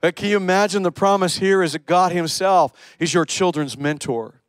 But 0.00 0.16
can 0.16 0.28
you 0.28 0.36
imagine 0.36 0.82
the 0.82 0.92
promise 0.92 1.38
here 1.38 1.62
is 1.62 1.72
that 1.72 1.86
God 1.86 2.12
Himself 2.12 2.72
is 2.98 3.12
your 3.12 3.24
children's 3.24 3.76
mentor? 3.76 4.40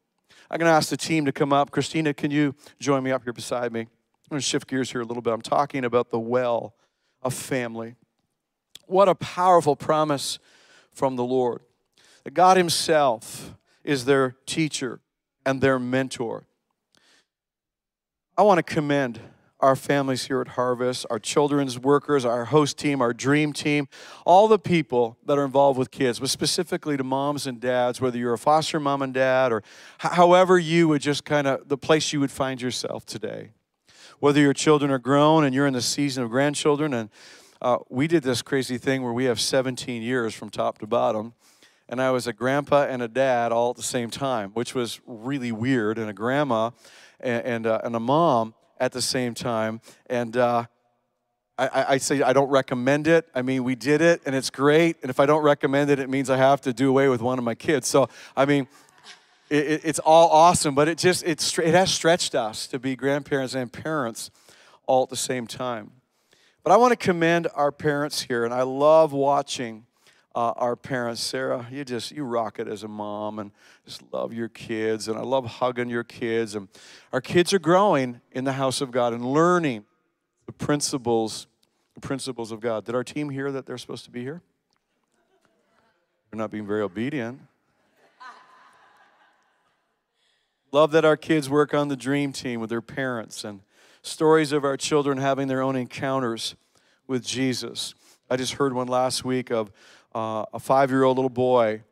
I'm 0.50 0.60
going 0.60 0.70
to 0.70 0.76
ask 0.76 0.90
the 0.90 0.98
team 0.98 1.26
to 1.26 1.32
come 1.32 1.52
up. 1.52 1.72
Christina, 1.72 2.14
can 2.14 2.30
you 2.32 2.56
join 2.80 3.04
me 3.04 3.12
up 3.12 3.24
here 3.24 3.34
beside 3.34 3.72
me? 3.72 3.82
I'm 3.82 3.88
going 4.30 4.40
to 4.40 4.46
shift 4.46 4.68
gears 4.68 4.92
here 4.92 5.02
a 5.02 5.06
little 5.06 5.22
bit. 5.22 5.34
I'm 5.34 5.42
talking 5.42 5.84
about 5.84 6.10
the 6.12 6.20
well 6.20 6.76
of 7.22 7.34
family. 7.34 7.96
What 8.92 9.08
a 9.08 9.16
powerful 9.16 9.78
promise 9.78 10.38
from 10.92 11.16
the 11.16 11.24
Lord. 11.24 11.62
That 12.26 12.34
God 12.34 12.58
Himself 12.58 13.56
is 13.86 14.04
their 14.04 14.36
teacher 14.46 15.00
and 15.46 15.62
their 15.62 15.80
mentor. 15.80 16.44
I 18.38 18.42
want 18.42 18.58
to 18.58 18.64
commend 18.64 19.22
our 19.62 19.78
families 19.78 20.26
here 20.26 20.42
at 20.42 20.50
Harvest, 20.50 21.06
our 21.10 21.20
children's 21.20 21.80
workers, 21.80 22.26
our 22.26 22.46
host 22.46 22.78
team, 22.78 23.02
our 23.02 23.14
dream 23.14 23.54
team, 23.54 23.88
all 24.26 24.50
the 24.50 24.60
people 24.60 25.18
that 25.26 25.38
are 25.38 25.46
involved 25.46 25.80
with 25.80 25.90
kids, 25.90 26.20
but 26.20 26.30
specifically 26.30 26.98
to 26.98 27.04
moms 27.04 27.48
and 27.48 27.62
dads, 27.62 28.02
whether 28.02 28.18
you're 28.18 28.34
a 28.34 28.38
foster 28.38 28.80
mom 28.80 29.02
and 29.02 29.14
dad 29.14 29.54
or 29.54 29.64
however 30.00 30.60
you 30.60 30.90
would 30.90 31.02
just 31.02 31.24
kind 31.24 31.48
of 31.48 31.70
the 31.70 31.78
place 31.78 32.12
you 32.12 32.20
would 32.20 32.32
find 32.32 32.62
yourself 32.62 33.06
today. 33.06 33.52
Whether 34.20 34.42
your 34.42 34.54
children 34.54 34.92
are 34.92 35.00
grown 35.00 35.46
and 35.46 35.56
you're 35.56 35.66
in 35.66 35.74
the 35.74 35.82
season 35.82 36.24
of 36.24 36.30
grandchildren, 36.30 36.94
and 36.94 37.10
uh, 37.62 37.78
we 37.90 38.08
did 38.08 38.24
this 38.24 38.42
crazy 38.42 38.78
thing 38.78 39.04
where 39.04 39.14
we 39.14 39.26
have 39.26 39.40
17 39.40 40.02
years 40.02 40.34
from 40.34 40.50
top 40.50 40.80
to 40.80 40.88
bottom 40.88 41.34
and 41.92 42.02
I 42.02 42.12
was 42.12 42.26
a 42.26 42.34
grandpa 42.34 42.86
and 42.86 43.02
a 43.02 43.08
dad 43.10 43.52
all 43.52 43.72
at 43.72 43.76
the 43.76 43.84
same 43.84 44.10
time, 44.10 44.52
which 44.52 44.74
was 44.74 45.02
really 45.06 45.52
weird, 45.52 45.98
and 45.98 46.10
a 46.10 46.14
grandma 46.14 46.72
and, 47.20 47.46
and, 47.46 47.68
uh, 47.68 47.82
and 47.84 47.96
a 47.98 48.00
mom 48.00 48.54
at 48.80 48.94
the 48.94 49.02
same 49.02 49.34
time. 49.34 49.82
And 50.10 50.38
uh, 50.38 50.66
I, 51.58 51.86
I, 51.90 51.98
say 51.98 52.22
I 52.22 52.32
don't 52.32 52.50
recommend 52.50 53.08
it. 53.08 53.28
I 53.36 53.42
mean, 53.42 53.66
we 53.66 53.76
did 53.76 54.00
it, 54.00 54.22
and 54.26 54.34
it's 54.34 54.50
great. 54.50 54.96
And 55.02 55.10
if 55.10 55.20
I 55.20 55.26
don't 55.26 55.44
recommend 55.44 55.92
it, 55.92 56.00
it 56.00 56.10
means 56.10 56.30
I 56.30 56.38
have 56.38 56.62
to 56.62 56.72
do 56.72 56.90
away 56.90 57.10
with 57.10 57.22
one 57.22 57.38
of 57.38 57.44
my 57.44 57.56
kids. 57.56 57.90
So, 57.90 58.08
I 58.38 58.46
mean, 58.46 58.70
it, 59.50 59.82
it's 59.84 60.00
all 60.00 60.30
awesome, 60.30 60.74
but 60.74 60.88
it 60.88 60.98
just 60.98 61.26
it's, 61.26 61.60
it 61.60 61.74
has 61.74 61.94
stretched 61.94 62.36
us 62.36 62.68
to 62.68 62.80
be 62.80 62.96
grandparents 62.96 63.54
and 63.54 63.72
parents 63.72 64.32
all 64.88 65.04
at 65.04 65.10
the 65.10 65.18
same 65.18 65.46
time. 65.46 65.92
But 66.64 66.72
I 66.72 66.78
want 66.78 66.92
to 66.92 66.96
commend 66.96 67.48
our 67.56 67.72
parents 67.72 68.22
here, 68.22 68.46
and 68.46 68.54
I 68.54 68.62
love 68.62 69.14
watching 69.14 69.86
uh, 70.36 70.54
our 70.56 70.76
parents. 70.76 71.22
Sarah, 71.22 71.68
you 71.72 71.84
just, 71.84 72.12
you 72.12 72.24
rock 72.24 72.60
it 72.60 72.68
as 72.68 72.84
a 72.84 72.88
mom 72.88 73.40
and 73.40 73.52
just 73.86 74.04
love 74.14 74.32
your 74.32 74.48
kids. 74.48 75.08
And 75.08 75.18
I 75.18 75.24
love 75.24 75.46
hugging 75.46 75.90
your 75.90 76.04
kids. 76.04 76.56
And 76.56 76.68
our 77.12 77.22
kids 77.22 77.54
are 77.54 77.60
growing 77.60 78.22
in 78.32 78.44
the 78.44 78.54
house 78.54 78.80
of 78.80 78.92
God 78.92 79.14
and 79.14 79.26
learning 79.26 79.86
the 80.46 80.52
principles, 80.52 81.48
the 81.96 82.02
principles 82.02 82.52
of 82.52 82.60
God. 82.60 82.86
Did 82.86 82.96
our 82.96 83.04
team 83.04 83.30
hear 83.30 83.52
that 83.52 83.66
they're 83.66 83.78
supposed 83.78 84.06
to 84.06 84.12
be 84.12 84.22
here? 84.22 84.42
They're 86.30 86.38
not 86.38 86.52
being 86.52 86.68
very 86.68 86.82
obedient. 86.82 87.42
Love 90.72 90.92
that 90.92 91.04
our 91.04 91.18
kids 91.18 91.50
work 91.50 91.74
on 91.74 91.90
the 91.90 91.98
dream 91.98 92.32
team 92.32 92.62
with 92.62 92.70
their 92.70 92.82
parents 92.82 93.44
and 93.44 93.62
stories 94.02 94.52
of 94.52 94.64
our 94.64 94.78
children 94.78 95.18
having 95.18 95.48
their 95.48 95.62
own 95.62 95.76
encounters 95.76 96.56
with 97.08 97.26
Jesus. 97.26 97.94
I 98.30 98.38
just 98.38 98.54
heard 98.54 98.74
one 98.74 98.88
last 98.88 99.26
week 99.26 99.52
of 99.52 99.72
uh, 100.14 100.46
a 100.54 100.60
five 100.60 100.90
year 100.90 101.04
old 101.04 101.18
little 101.18 101.30
boy 101.30 101.84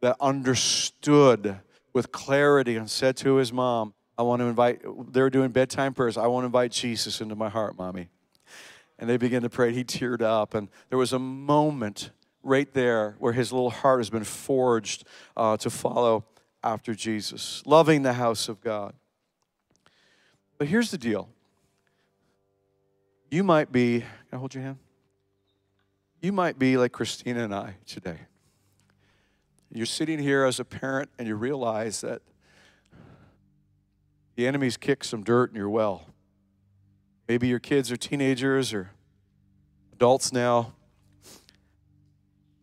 that 0.00 0.16
understood 0.20 1.58
with 1.92 2.12
clarity 2.12 2.76
and 2.76 2.88
said 2.88 3.16
to 3.18 3.36
his 3.36 3.52
mom, 3.52 3.94
I 4.16 4.22
want 4.22 4.40
to 4.40 4.46
invite, 4.46 4.82
they're 5.12 5.30
doing 5.30 5.50
bedtime 5.50 5.94
prayers. 5.94 6.16
I 6.16 6.26
want 6.26 6.42
to 6.42 6.46
invite 6.46 6.72
Jesus 6.72 7.20
into 7.20 7.36
my 7.36 7.48
heart, 7.48 7.76
mommy. 7.78 8.08
And 8.98 9.08
they 9.08 9.16
began 9.16 9.42
to 9.42 9.48
pray. 9.48 9.72
He 9.72 9.84
teared 9.84 10.22
up. 10.22 10.54
And 10.54 10.68
there 10.88 10.98
was 10.98 11.12
a 11.12 11.18
moment 11.18 12.10
right 12.42 12.72
there 12.74 13.14
where 13.18 13.32
his 13.32 13.52
little 13.52 13.70
heart 13.70 14.00
has 14.00 14.10
been 14.10 14.24
forged 14.24 15.04
uh, 15.36 15.56
to 15.58 15.70
follow 15.70 16.24
after 16.64 16.94
Jesus, 16.94 17.62
loving 17.64 18.02
the 18.02 18.14
house 18.14 18.48
of 18.48 18.60
God. 18.60 18.94
But 20.58 20.66
here's 20.66 20.90
the 20.90 20.98
deal 20.98 21.28
you 23.30 23.44
might 23.44 23.70
be, 23.72 24.00
can 24.00 24.08
I 24.32 24.36
hold 24.36 24.54
your 24.54 24.64
hand? 24.64 24.78
You 26.20 26.32
might 26.32 26.58
be 26.58 26.76
like 26.76 26.92
Christina 26.92 27.44
and 27.44 27.54
I 27.54 27.76
today. 27.86 28.18
You're 29.70 29.86
sitting 29.86 30.18
here 30.18 30.44
as 30.44 30.58
a 30.58 30.64
parent 30.64 31.10
and 31.18 31.28
you 31.28 31.34
realize 31.34 32.00
that 32.00 32.22
the 34.34 34.46
enemy's 34.46 34.76
kicked 34.76 35.04
some 35.04 35.22
dirt 35.22 35.50
in 35.50 35.56
your 35.56 35.68
well. 35.68 36.06
Maybe 37.28 37.48
your 37.48 37.58
kids 37.58 37.92
are 37.92 37.96
teenagers 37.96 38.72
or 38.72 38.90
adults 39.92 40.32
now. 40.32 40.72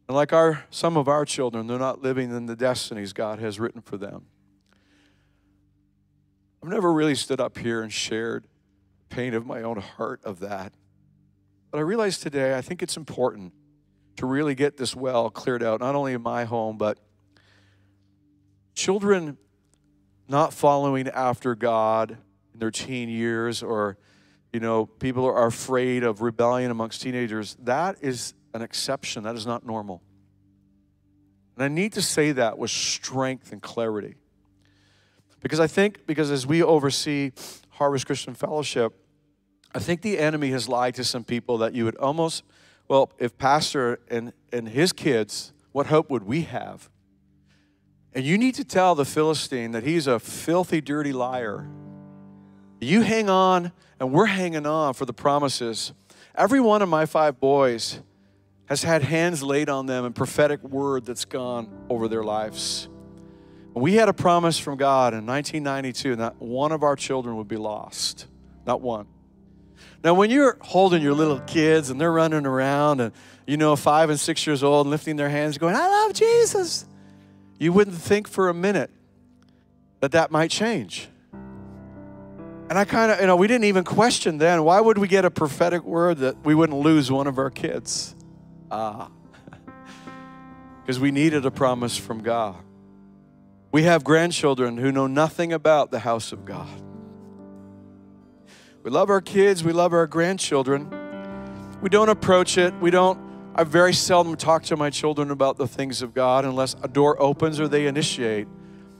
And 0.08 0.16
like 0.16 0.34
our 0.34 0.64
some 0.70 0.98
of 0.98 1.08
our 1.08 1.26
children, 1.26 1.68
they're 1.68 1.78
not 1.80 2.02
living 2.02 2.32
in 2.32 2.46
the 2.48 2.56
destinies 2.56 3.14
God 3.14 3.40
has 3.40 3.60
written 3.60 3.82
for 3.82 3.98
them. 3.98 4.26
I've 6.64 6.70
never 6.70 6.92
really 6.92 7.16
stood 7.16 7.40
up 7.40 7.58
here 7.58 7.84
and 7.84 7.94
shared 7.94 8.46
pain 9.10 9.34
of 9.34 9.46
my 9.46 9.62
own 9.62 9.78
heart 9.78 10.22
of 10.24 10.40
that. 10.40 10.74
But 11.72 11.80
I 11.80 11.82
realize 11.82 12.20
today, 12.20 12.58
I 12.58 12.62
think 12.62 12.82
it's 12.82 12.98
important 12.98 13.54
to 14.18 14.26
really 14.26 14.56
get 14.56 14.78
this 14.78 14.96
well 14.96 15.30
cleared 15.30 15.62
out, 15.62 15.82
not 15.82 15.96
only 15.96 16.14
in 16.14 16.22
my 16.22 16.46
home, 16.46 16.78
but 16.78 17.00
children 18.74 19.38
not 20.28 20.54
following 20.54 21.08
after 21.10 21.56
God 21.56 22.18
in 22.54 22.60
their 22.60 22.72
teen 22.72 23.10
years, 23.10 23.62
or, 23.62 23.98
you 24.54 24.60
know, 24.60 24.86
people 24.86 25.26
are 25.26 25.46
afraid 25.46 26.04
of 26.04 26.22
rebellion 26.22 26.72
amongst 26.72 27.02
teenagers. 27.02 27.56
That 27.60 27.98
is 28.02 28.34
an 28.54 28.62
exception. 28.62 29.24
That 29.24 29.36
is 29.36 29.46
not 29.46 29.66
normal. 29.66 30.02
And 31.56 31.64
I 31.64 31.68
need 31.68 31.94
to 31.94 32.02
say 32.02 32.32
that 32.34 32.58
with 32.58 32.72
strength 32.72 33.52
and 33.52 33.62
clarity. 33.62 34.16
Because 35.42 35.60
I 35.60 35.68
think, 35.68 36.08
because 36.08 36.32
as 36.32 36.48
we 36.48 36.64
oversee 36.64 37.32
Harvest 37.76 38.06
Christian 38.06 38.34
Fellowship, 38.34 38.94
I 39.74 39.80
think 39.80 40.02
the 40.02 40.18
enemy 40.18 40.52
has 40.52 40.70
lied 40.70 40.96
to 40.96 41.04
some 41.04 41.24
people 41.24 41.58
that 41.58 41.74
you 41.74 41.84
would 41.86 41.98
almost, 41.98 42.44
well, 42.88 43.12
if 43.20 43.38
Pastor 43.38 44.00
and, 44.10 44.32
and 44.54 44.70
his 44.70 44.94
kids, 44.94 45.52
what 45.74 45.88
hope 45.88 46.10
would 46.10 46.24
we 46.24 46.44
have? 46.44 46.90
And 48.14 48.24
you 48.24 48.38
need 48.38 48.56
to 48.56 48.64
tell 48.64 48.96
the 48.96 49.04
Philistine 49.04 49.72
that 49.72 49.84
he's 49.84 50.08
a 50.08 50.20
filthy, 50.20 50.80
dirty 50.80 51.12
liar. 51.12 51.68
You 52.80 53.02
hang 53.02 53.30
on, 53.30 53.74
and 54.00 54.14
we're 54.14 54.28
hanging 54.28 54.66
on 54.66 54.94
for 54.94 55.06
the 55.06 55.14
promises. 55.14 55.92
Every 56.34 56.62
one 56.62 56.82
of 56.82 56.88
my 56.88 57.06
five 57.06 57.42
boys 57.42 58.00
has 58.68 58.84
had 58.84 59.04
hands 59.04 59.44
laid 59.44 59.68
on 59.68 59.86
them 59.86 60.06
and 60.06 60.16
prophetic 60.16 60.64
word 60.64 61.06
that's 61.06 61.26
gone 61.26 61.70
over 61.90 62.08
their 62.08 62.24
lives. 62.24 62.88
We 63.76 63.96
had 63.96 64.08
a 64.08 64.14
promise 64.14 64.58
from 64.58 64.78
God 64.78 65.14
in 65.14 65.26
1992 65.26 66.16
that 66.16 66.42
one 66.42 66.72
of 66.72 66.82
our 66.82 66.96
children 66.96 67.36
would 67.36 67.50
be 67.50 67.58
lost, 67.58 68.26
not 68.66 68.80
one. 68.80 69.06
Now, 70.02 70.14
when 70.14 70.30
you're 70.30 70.58
holding 70.62 71.02
your 71.02 71.14
little 71.14 71.42
kids 71.42 71.90
and 71.90 72.00
they're 72.00 72.12
running 72.12 72.46
around 72.46 73.02
and, 73.02 73.12
you 73.46 73.58
know, 73.58 73.76
five 73.76 74.10
and 74.10 74.18
six 74.18 74.48
years 74.48 74.64
old 74.64 74.86
and 74.86 74.92
lifting 74.92 75.18
their 75.18 75.28
hands 75.28 75.58
going, 75.58 75.76
I 75.76 75.88
love 75.88 76.14
Jesus, 76.14 76.86
you 77.60 77.74
wouldn't 77.74 77.98
think 77.98 78.30
for 78.30 78.48
a 78.48 78.54
minute 78.54 78.92
that 80.00 80.14
that 80.14 80.32
might 80.32 80.52
change. 80.52 81.10
And 82.70 82.80
I 82.80 82.86
kind 82.86 83.12
of, 83.12 83.20
you 83.20 83.28
know, 83.28 83.36
we 83.36 83.48
didn't 83.48 83.66
even 83.66 83.84
question 83.84 84.38
then 84.38 84.64
why 84.64 84.80
would 84.80 84.98
we 84.98 85.08
get 85.08 85.26
a 85.26 85.32
prophetic 85.32 85.84
word 85.84 86.20
that 86.20 86.46
we 86.46 86.56
wouldn't 86.56 86.80
lose 86.80 87.12
one 87.12 87.28
of 87.28 87.38
our 87.38 87.50
kids? 87.50 88.16
Ah, 88.72 89.10
because 90.82 91.00
we 91.00 91.12
needed 91.12 91.46
a 91.46 91.52
promise 91.52 91.98
from 91.98 92.24
God. 92.24 92.65
We 93.76 93.84
have 93.84 94.06
grandchildren 94.06 94.78
who 94.78 94.90
know 94.90 95.06
nothing 95.06 95.52
about 95.52 95.92
the 95.92 96.00
house 96.00 96.32
of 96.32 96.46
God. 96.46 96.82
We 98.84 98.90
love 98.90 99.10
our 99.10 99.20
kids, 99.20 99.66
we 99.66 99.74
love 99.74 99.92
our 99.92 100.08
grandchildren. 100.08 100.90
We 101.82 101.90
don't 101.90 102.08
approach 102.08 102.58
it. 102.58 102.74
We 102.76 102.90
don't, 102.90 103.20
I 103.54 103.66
very 103.66 103.92
seldom 103.92 104.38
talk 104.38 104.64
to 104.64 104.78
my 104.78 104.90
children 104.90 105.30
about 105.30 105.58
the 105.58 105.68
things 105.68 106.02
of 106.02 106.14
God 106.14 106.46
unless 106.46 106.78
a 106.84 106.88
door 106.88 107.22
opens 107.22 107.60
or 107.60 107.68
they 107.68 107.86
initiate. 107.86 108.48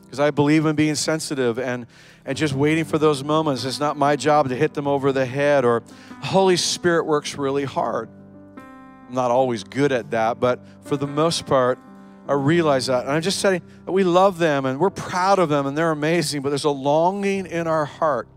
Because 0.02 0.20
I 0.20 0.32
believe 0.32 0.66
in 0.66 0.76
being 0.76 0.96
sensitive 0.96 1.58
and, 1.58 1.88
and 2.26 2.38
just 2.38 2.54
waiting 2.54 2.84
for 2.84 2.98
those 2.98 3.24
moments. 3.24 3.64
It's 3.64 3.80
not 3.80 3.96
my 3.96 4.18
job 4.18 4.50
to 4.50 4.58
hit 4.58 4.74
them 4.74 4.90
over 4.90 5.14
the 5.14 5.26
head, 5.26 5.64
or 5.64 5.84
the 6.10 6.28
Holy 6.28 6.58
Spirit 6.58 7.06
works 7.06 7.38
really 7.38 7.64
hard. 7.64 8.10
I'm 8.58 9.16
not 9.16 9.32
always 9.32 9.64
good 9.64 9.94
at 9.94 10.12
that, 10.12 10.42
but 10.42 10.60
for 10.82 10.98
the 10.98 11.08
most 11.08 11.46
part, 11.46 11.80
I 12.28 12.34
realize 12.34 12.88
that. 12.88 13.04
And 13.04 13.12
I'm 13.12 13.22
just 13.22 13.40
saying 13.40 13.62
that 13.86 13.92
we 13.92 14.04
love 14.04 14.38
them 14.38 14.66
and 14.66 14.80
we're 14.80 14.90
proud 14.90 15.40
of 15.40 15.50
them 15.50 15.68
and 15.68 15.78
they're 15.78 15.92
amazing, 15.92 16.42
but 16.42 16.50
there's 16.50 16.64
a 16.64 16.70
longing 16.70 17.46
in 17.46 17.68
our 17.68 17.86
heart 17.86 18.28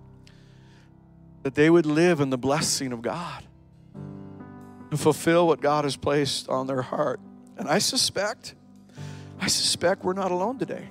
that 1.42 1.54
they 1.54 1.70
would 1.70 1.86
live 1.86 2.20
in 2.20 2.30
the 2.30 2.38
blessing 2.38 2.92
of 2.92 3.00
God 3.00 3.44
and 4.90 5.00
fulfill 5.00 5.46
what 5.46 5.60
God 5.60 5.84
has 5.84 5.96
placed 5.96 6.48
on 6.48 6.66
their 6.66 6.82
heart. 6.82 7.20
And 7.56 7.68
I 7.68 7.78
suspect, 7.78 8.54
I 9.40 9.46
suspect 9.46 10.04
we're 10.04 10.12
not 10.12 10.30
alone 10.30 10.58
today. 10.58 10.88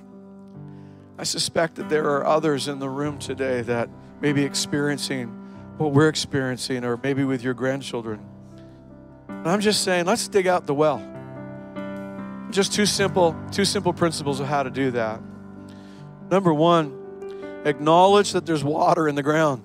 I 1.18 1.24
suspect 1.24 1.76
that 1.76 1.88
there 1.88 2.04
are 2.10 2.26
others 2.26 2.68
in 2.68 2.78
the 2.78 2.88
room 2.88 3.18
today 3.18 3.62
that 3.62 3.88
may 4.20 4.32
be 4.32 4.44
experiencing 4.44 5.28
what 5.76 5.92
we're 5.92 6.08
experiencing, 6.08 6.84
or 6.84 6.98
maybe 7.02 7.22
with 7.22 7.42
your 7.42 7.54
grandchildren. 7.54 8.20
And 9.28 9.48
I'm 9.48 9.60
just 9.60 9.84
saying, 9.84 10.06
let's 10.06 10.26
dig 10.26 10.48
out 10.48 10.66
the 10.66 10.74
well. 10.74 10.98
Just 12.50 12.72
two 12.72 12.86
simple, 12.86 13.36
two 13.52 13.64
simple 13.64 13.92
principles 13.92 14.40
of 14.40 14.46
how 14.46 14.62
to 14.62 14.70
do 14.70 14.90
that. 14.92 15.20
Number 16.30 16.52
one, 16.52 17.62
acknowledge 17.64 18.32
that 18.32 18.46
there's 18.46 18.64
water 18.64 19.08
in 19.08 19.14
the 19.14 19.22
ground. 19.22 19.62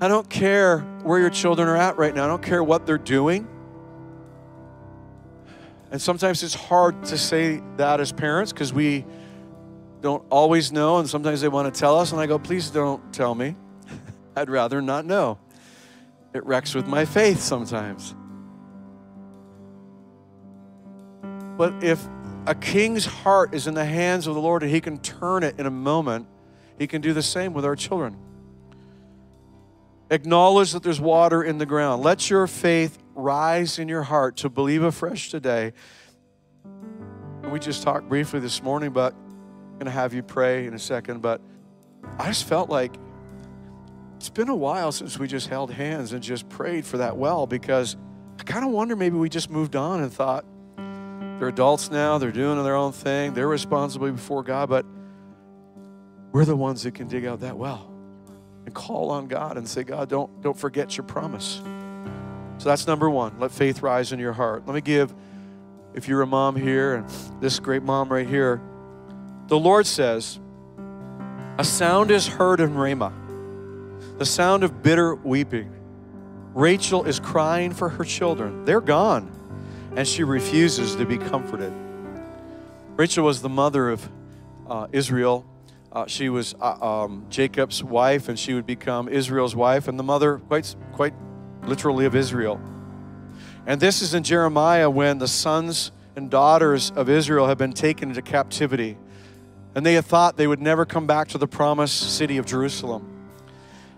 I 0.00 0.08
don't 0.08 0.28
care 0.28 0.80
where 1.02 1.18
your 1.18 1.30
children 1.30 1.68
are 1.68 1.76
at 1.76 1.96
right 1.96 2.14
now. 2.14 2.24
I 2.24 2.26
don't 2.26 2.42
care 2.42 2.62
what 2.62 2.86
they're 2.86 2.98
doing. 2.98 3.48
And 5.90 6.02
sometimes 6.02 6.42
it's 6.42 6.54
hard 6.54 7.04
to 7.06 7.16
say 7.16 7.62
that 7.76 8.00
as 8.00 8.12
parents 8.12 8.52
because 8.52 8.72
we 8.72 9.06
don't 10.00 10.24
always 10.30 10.72
know, 10.72 10.98
and 10.98 11.08
sometimes 11.08 11.40
they 11.40 11.48
want 11.48 11.72
to 11.72 11.78
tell 11.78 11.98
us, 11.98 12.12
and 12.12 12.20
I 12.20 12.26
go, 12.26 12.38
please 12.38 12.70
don't 12.70 13.12
tell 13.12 13.34
me. 13.34 13.56
I'd 14.36 14.50
rather 14.50 14.82
not 14.82 15.06
know. 15.06 15.38
It 16.34 16.44
wrecks 16.44 16.74
with 16.74 16.86
my 16.86 17.04
faith 17.04 17.40
sometimes. 17.40 18.14
But 21.56 21.82
if 21.82 22.06
a 22.46 22.54
king's 22.54 23.06
heart 23.06 23.54
is 23.54 23.66
in 23.66 23.74
the 23.74 23.84
hands 23.84 24.26
of 24.26 24.34
the 24.34 24.40
Lord 24.40 24.62
and 24.62 24.70
he 24.70 24.80
can 24.80 24.98
turn 24.98 25.42
it 25.42 25.58
in 25.58 25.66
a 25.66 25.70
moment, 25.70 26.26
he 26.78 26.86
can 26.86 27.00
do 27.00 27.12
the 27.12 27.22
same 27.22 27.52
with 27.54 27.64
our 27.64 27.76
children. 27.76 28.16
Acknowledge 30.10 30.72
that 30.72 30.82
there's 30.82 31.00
water 31.00 31.42
in 31.42 31.58
the 31.58 31.66
ground. 31.66 32.02
Let 32.02 32.30
your 32.30 32.46
faith 32.46 32.98
rise 33.14 33.78
in 33.78 33.88
your 33.88 34.02
heart 34.02 34.36
to 34.38 34.48
believe 34.48 34.82
afresh 34.82 35.30
today. 35.30 35.72
We 37.50 37.58
just 37.58 37.82
talked 37.82 38.08
briefly 38.08 38.38
this 38.40 38.62
morning, 38.62 38.90
but 38.90 39.14
I'm 39.14 39.72
going 39.74 39.86
to 39.86 39.90
have 39.90 40.14
you 40.14 40.22
pray 40.22 40.66
in 40.66 40.74
a 40.74 40.78
second. 40.78 41.22
But 41.22 41.40
I 42.18 42.28
just 42.28 42.44
felt 42.44 42.68
like 42.68 42.94
it's 44.16 44.30
been 44.30 44.48
a 44.48 44.54
while 44.54 44.92
since 44.92 45.18
we 45.18 45.26
just 45.26 45.48
held 45.48 45.72
hands 45.72 46.12
and 46.12 46.22
just 46.22 46.48
prayed 46.48 46.84
for 46.84 46.98
that 46.98 47.16
well 47.16 47.46
because 47.46 47.96
I 48.38 48.44
kind 48.44 48.64
of 48.64 48.70
wonder 48.70 48.94
maybe 48.94 49.16
we 49.16 49.28
just 49.28 49.50
moved 49.50 49.74
on 49.74 50.02
and 50.02 50.12
thought 50.12 50.44
they're 51.38 51.48
adults 51.48 51.90
now, 51.90 52.18
they're 52.18 52.32
doing 52.32 52.62
their 52.62 52.76
own 52.76 52.92
thing, 52.92 53.34
they're 53.34 53.48
responsible 53.48 54.10
before 54.10 54.42
God, 54.42 54.68
but 54.68 54.86
we're 56.32 56.44
the 56.44 56.56
ones 56.56 56.82
that 56.82 56.94
can 56.94 57.08
dig 57.08 57.24
out 57.24 57.40
that 57.40 57.56
well 57.56 57.90
and 58.64 58.74
call 58.74 59.10
on 59.10 59.28
God 59.28 59.56
and 59.56 59.68
say, 59.68 59.84
God, 59.84 60.08
don't, 60.08 60.42
don't 60.42 60.56
forget 60.56 60.96
your 60.96 61.04
promise. 61.04 61.60
So 62.58 62.68
that's 62.68 62.86
number 62.86 63.08
one. 63.08 63.38
Let 63.38 63.52
faith 63.52 63.82
rise 63.82 64.12
in 64.12 64.18
your 64.18 64.32
heart. 64.32 64.66
Let 64.66 64.74
me 64.74 64.80
give, 64.80 65.14
if 65.94 66.08
you're 66.08 66.22
a 66.22 66.26
mom 66.26 66.56
here 66.56 66.94
and 66.94 67.08
this 67.40 67.60
great 67.60 67.82
mom 67.82 68.08
right 68.08 68.26
here, 68.26 68.60
the 69.46 69.58
Lord 69.58 69.86
says, 69.86 70.40
a 71.58 71.64
sound 71.64 72.10
is 72.10 72.26
heard 72.26 72.60
in 72.60 72.74
Ramah, 72.74 73.12
the 74.18 74.26
sound 74.26 74.64
of 74.64 74.82
bitter 74.82 75.14
weeping. 75.14 75.72
Rachel 76.54 77.04
is 77.04 77.20
crying 77.20 77.72
for 77.72 77.88
her 77.88 78.04
children. 78.04 78.64
They're 78.64 78.80
gone, 78.80 79.30
and 79.96 80.06
she 80.06 80.22
refuses 80.22 80.94
to 80.96 81.06
be 81.06 81.18
comforted. 81.18 81.72
Rachel 82.96 83.24
was 83.24 83.42
the 83.42 83.48
mother 83.48 83.90
of 83.90 84.08
uh, 84.68 84.86
Israel 84.92 85.44
uh, 85.96 86.06
she 86.06 86.28
was 86.28 86.54
uh, 86.60 87.04
um, 87.04 87.24
Jacob's 87.30 87.82
wife, 87.82 88.28
and 88.28 88.38
she 88.38 88.52
would 88.52 88.66
become 88.66 89.08
Israel's 89.08 89.56
wife, 89.56 89.88
and 89.88 89.98
the 89.98 90.02
mother, 90.02 90.36
quite, 90.36 90.76
quite 90.92 91.14
literally, 91.62 92.04
of 92.04 92.14
Israel. 92.14 92.60
And 93.66 93.80
this 93.80 94.02
is 94.02 94.12
in 94.12 94.22
Jeremiah 94.22 94.90
when 94.90 95.16
the 95.16 95.26
sons 95.26 95.92
and 96.14 96.30
daughters 96.30 96.90
of 96.90 97.08
Israel 97.08 97.46
have 97.46 97.56
been 97.56 97.72
taken 97.72 98.10
into 98.10 98.20
captivity. 98.20 98.98
And 99.74 99.86
they 99.86 99.94
had 99.94 100.04
thought 100.04 100.36
they 100.36 100.46
would 100.46 100.60
never 100.60 100.84
come 100.84 101.06
back 101.06 101.28
to 101.28 101.38
the 101.38 101.48
promised 101.48 102.14
city 102.14 102.36
of 102.36 102.44
Jerusalem. 102.44 103.30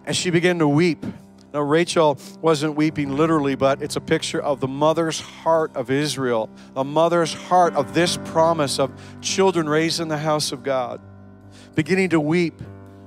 And 0.07 0.17
she 0.17 0.31
began 0.31 0.61
to 0.61 0.69
weep. 0.69 1.05
Now, 1.53 1.61
Rachel 1.61 2.19
wasn't 2.43 2.77
weeping 2.77 3.17
literally, 3.17 3.55
but 3.55 3.83
it's 3.83 3.97
a 3.97 4.01
picture 4.01 4.41
of 4.41 4.61
the 4.61 4.69
mother's 4.69 5.21
heart 5.21 5.75
of 5.75 5.91
Israel, 5.91 6.51
a 6.77 6.85
mother's 6.85 7.33
heart 7.33 7.75
of 7.75 7.95
this 7.95 8.19
promise 8.19 8.79
of 8.79 8.93
children 9.23 9.69
raised 9.69 10.01
in 10.01 10.09
the 10.09 10.19
house 10.19 10.53
of 10.53 10.63
God 10.63 11.01
beginning 11.79 12.09
to 12.11 12.19
weep 12.19 12.61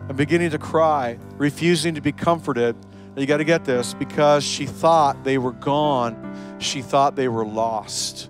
and 0.07 0.15
beginning 0.15 0.49
to 0.49 0.57
cry, 0.57 1.19
refusing 1.33 1.95
to 1.95 1.99
be 1.99 2.13
comforted. 2.13 2.73
You 3.17 3.25
got 3.25 3.37
to 3.37 3.43
get 3.43 3.65
this 3.65 3.93
because 3.93 4.45
she 4.45 4.65
thought 4.65 5.25
they 5.25 5.37
were 5.37 5.51
gone, 5.51 6.57
she 6.59 6.81
thought 6.81 7.17
they 7.17 7.27
were 7.27 7.45
lost. 7.45 8.29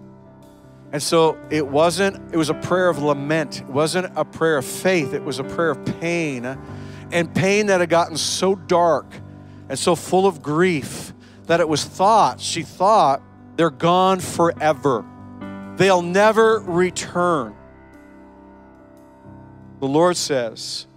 And 0.91 1.01
so 1.01 1.37
it 1.51 1.67
wasn't, 1.67 2.33
it 2.33 2.37
was 2.37 2.49
a 2.49 2.55
prayer 2.55 2.89
of 2.89 3.03
lament. 3.03 3.61
It 3.61 3.67
wasn't 3.67 4.11
a 4.15 4.25
prayer 4.25 4.57
of 4.57 4.65
faith. 4.65 5.13
It 5.13 5.23
was 5.23 5.37
a 5.37 5.43
prayer 5.43 5.69
of 5.69 5.85
pain. 6.01 6.57
And 7.11 7.33
pain 7.35 7.67
that 7.67 7.79
had 7.79 7.89
gotten 7.89 8.17
so 8.17 8.55
dark 8.55 9.05
and 9.71 9.79
so 9.79 9.95
full 9.95 10.27
of 10.27 10.41
grief 10.41 11.13
that 11.45 11.61
it 11.61 11.69
was 11.69 11.85
thought, 11.85 12.41
she 12.41 12.61
thought, 12.61 13.21
they're 13.55 13.69
gone 13.69 14.19
forever. 14.19 15.05
They'll 15.77 16.01
never 16.01 16.59
return. 16.59 17.55
The 19.79 19.87
Lord 19.87 20.17
says, 20.17 20.87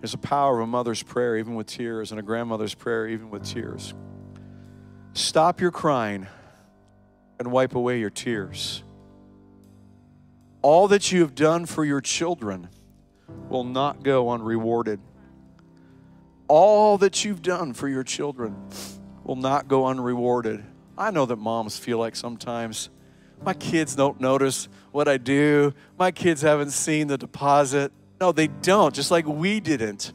there's 0.00 0.14
a 0.14 0.18
power 0.18 0.58
of 0.58 0.64
a 0.64 0.66
mother's 0.66 1.00
prayer, 1.00 1.36
even 1.36 1.54
with 1.54 1.68
tears, 1.68 2.10
and 2.10 2.18
a 2.18 2.24
grandmother's 2.24 2.74
prayer, 2.74 3.06
even 3.06 3.30
with 3.30 3.44
tears. 3.44 3.94
Stop 5.12 5.60
your 5.60 5.70
crying 5.70 6.26
and 7.38 7.52
wipe 7.52 7.76
away 7.76 8.00
your 8.00 8.10
tears. 8.10 8.82
All 10.60 10.88
that 10.88 11.12
you 11.12 11.20
have 11.20 11.36
done 11.36 11.66
for 11.66 11.84
your 11.84 12.00
children 12.00 12.68
will 13.48 13.62
not 13.62 14.02
go 14.02 14.30
unrewarded. 14.30 14.98
All 16.54 16.98
that 16.98 17.24
you've 17.24 17.40
done 17.40 17.72
for 17.72 17.88
your 17.88 18.04
children 18.04 18.54
will 19.24 19.36
not 19.36 19.68
go 19.68 19.86
unrewarded. 19.86 20.62
I 20.98 21.10
know 21.10 21.24
that 21.24 21.36
moms 21.36 21.78
feel 21.78 21.96
like 21.96 22.14
sometimes 22.14 22.90
my 23.42 23.54
kids 23.54 23.96
don't 23.96 24.20
notice 24.20 24.68
what 24.90 25.08
I 25.08 25.16
do. 25.16 25.72
My 25.98 26.10
kids 26.10 26.42
haven't 26.42 26.72
seen 26.72 27.06
the 27.06 27.16
deposit. 27.16 27.90
No, 28.20 28.32
they 28.32 28.48
don't, 28.48 28.94
just 28.94 29.10
like 29.10 29.26
we 29.26 29.60
didn't. 29.60 30.12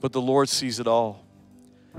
But 0.00 0.10
the 0.10 0.20
Lord 0.20 0.48
sees 0.48 0.80
it 0.80 0.88
all. 0.88 1.24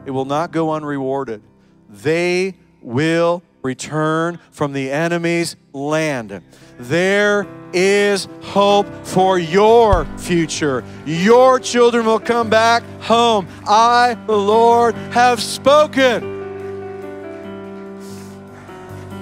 It 0.06 0.12
will 0.12 0.26
not 0.26 0.52
go 0.52 0.74
unrewarded. 0.74 1.42
They 1.88 2.56
will 2.82 3.42
return 3.68 4.40
from 4.50 4.72
the 4.72 4.90
enemy's 4.90 5.58
land. 5.74 6.42
There 6.80 7.46
is 7.74 8.28
hope 8.42 8.88
for 9.06 9.38
your 9.38 10.06
future. 10.18 10.84
Your 11.06 11.60
children 11.60 12.06
will 12.06 12.20
come 12.20 12.50
back 12.50 12.82
home. 13.02 13.46
I, 13.68 14.18
the 14.26 14.38
Lord, 14.38 14.96
have 15.12 15.42
spoken. 15.42 16.36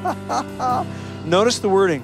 Notice 1.26 1.60
the 1.60 1.70
wording. 1.70 2.04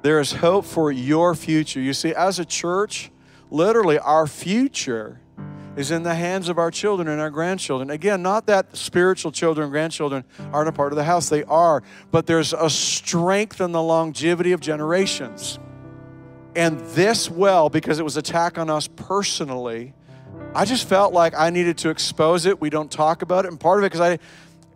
There 0.00 0.20
is 0.20 0.32
hope 0.32 0.64
for 0.64 0.90
your 0.90 1.34
future. 1.34 1.80
You 1.80 1.92
see, 1.92 2.14
as 2.14 2.38
a 2.38 2.44
church, 2.44 3.10
literally, 3.50 3.98
our 3.98 4.26
future 4.26 5.21
is 5.76 5.90
in 5.90 6.02
the 6.02 6.14
hands 6.14 6.48
of 6.48 6.58
our 6.58 6.70
children 6.70 7.08
and 7.08 7.20
our 7.20 7.30
grandchildren. 7.30 7.90
Again, 7.90 8.22
not 8.22 8.46
that 8.46 8.76
spiritual 8.76 9.32
children 9.32 9.64
and 9.64 9.72
grandchildren 9.72 10.24
aren't 10.52 10.68
a 10.68 10.72
part 10.72 10.92
of 10.92 10.96
the 10.96 11.04
house, 11.04 11.28
they 11.28 11.44
are, 11.44 11.82
but 12.10 12.26
there's 12.26 12.52
a 12.52 12.68
strength 12.68 13.60
in 13.60 13.72
the 13.72 13.82
longevity 13.82 14.52
of 14.52 14.60
generations. 14.60 15.58
And 16.54 16.78
this 16.94 17.30
well, 17.30 17.70
because 17.70 17.98
it 17.98 18.02
was 18.02 18.16
attack 18.16 18.58
on 18.58 18.68
us 18.68 18.88
personally, 18.88 19.94
I 20.54 20.66
just 20.66 20.86
felt 20.86 21.14
like 21.14 21.32
I 21.34 21.48
needed 21.48 21.78
to 21.78 21.88
expose 21.88 22.44
it. 22.44 22.60
We 22.60 22.68
don't 22.68 22.90
talk 22.90 23.22
about 23.22 23.46
it. 23.46 23.48
And 23.48 23.58
part 23.58 23.78
of 23.78 23.84
it, 23.84 23.86
because 23.86 24.00
I 24.00 24.18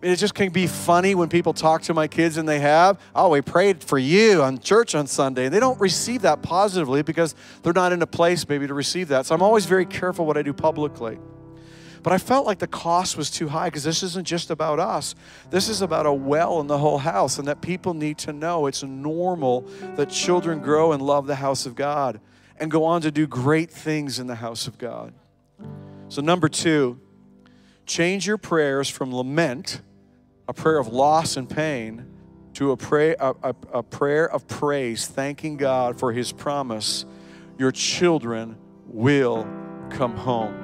it 0.03 0.17
just 0.17 0.35
can 0.35 0.51
be 0.51 0.67
funny 0.67 1.15
when 1.15 1.29
people 1.29 1.53
talk 1.53 1.83
to 1.83 1.95
my 1.95 2.07
kids 2.07 2.37
and 2.37 2.49
they 2.49 2.61
have, 2.61 3.01
oh, 3.15 3.31
we 3.31 3.41
prayed 3.41 3.83
for 3.83 3.99
you 3.99 4.43
on 4.43 4.59
church 4.59 4.95
on 4.95 5.07
Sunday. 5.07 5.47
And 5.47 5.55
they 5.55 5.61
don't 5.61 5.81
receive 5.81 6.23
that 6.23 6.43
positively 6.43 7.03
because 7.03 7.35
they're 7.63 7.73
not 7.73 7.93
in 7.93 8.03
a 8.03 8.07
place 8.07 8.49
maybe 8.49 8.67
to 8.67 8.75
receive 8.75 9.09
that. 9.09 9.27
So 9.27 9.35
I'm 9.35 9.43
always 9.43 9.67
very 9.67 9.87
careful 9.87 10.27
what 10.27 10.37
I 10.37 10.43
do 10.43 10.53
publicly. 10.53 11.19
But 12.07 12.13
I 12.13 12.19
felt 12.19 12.47
like 12.47 12.61
the 12.61 12.69
cost 12.69 13.17
was 13.17 13.33
too 13.33 13.49
high 13.49 13.67
because 13.67 13.83
this 13.83 14.05
isn't 14.05 14.29
just 14.29 14.53
about 14.53 14.79
us. 14.79 15.17
This 15.51 15.69
is 15.69 15.83
about 15.83 16.07
a 16.07 16.13
well 16.13 16.61
in 16.61 16.69
the 16.69 16.79
whole 16.79 16.99
house, 16.99 17.39
and 17.39 17.49
that 17.49 17.61
people 17.61 17.95
need 17.95 18.17
to 18.19 18.33
know 18.33 18.67
it's 18.67 18.85
normal 18.85 19.63
that 19.97 20.09
children 20.09 20.61
grow 20.61 20.93
and 20.93 21.03
love 21.03 21.27
the 21.27 21.35
house 21.35 21.67
of 21.67 21.75
God 21.75 22.21
and 22.59 22.71
go 22.71 22.85
on 22.85 23.01
to 23.01 23.11
do 23.11 23.27
great 23.27 23.73
things 23.73 24.21
in 24.21 24.29
the 24.29 24.37
house 24.37 24.69
of 24.69 24.79
God. 24.79 25.15
So, 26.09 26.23
number 26.23 26.49
two, 26.49 27.01
change 27.87 28.25
your 28.25 28.39
prayers 28.39 28.89
from 28.89 29.13
lament 29.13 29.81
a 30.49 30.53
prayer 30.53 30.79
of 30.79 30.89
loss 30.89 31.37
and 31.37 31.49
pain 31.49 32.07
to 32.55 32.73
a, 32.73 32.77
pray, 32.77 33.15
a, 33.19 33.35
a, 33.43 33.55
a 33.73 33.83
prayer 33.83 34.31
of 34.31 34.47
praise, 34.49 35.07
thanking 35.07 35.57
God 35.57 35.99
for 35.99 36.13
His 36.13 36.33
promise. 36.33 37.05
Your 37.59 37.73
children 37.73 38.57
will 38.87 39.47
come 39.91 40.17
home. 40.17 40.63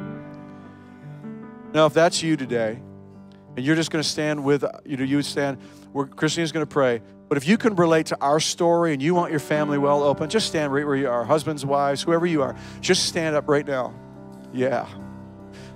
Now, 1.74 1.87
if 1.87 1.95
that's 1.95 2.22
you 2.22 2.37
today, 2.37 2.80
and 3.57 3.64
you're 3.64 3.76
just 3.76 3.91
going 3.91 4.03
to 4.03 4.09
stand 4.09 4.43
with, 4.43 4.64
you 4.85 4.97
know, 4.97 5.05
you 5.05 5.20
stand, 5.22 5.59
where 5.93 6.07
Christine's 6.07 6.53
going 6.53 6.64
to 6.64 6.70
pray. 6.70 7.03
But 7.28 7.37
if 7.39 7.47
you 7.47 7.59
can 7.59 7.76
relate 7.76 8.07
to 8.07 8.18
our 8.20 8.41
story 8.41 8.93
and 8.93 9.03
you 9.03 9.14
want 9.14 9.30
your 9.30 9.41
family 9.41 9.78
well 9.78 10.03
open, 10.03 10.28
just 10.28 10.47
stand 10.47 10.72
right 10.72 10.87
where 10.87 10.97
you 10.97 11.09
are. 11.09 11.24
Husbands, 11.24 11.64
wives, 11.64 12.03
whoever 12.03 12.26
you 12.26 12.43
are, 12.43 12.57
just 12.80 13.07
stand 13.07 13.37
up 13.37 13.49
right 13.49 13.66
now. 13.66 13.95
Yeah. 14.53 14.87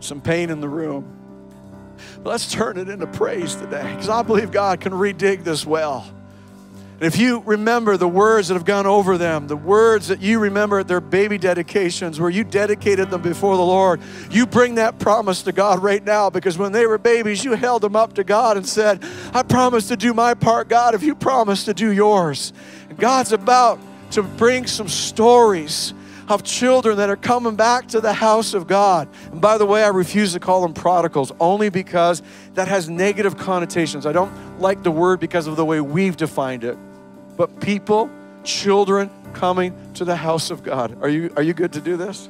Some 0.00 0.20
pain 0.20 0.50
in 0.50 0.60
the 0.60 0.68
room. 0.68 1.15
But 2.22 2.30
let's 2.30 2.50
turn 2.52 2.78
it 2.78 2.88
into 2.88 3.06
praise 3.06 3.54
today 3.54 3.90
because 3.92 4.08
I 4.08 4.22
believe 4.22 4.50
God 4.50 4.80
can 4.80 4.92
redig 4.92 5.44
this 5.44 5.66
well. 5.66 6.06
And 6.98 7.04
if 7.04 7.18
you 7.18 7.42
remember 7.44 7.98
the 7.98 8.08
words 8.08 8.48
that 8.48 8.54
have 8.54 8.64
gone 8.64 8.86
over 8.86 9.18
them, 9.18 9.48
the 9.48 9.56
words 9.56 10.08
that 10.08 10.22
you 10.22 10.38
remember 10.38 10.78
at 10.78 10.88
their 10.88 11.02
baby 11.02 11.36
dedications 11.36 12.18
where 12.18 12.30
you 12.30 12.42
dedicated 12.42 13.10
them 13.10 13.20
before 13.20 13.54
the 13.58 13.62
Lord, 13.62 14.00
you 14.30 14.46
bring 14.46 14.76
that 14.76 14.98
promise 14.98 15.42
to 15.42 15.52
God 15.52 15.82
right 15.82 16.02
now 16.02 16.30
because 16.30 16.56
when 16.56 16.72
they 16.72 16.86
were 16.86 16.96
babies, 16.96 17.44
you 17.44 17.52
held 17.52 17.82
them 17.82 17.96
up 17.96 18.14
to 18.14 18.24
God 18.24 18.56
and 18.56 18.66
said, 18.66 19.04
I 19.34 19.42
promise 19.42 19.88
to 19.88 19.96
do 19.96 20.14
my 20.14 20.32
part, 20.32 20.68
God, 20.68 20.94
if 20.94 21.02
you 21.02 21.14
promise 21.14 21.64
to 21.66 21.74
do 21.74 21.92
yours. 21.92 22.54
And 22.88 22.96
God's 22.96 23.32
about 23.32 23.78
to 24.12 24.22
bring 24.22 24.66
some 24.66 24.88
stories 24.88 25.92
of 26.28 26.42
children 26.42 26.96
that 26.98 27.10
are 27.10 27.16
coming 27.16 27.56
back 27.56 27.88
to 27.88 28.00
the 28.00 28.12
house 28.12 28.54
of 28.54 28.66
God. 28.66 29.08
And 29.30 29.40
by 29.40 29.58
the 29.58 29.66
way, 29.66 29.84
I 29.84 29.88
refuse 29.88 30.32
to 30.32 30.40
call 30.40 30.62
them 30.62 30.74
prodigals 30.74 31.32
only 31.40 31.68
because 31.68 32.22
that 32.54 32.68
has 32.68 32.88
negative 32.88 33.36
connotations. 33.36 34.06
I 34.06 34.12
don't 34.12 34.60
like 34.60 34.82
the 34.82 34.90
word 34.90 35.20
because 35.20 35.46
of 35.46 35.56
the 35.56 35.64
way 35.64 35.80
we've 35.80 36.16
defined 36.16 36.64
it. 36.64 36.76
But 37.36 37.60
people, 37.60 38.10
children 38.44 39.10
coming 39.34 39.74
to 39.94 40.04
the 40.04 40.16
house 40.16 40.50
of 40.50 40.62
God. 40.62 41.00
Are 41.02 41.08
you, 41.08 41.32
are 41.36 41.42
you 41.42 41.52
good 41.52 41.72
to 41.74 41.80
do 41.80 41.96
this? 41.96 42.28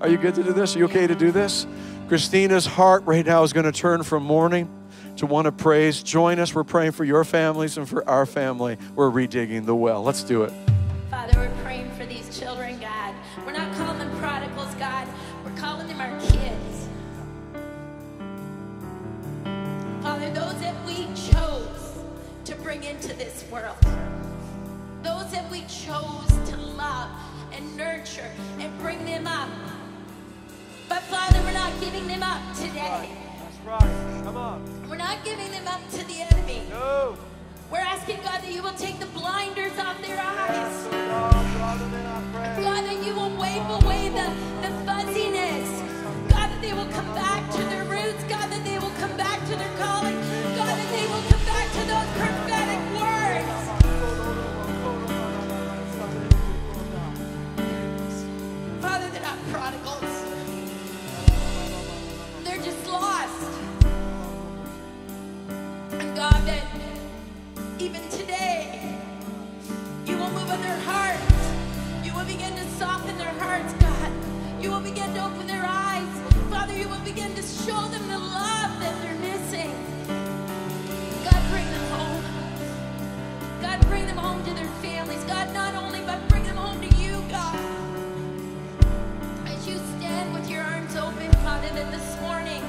Are 0.00 0.08
you 0.08 0.18
good 0.18 0.34
to 0.34 0.42
do 0.42 0.52
this? 0.52 0.76
Are 0.76 0.78
you 0.78 0.84
okay 0.86 1.06
to 1.06 1.14
do 1.14 1.32
this? 1.32 1.66
Christina's 2.08 2.66
heart 2.66 3.04
right 3.06 3.24
now 3.24 3.42
is 3.42 3.52
going 3.52 3.64
to 3.64 3.72
turn 3.72 4.02
from 4.02 4.22
mourning 4.22 4.68
to 5.16 5.26
one 5.26 5.46
of 5.46 5.56
praise. 5.56 6.02
Join 6.02 6.38
us. 6.38 6.54
We're 6.54 6.64
praying 6.64 6.92
for 6.92 7.04
your 7.04 7.24
families 7.24 7.78
and 7.78 7.88
for 7.88 8.06
our 8.08 8.26
family. 8.26 8.76
We're 8.94 9.10
redigging 9.10 9.64
the 9.64 9.74
well. 9.74 10.02
Let's 10.02 10.22
do 10.22 10.42
it. 10.42 10.52
Father, 11.10 11.50
children, 12.34 12.80
God. 12.80 13.14
We're 13.46 13.52
not 13.52 13.72
calling 13.76 13.98
them 13.98 14.10
prodigals, 14.18 14.74
God. 14.74 15.06
We're 15.44 15.56
calling 15.56 15.86
them 15.86 16.00
our 16.00 16.18
kids. 16.20 16.88
Father, 20.02 20.30
those 20.30 20.60
that 20.60 20.74
we 20.84 21.06
chose 21.14 21.98
to 22.44 22.56
bring 22.56 22.82
into 22.82 23.14
this 23.14 23.44
world, 23.50 23.76
those 25.02 25.30
that 25.30 25.48
we 25.50 25.60
chose 25.62 26.50
to 26.50 26.56
love 26.56 27.10
and 27.52 27.76
nurture 27.76 28.30
and 28.58 28.76
bring 28.80 29.04
them 29.04 29.26
up. 29.26 29.48
But 30.88 31.02
Father, 31.04 31.40
we're 31.44 31.52
not 31.52 31.72
giving 31.80 32.06
them 32.08 32.22
up 32.22 32.42
today. 32.56 33.10
That's 33.38 33.58
right. 33.64 34.22
Come 34.24 34.36
on. 34.36 34.88
We're 34.88 34.96
not 34.96 35.24
giving 35.24 35.50
them 35.52 35.68
up 35.68 35.80
to 35.90 36.06
the 36.06 36.20
enemy. 36.20 36.62
No. 36.68 37.16
We're 37.74 37.80
asking 37.80 38.18
God 38.18 38.40
that 38.40 38.52
you 38.52 38.62
will 38.62 38.78
take 38.78 39.00
the 39.00 39.06
blinders 39.06 39.76
off 39.80 40.00
their 40.00 40.16
eyes. 40.16 40.86
God, 42.62 42.84
that 42.86 43.04
you 43.04 43.12
will 43.16 43.34
wave 43.34 43.66
away 43.82 44.10
the, 44.10 44.30
the 44.62 44.70
fuzziness. 44.86 45.82
God, 46.30 46.54
that 46.54 46.62
they 46.62 46.72
will 46.72 46.86
come 46.94 47.12
back 47.16 47.50
to 47.50 47.58
their 47.64 47.82
roots. 47.82 48.22
God, 48.30 48.48
that 48.52 48.64
they 48.64 48.78
will 48.78 48.94
come 49.02 49.16
back 49.16 49.40
to 49.48 49.56
their 49.56 49.76
calling. 49.76 50.14
On 70.54 70.60
their 70.60 70.78
hearts. 70.86 72.06
You 72.06 72.14
will 72.14 72.24
begin 72.24 72.54
to 72.54 72.64
soften 72.78 73.18
their 73.18 73.34
hearts, 73.42 73.72
God. 73.74 74.12
You 74.62 74.70
will 74.70 74.80
begin 74.80 75.12
to 75.14 75.24
open 75.26 75.48
their 75.48 75.64
eyes. 75.66 76.06
Father, 76.48 76.74
you 76.74 76.88
will 76.88 77.04
begin 77.04 77.34
to 77.34 77.42
show 77.42 77.82
them 77.88 78.06
the 78.06 78.18
love 78.18 78.70
that 78.78 78.94
they're 79.02 79.18
missing. 79.18 79.74
God, 81.26 81.42
bring 81.50 81.66
them 81.74 81.86
home. 81.96 82.22
God, 83.60 83.80
bring 83.88 84.06
them 84.06 84.16
home 84.16 84.44
to 84.44 84.54
their 84.54 84.70
families. 84.78 85.24
God, 85.24 85.52
not 85.52 85.74
only, 85.74 86.00
but 86.02 86.20
bring 86.28 86.44
them 86.44 86.56
home 86.56 86.80
to 86.80 86.90
you, 87.02 87.14
God. 87.28 87.58
As 89.46 89.66
you 89.66 89.76
stand 89.98 90.32
with 90.34 90.48
your 90.48 90.62
arms 90.62 90.94
open, 90.94 91.32
Father, 91.42 91.68
that 91.70 91.90
this 91.90 92.20
morning, 92.20 92.62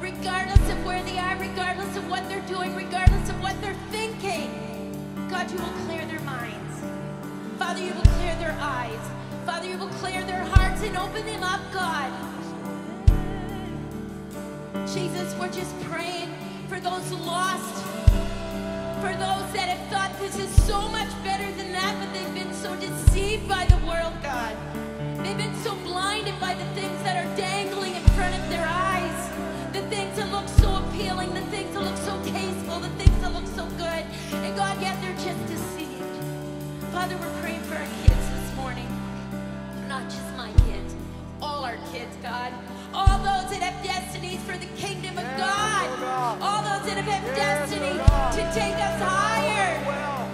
regardless 0.00 0.64
of 0.68 0.84
where 0.84 1.02
they 1.04 1.18
are, 1.18 1.36
regardless 1.38 1.96
of 1.96 2.10
what 2.10 2.28
they're 2.28 2.48
doing, 2.48 2.74
regardless 2.74 3.30
of 3.30 3.40
what 3.40 3.54
they're 3.60 3.82
thinking, 3.92 4.50
God, 5.30 5.48
you 5.48 5.58
will 5.58 5.86
clear 5.86 6.04
their. 6.06 6.19
Father, 7.60 7.80
you 7.80 7.92
will 7.92 8.10
clear 8.16 8.34
their 8.36 8.56
eyes. 8.58 8.98
Father, 9.44 9.68
you 9.68 9.76
will 9.76 9.92
clear 10.00 10.24
their 10.24 10.42
hearts 10.42 10.82
and 10.82 10.96
open 10.96 11.26
them 11.26 11.42
up, 11.42 11.60
God. 11.70 12.10
Jesus, 14.88 15.36
we're 15.38 15.52
just 15.52 15.78
praying 15.82 16.30
for 16.68 16.80
those 16.80 17.12
lost, 17.12 17.84
for 19.04 19.12
those 19.12 19.46
that 19.52 19.68
have 19.68 19.86
thought 19.92 20.10
this 20.18 20.38
is 20.38 20.48
so 20.64 20.88
much 20.88 21.10
better 21.22 21.44
than 21.58 21.70
that, 21.72 21.94
but 22.00 22.08
they've 22.14 22.34
been 22.34 22.54
so 22.54 22.74
deceived 22.76 23.46
by 23.46 23.66
the 23.66 23.76
world, 23.84 24.14
God. 24.22 24.56
They've 25.22 25.36
been 25.36 25.54
so 25.56 25.74
blinded 25.84 26.40
by 26.40 26.54
the 26.54 26.64
things 26.72 27.02
that 27.02 27.22
are 27.22 27.36
dangling 27.36 27.94
in 27.94 28.02
front 28.16 28.34
of 28.40 28.48
their 28.48 28.64
eyes, 28.66 29.20
the 29.74 29.82
things 29.94 30.16
that 30.16 30.32
look 30.32 30.48
so 30.48 30.82
appealing, 30.82 31.34
the 31.34 31.44
things 31.52 31.74
that 31.74 31.82
look 31.82 31.98
so 31.98 32.16
tasteful, 32.24 32.80
the 32.80 32.88
things 32.96 33.20
that 33.20 33.34
look 33.34 33.46
so 33.48 33.66
good. 33.76 34.04
And 34.32 34.56
God, 34.56 34.80
yet 34.80 34.98
they're 35.02 35.12
just 35.12 35.46
deceived. 35.46 35.79
Father, 37.00 37.16
we're 37.16 37.40
praying 37.40 37.62
for 37.62 37.76
our 37.76 37.90
kids 38.04 38.28
this 38.28 38.54
morning. 38.56 38.86
Not 39.88 40.04
just 40.10 40.36
my 40.36 40.52
kids, 40.68 40.94
all 41.40 41.64
our 41.64 41.78
kids, 41.90 42.14
God. 42.20 42.52
All 42.92 43.16
those 43.20 43.48
that 43.52 43.62
have 43.62 43.82
destinies 43.82 44.38
for 44.42 44.58
the 44.58 44.66
kingdom 44.76 45.16
of 45.16 45.24
God. 45.38 45.88
All 46.42 46.60
those 46.60 46.86
that 46.86 47.02
have 47.02 47.06
had 47.06 47.24
destiny 47.34 47.96
to 48.36 48.42
take 48.52 48.74
us 48.74 49.00
higher. 49.00 49.80
Oh, 49.88 50.28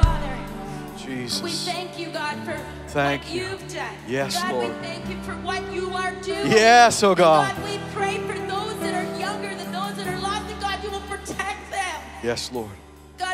Father, 0.00 1.04
Jesus. 1.04 1.42
we 1.42 1.50
thank 1.50 1.98
you, 1.98 2.06
God, 2.12 2.36
for 2.44 2.56
Thank 2.90 3.24
what 3.24 3.32
you. 3.32 3.42
you've 3.48 3.74
done. 3.74 3.94
Yes, 4.06 4.40
God, 4.40 4.52
Lord. 4.52 4.68
we 4.68 4.74
thank 4.74 5.08
you 5.08 5.20
for 5.24 5.32
what 5.42 5.72
you 5.72 5.90
are 5.90 6.12
doing. 6.22 6.52
Yes, 6.52 7.02
oh 7.02 7.08
And 7.08 7.18
God. 7.18 7.56
God, 7.56 7.64
we 7.64 7.80
pray 7.92 8.18
for 8.18 8.38
those 8.46 8.78
that 8.78 8.94
are 8.94 9.18
younger 9.18 9.52
than 9.56 9.72
those 9.72 9.96
that 9.96 10.06
are 10.06 10.20
lost, 10.20 10.46
that 10.46 10.60
God, 10.60 10.84
you 10.84 10.90
will 10.92 11.00
protect 11.00 11.72
them. 11.72 12.00
Yes, 12.22 12.52
Lord. 12.52 12.70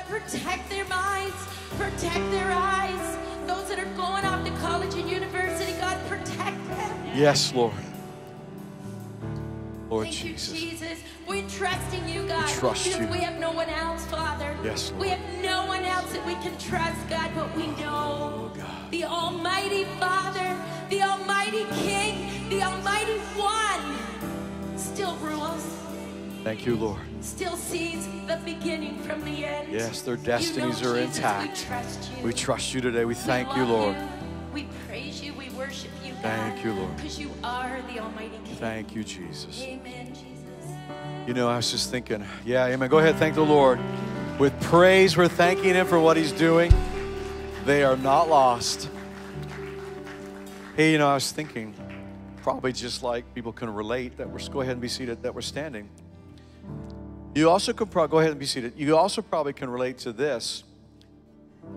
Protect 0.09 0.69
their 0.71 0.85
minds, 0.87 1.37
protect 1.79 2.31
their 2.31 2.51
eyes. 2.53 3.19
Those 3.47 3.69
that 3.69 3.79
are 3.79 3.93
going 3.97 4.25
off 4.25 4.45
to 4.45 4.51
college 4.61 4.95
and 4.95 5.09
university, 5.11 5.73
God, 5.81 5.99
protect 6.09 6.67
them. 6.69 7.07
Yes, 7.15 7.53
Lord. 7.55 7.73
Lord 9.91 10.05
Thank 10.07 10.17
Jesus. 10.17 10.61
you, 10.63 10.71
Jesus. 10.71 10.99
We 11.29 11.43
trust 11.43 11.95
in 11.95 12.09
you, 12.09 12.27
God. 12.27 12.49
trust 12.49 12.85
because 12.85 13.01
you. 13.01 13.07
We 13.09 13.19
have 13.19 13.39
no 13.39 13.53
one 13.53 13.69
else, 13.69 14.05
Father. 14.07 14.57
Yes, 14.65 14.91
Lord. 14.91 15.01
We 15.03 15.09
have 15.09 15.43
no 15.43 15.67
one 15.67 15.85
else 15.85 16.13
that 16.13 16.25
we 16.27 16.35
can 16.35 16.57
trust, 16.59 17.09
God, 17.09 17.31
but 17.35 17.55
we 17.57 17.67
know 17.83 18.51
Oh, 18.51 18.53
God. 18.55 18.91
the 18.91 19.05
Almighty 19.05 19.85
Father, 20.01 20.57
the 20.91 21.03
Almighty 21.03 21.65
King, 21.83 22.49
the 22.49 22.63
Almighty 22.63 23.19
One 23.37 24.79
still 24.79 25.17
rules, 25.17 25.65
Thank 26.45 26.67
you, 26.67 26.77
Lord. 26.77 27.01
still 27.23 27.57
sees 27.57 28.07
the 28.27 28.39
beginning 28.45 28.99
from 28.99 29.25
the 29.25 29.47
end. 29.47 29.73
Yes, 29.73 30.03
their 30.03 30.17
You 30.17 30.21
know, 30.21 30.27
destinies 30.27 30.83
are 30.83 30.95
Jesus, 30.95 31.17
intact. 31.17 31.59
We 31.59 31.65
trust 31.65 32.11
you. 32.13 32.23
We 32.23 32.33
trust 32.35 32.75
you 32.75 32.81
today. 32.83 33.07
We 33.07 33.15
thank 33.15 33.57
you, 33.57 33.63
love 33.63 33.71
Lord. 33.71 33.97
We 34.53 34.69
praise 34.87 35.23
you. 35.23 35.33
We 35.33 35.49
worship 35.51 35.91
you, 36.05 36.13
God. 36.13 36.23
Thank 36.23 36.63
you, 36.63 36.75
Lord. 36.75 36.97
Because 36.97 37.19
you 37.19 37.31
are 37.43 37.81
the 37.91 38.01
Almighty 38.01 38.39
King. 38.45 38.57
Thank 38.57 38.95
you, 38.95 39.03
Jesus. 39.03 39.63
Amen, 39.63 40.09
Jesus. 40.09 40.71
You 41.27 41.33
know, 41.33 41.49
I 41.49 41.57
was 41.57 41.71
just 41.71 41.91
thinking, 41.91 42.23
yeah, 42.45 42.67
amen. 42.67 42.91
Go 42.91 42.99
ahead, 42.99 43.17
thank 43.17 43.37
the 43.37 43.41
Lord. 43.41 43.81
With 44.39 44.53
praise, 44.61 45.17
we're 45.17 45.29
thanking 45.29 45.73
Him 45.73 45.87
for 45.87 45.99
what 45.99 46.19
He's 46.19 46.33
doing. 46.33 46.75
They 47.65 47.85
are 47.85 47.97
not 47.97 48.29
lost. 48.29 48.91
Hey, 50.77 50.93
you 50.93 50.99
know, 50.99 51.09
I 51.09 51.15
was 51.15 51.33
thinking, 51.33 51.75
probably 52.43 52.75
just 52.75 53.03
like 53.03 53.33
people 53.35 53.55
can 53.55 53.73
relate 53.73 54.19
that 54.19 54.29
we're, 54.29 54.47
go 54.51 54.61
ahead 54.61 54.73
and 54.73 54.83
be 54.83 54.89
seated, 54.89 55.23
that 55.23 55.35
we're 55.35 55.41
standing. 55.41 55.89
You 57.35 57.51
also 57.51 57.73
could 57.73 57.91
probably, 57.91 58.13
go 58.13 58.19
ahead 58.19 58.31
and 58.31 58.41
be 58.41 58.47
seated. 58.47 58.75
You 58.77 58.97
also 58.97 59.21
probably 59.23 59.53
can 59.53 59.69
relate 59.69 59.99
to 59.99 60.13
this. 60.13 60.65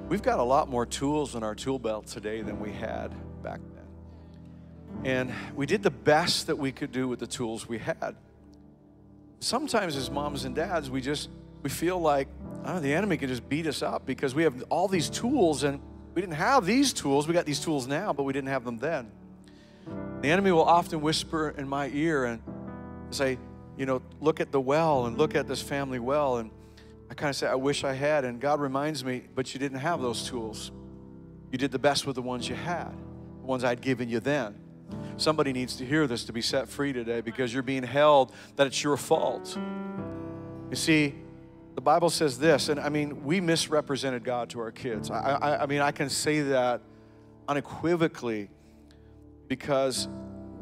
We've 0.07 0.21
got 0.21 0.39
a 0.39 0.43
lot 0.43 0.69
more 0.69 0.85
tools 0.85 1.35
in 1.35 1.43
our 1.43 1.55
tool 1.55 1.79
belt 1.79 2.07
today 2.07 2.41
than 2.41 2.59
we 2.59 2.71
had 2.71 3.11
back 3.41 3.59
then. 3.73 5.05
And 5.05 5.33
we 5.55 5.65
did 5.65 5.83
the 5.83 5.91
best 5.91 6.47
that 6.47 6.57
we 6.57 6.71
could 6.71 6.91
do 6.91 7.07
with 7.07 7.19
the 7.19 7.27
tools 7.27 7.67
we 7.67 7.79
had 7.79 8.15
sometimes 9.39 9.95
as 9.95 10.09
moms 10.09 10.45
and 10.45 10.55
dads 10.55 10.89
we 10.89 11.01
just 11.01 11.29
we 11.61 11.69
feel 11.69 11.99
like 11.99 12.27
oh, 12.65 12.79
the 12.79 12.93
enemy 12.93 13.17
can 13.17 13.29
just 13.29 13.47
beat 13.47 13.67
us 13.67 13.81
up 13.81 14.05
because 14.05 14.33
we 14.33 14.43
have 14.43 14.63
all 14.69 14.87
these 14.87 15.09
tools 15.09 15.63
and 15.63 15.79
we 16.15 16.21
didn't 16.21 16.35
have 16.35 16.65
these 16.65 16.91
tools 16.91 17.27
we 17.27 17.33
got 17.33 17.45
these 17.45 17.59
tools 17.59 17.87
now 17.87 18.11
but 18.11 18.23
we 18.23 18.33
didn't 18.33 18.49
have 18.49 18.63
them 18.63 18.77
then 18.77 19.11
the 20.21 20.29
enemy 20.29 20.51
will 20.51 20.63
often 20.63 21.01
whisper 21.01 21.53
in 21.57 21.67
my 21.67 21.89
ear 21.93 22.25
and 22.25 22.41
say 23.11 23.37
you 23.77 23.85
know 23.85 24.01
look 24.19 24.39
at 24.39 24.51
the 24.51 24.59
well 24.59 25.05
and 25.05 25.17
look 25.17 25.35
at 25.35 25.47
this 25.47 25.61
family 25.61 25.99
well 25.99 26.37
and 26.37 26.51
i 27.09 27.13
kind 27.13 27.29
of 27.29 27.35
say 27.35 27.47
i 27.47 27.55
wish 27.55 27.83
i 27.83 27.93
had 27.93 28.25
and 28.25 28.39
god 28.41 28.59
reminds 28.59 29.05
me 29.05 29.23
but 29.35 29.53
you 29.53 29.59
didn't 29.59 29.79
have 29.79 30.01
those 30.01 30.27
tools 30.27 30.71
you 31.51 31.57
did 31.57 31.71
the 31.71 31.79
best 31.79 32.05
with 32.05 32.15
the 32.15 32.21
ones 32.21 32.49
you 32.49 32.55
had 32.55 32.91
the 33.41 33.47
ones 33.47 33.63
i'd 33.63 33.81
given 33.81 34.09
you 34.09 34.19
then 34.19 34.55
Somebody 35.17 35.51
needs 35.51 35.75
to 35.77 35.85
hear 35.85 36.05
this 36.05 36.25
to 36.25 36.33
be 36.33 36.41
set 36.41 36.69
free 36.69 36.93
today 36.93 37.21
because 37.21 37.53
you're 37.53 37.63
being 37.63 37.83
held 37.83 38.31
that 38.55 38.67
it's 38.67 38.83
your 38.83 38.97
fault. 38.97 39.57
You 40.69 40.75
see, 40.75 41.15
the 41.73 41.81
Bible 41.81 42.11
says 42.11 42.37
this, 42.37 42.69
and 42.69 42.79
I 42.79 42.89
mean, 42.89 43.23
we 43.23 43.41
misrepresented 43.41 44.23
God 44.23 44.49
to 44.51 44.59
our 44.59 44.71
kids. 44.71 45.09
I, 45.09 45.15
I, 45.15 45.63
I 45.63 45.65
mean, 45.65 45.81
I 45.81 45.91
can 45.91 46.09
say 46.09 46.41
that 46.41 46.81
unequivocally 47.47 48.49
because 49.47 50.07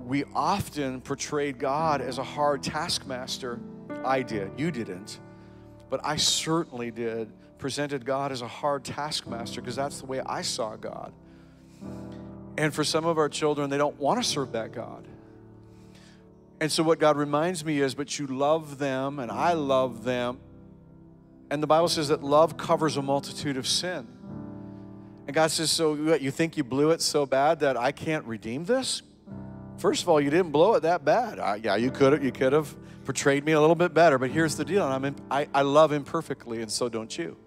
we 0.06 0.24
often 0.36 1.02
portrayed 1.02 1.58
God 1.58 2.00
as 2.00 2.20
a 2.20 2.24
hard 2.24 2.62
taskmaster. 2.62 3.60
I 4.04 4.22
did, 4.22 4.52
you 4.58 4.70
didn't. 4.70 5.20
But 5.90 6.02
I 6.04 6.16
certainly 6.18 6.92
did, 6.92 7.32
presented 7.58 8.06
God 8.06 8.32
as 8.32 8.42
a 8.42 8.48
hard 8.48 8.84
taskmaster 8.84 9.62
because 9.62 9.76
that's 9.76 10.00
the 10.00 10.06
way 10.06 10.22
I 10.22 10.44
saw 10.44 10.76
God. 10.76 11.12
And 12.58 12.74
for 12.74 12.84
some 12.84 13.06
of 13.06 13.18
our 13.18 13.30
children, 13.30 13.70
they 13.70 13.78
don't 13.78 14.00
want 14.00 14.22
to 14.22 14.28
serve 14.28 14.52
that 14.52 14.72
God. 14.72 15.08
And 16.62 16.72
so, 16.72 16.84
what 16.84 17.00
God 17.00 17.18
reminds 17.18 17.66
me 17.66 17.82
is, 17.82 17.96
but 17.96 18.18
you 18.18 18.28
love 18.28 18.78
them, 18.78 19.20
and 19.20 19.30
I 19.30 19.54
love 19.54 20.06
them. 20.06 20.40
And 21.52 21.62
the 21.62 21.68
Bible 21.68 21.90
says 21.90 22.08
that 22.08 22.24
love 22.24 22.58
covers 22.58 22.96
a 22.96 23.02
multitude 23.02 23.58
of 23.58 23.68
sin. 23.68 24.08
And 25.28 25.34
God 25.34 25.52
says, 25.52 25.70
So 25.70 25.96
what, 25.96 26.22
you 26.22 26.32
think 26.32 26.56
you 26.56 26.64
blew 26.64 26.92
it 26.92 27.02
so 27.02 27.26
bad 27.26 27.60
that 27.60 27.76
I 27.76 27.92
can't 27.92 28.26
redeem 28.26 28.66
this? 28.66 29.02
First 29.78 30.04
of 30.04 30.10
all, 30.10 30.22
you 30.22 30.30
didn't 30.30 30.52
blow 30.52 30.76
it 30.76 30.82
that 30.82 31.04
bad. 31.04 31.40
Uh, 31.40 31.58
yeah, 31.62 31.76
you 31.76 31.92
could 31.92 32.14
have. 32.14 32.24
You 32.24 32.32
could 32.32 32.54
have 32.54 32.76
portrayed 33.04 33.44
me 33.44 33.52
a 33.52 33.60
little 33.60 33.76
bit 33.76 33.94
better. 33.94 34.18
But 34.18 34.32
here's 34.32 34.56
the 34.56 34.66
deal: 34.66 34.84
I'm 34.84 35.06
in, 35.06 35.16
I, 35.30 35.48
I 35.54 35.62
love 35.64 35.92
imperfectly, 35.92 36.62
and 36.62 36.72
so 36.72 36.90
don't 36.90 37.16
you. 37.18 37.38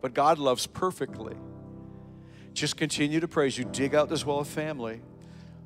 But 0.00 0.14
God 0.14 0.38
loves 0.38 0.66
perfectly. 0.66 1.36
Just 2.54 2.76
continue 2.76 3.20
to 3.20 3.28
praise. 3.28 3.56
You 3.56 3.64
dig 3.64 3.94
out 3.94 4.08
this 4.08 4.26
well 4.26 4.38
of 4.38 4.48
family, 4.48 5.00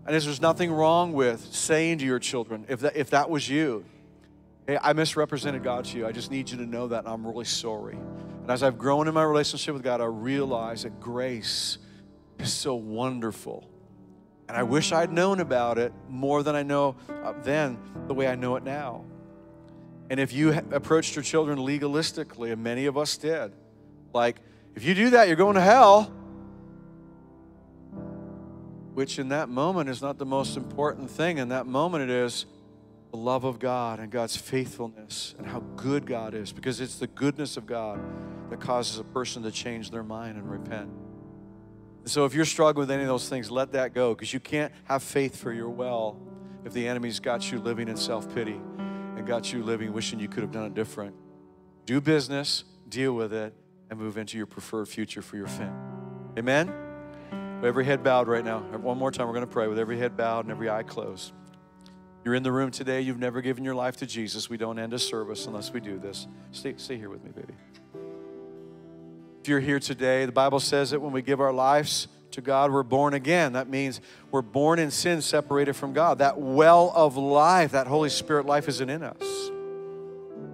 and 0.06 0.14
as 0.14 0.24
there's 0.24 0.40
nothing 0.40 0.72
wrong 0.72 1.12
with 1.12 1.40
saying 1.52 1.98
to 1.98 2.04
your 2.04 2.18
children, 2.18 2.66
if 2.68 2.80
that, 2.80 2.96
if 2.96 3.10
that 3.10 3.30
was 3.30 3.48
you, 3.48 3.84
hey, 4.66 4.78
I 4.80 4.92
misrepresented 4.92 5.62
God 5.62 5.84
to 5.86 5.98
you. 5.98 6.06
I 6.06 6.12
just 6.12 6.30
need 6.30 6.50
you 6.50 6.58
to 6.58 6.66
know 6.66 6.88
that, 6.88 7.00
and 7.00 7.08
I'm 7.08 7.26
really 7.26 7.44
sorry. 7.44 7.94
And 7.94 8.50
as 8.50 8.62
I've 8.62 8.78
grown 8.78 9.08
in 9.08 9.14
my 9.14 9.24
relationship 9.24 9.74
with 9.74 9.82
God, 9.82 10.00
I 10.00 10.04
realize 10.04 10.82
that 10.82 11.00
grace 11.00 11.78
is 12.38 12.52
so 12.52 12.74
wonderful. 12.74 13.68
And 14.48 14.56
I 14.56 14.62
wish 14.62 14.92
I'd 14.92 15.12
known 15.12 15.40
about 15.40 15.78
it 15.78 15.92
more 16.08 16.42
than 16.42 16.54
I 16.54 16.62
know 16.62 16.96
uh, 17.08 17.32
then, 17.42 17.78
the 18.06 18.14
way 18.14 18.28
I 18.28 18.36
know 18.36 18.56
it 18.56 18.62
now. 18.62 19.04
And 20.08 20.20
if 20.20 20.32
you 20.32 20.52
approached 20.70 21.16
your 21.16 21.24
children 21.24 21.58
legalistically, 21.58 22.52
and 22.52 22.62
many 22.62 22.86
of 22.86 22.96
us 22.96 23.16
did, 23.16 23.52
like, 24.12 24.40
if 24.76 24.84
you 24.84 24.94
do 24.94 25.10
that, 25.10 25.26
you're 25.26 25.36
going 25.36 25.56
to 25.56 25.60
hell, 25.60 26.12
which 28.94 29.18
in 29.18 29.30
that 29.30 29.48
moment 29.48 29.88
is 29.88 30.00
not 30.00 30.18
the 30.18 30.26
most 30.26 30.56
important 30.56 31.10
thing. 31.10 31.38
In 31.38 31.48
that 31.48 31.66
moment, 31.66 32.04
it 32.04 32.10
is 32.10 32.46
the 33.10 33.16
love 33.16 33.44
of 33.44 33.58
God 33.58 33.98
and 33.98 34.10
God's 34.10 34.36
faithfulness 34.36 35.34
and 35.38 35.46
how 35.46 35.60
good 35.76 36.06
God 36.06 36.34
is, 36.34 36.52
because 36.52 36.80
it's 36.80 36.98
the 36.98 37.06
goodness 37.08 37.56
of 37.56 37.66
God 37.66 38.00
that 38.50 38.60
causes 38.60 38.98
a 38.98 39.04
person 39.04 39.42
to 39.42 39.50
change 39.50 39.90
their 39.90 40.04
mind 40.04 40.38
and 40.38 40.48
repent. 40.48 40.90
So 42.06 42.24
if 42.24 42.34
you're 42.34 42.44
struggling 42.44 42.86
with 42.86 42.90
any 42.92 43.02
of 43.02 43.08
those 43.08 43.28
things, 43.28 43.50
let 43.50 43.72
that 43.72 43.92
go, 43.92 44.14
because 44.14 44.32
you 44.32 44.38
can't 44.38 44.72
have 44.84 45.02
faith 45.02 45.36
for 45.36 45.52
your 45.52 45.68
well 45.68 46.20
if 46.64 46.72
the 46.72 46.86
enemy's 46.86 47.18
got 47.18 47.50
you 47.50 47.58
living 47.58 47.88
in 47.88 47.96
self 47.96 48.32
pity 48.32 48.60
and 48.78 49.26
got 49.26 49.52
you 49.52 49.64
living 49.64 49.92
wishing 49.92 50.20
you 50.20 50.28
could 50.28 50.42
have 50.42 50.52
done 50.52 50.66
it 50.66 50.74
different. 50.74 51.16
Do 51.84 52.00
business, 52.00 52.62
deal 52.88 53.12
with 53.12 53.32
it, 53.32 53.54
and 53.90 53.98
move 53.98 54.18
into 54.18 54.36
your 54.36 54.46
preferred 54.46 54.86
future 54.86 55.20
for 55.20 55.36
your 55.36 55.48
family. 55.48 55.92
Amen? 56.38 56.72
With 57.56 57.64
every 57.64 57.84
head 57.84 58.04
bowed 58.04 58.28
right 58.28 58.44
now. 58.44 58.60
One 58.60 58.98
more 58.98 59.10
time, 59.10 59.26
we're 59.26 59.34
going 59.34 59.46
to 59.46 59.52
pray 59.52 59.66
with 59.66 59.78
every 59.78 59.98
head 59.98 60.16
bowed 60.16 60.44
and 60.44 60.52
every 60.52 60.70
eye 60.70 60.84
closed. 60.84 61.32
You're 62.24 62.34
in 62.34 62.44
the 62.44 62.52
room 62.52 62.70
today, 62.70 63.00
you've 63.00 63.18
never 63.18 63.40
given 63.40 63.64
your 63.64 63.74
life 63.74 63.96
to 63.98 64.06
Jesus. 64.06 64.48
We 64.48 64.56
don't 64.56 64.78
end 64.78 64.92
a 64.92 64.98
service 64.98 65.46
unless 65.46 65.72
we 65.72 65.80
do 65.80 65.98
this. 65.98 66.28
Stay, 66.52 66.74
stay 66.76 66.98
here 66.98 67.10
with 67.10 67.24
me, 67.24 67.30
baby. 67.30 67.54
If 69.46 69.50
you're 69.50 69.60
here 69.60 69.78
today, 69.78 70.26
the 70.26 70.32
Bible 70.32 70.58
says 70.58 70.90
that 70.90 71.00
when 71.00 71.12
we 71.12 71.22
give 71.22 71.40
our 71.40 71.52
lives 71.52 72.08
to 72.32 72.40
God, 72.40 72.72
we're 72.72 72.82
born 72.82 73.14
again. 73.14 73.52
That 73.52 73.68
means 73.68 74.00
we're 74.32 74.42
born 74.42 74.80
in 74.80 74.90
sin, 74.90 75.22
separated 75.22 75.74
from 75.74 75.92
God. 75.92 76.18
That 76.18 76.36
well 76.36 76.92
of 76.96 77.16
life, 77.16 77.70
that 77.70 77.86
Holy 77.86 78.08
Spirit 78.08 78.46
life 78.46 78.68
isn't 78.68 78.90
in 78.90 79.04
us. 79.04 79.22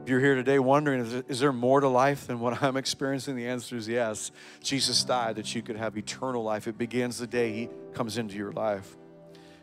If 0.02 0.10
you're 0.10 0.20
here 0.20 0.34
today 0.34 0.58
wondering, 0.58 1.24
is 1.26 1.40
there 1.40 1.54
more 1.54 1.80
to 1.80 1.88
life 1.88 2.26
than 2.26 2.38
what 2.38 2.62
I'm 2.62 2.76
experiencing? 2.76 3.34
The 3.34 3.46
answer 3.46 3.76
is 3.76 3.88
yes. 3.88 4.30
Jesus 4.62 5.02
died 5.04 5.36
that 5.36 5.54
you 5.54 5.62
could 5.62 5.76
have 5.76 5.96
eternal 5.96 6.42
life. 6.42 6.68
It 6.68 6.76
begins 6.76 7.16
the 7.16 7.26
day 7.26 7.50
He 7.50 7.70
comes 7.94 8.18
into 8.18 8.36
your 8.36 8.52
life. 8.52 8.94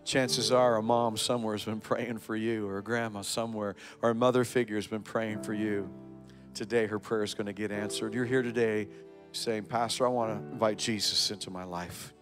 Chances 0.05 0.51
are 0.51 0.77
a 0.77 0.81
mom 0.81 1.17
somewhere 1.17 1.53
has 1.53 1.65
been 1.65 1.81
praying 1.81 2.17
for 2.17 2.35
you, 2.35 2.67
or 2.67 2.79
a 2.79 2.83
grandma 2.83 3.21
somewhere, 3.21 3.75
or 4.01 4.09
a 4.09 4.15
mother 4.15 4.43
figure 4.43 4.77
has 4.77 4.87
been 4.87 5.03
praying 5.03 5.43
for 5.43 5.53
you. 5.53 5.87
Today, 6.55 6.87
her 6.87 6.97
prayer 6.97 7.21
is 7.21 7.35
going 7.35 7.45
to 7.45 7.53
get 7.53 7.71
answered. 7.71 8.15
You're 8.15 8.25
here 8.25 8.41
today 8.41 8.87
saying, 9.31 9.65
Pastor, 9.65 10.05
I 10.05 10.09
want 10.09 10.39
to 10.39 10.51
invite 10.51 10.77
Jesus 10.77 11.31
into 11.31 11.49
my 11.49 11.63
life. 11.63 12.13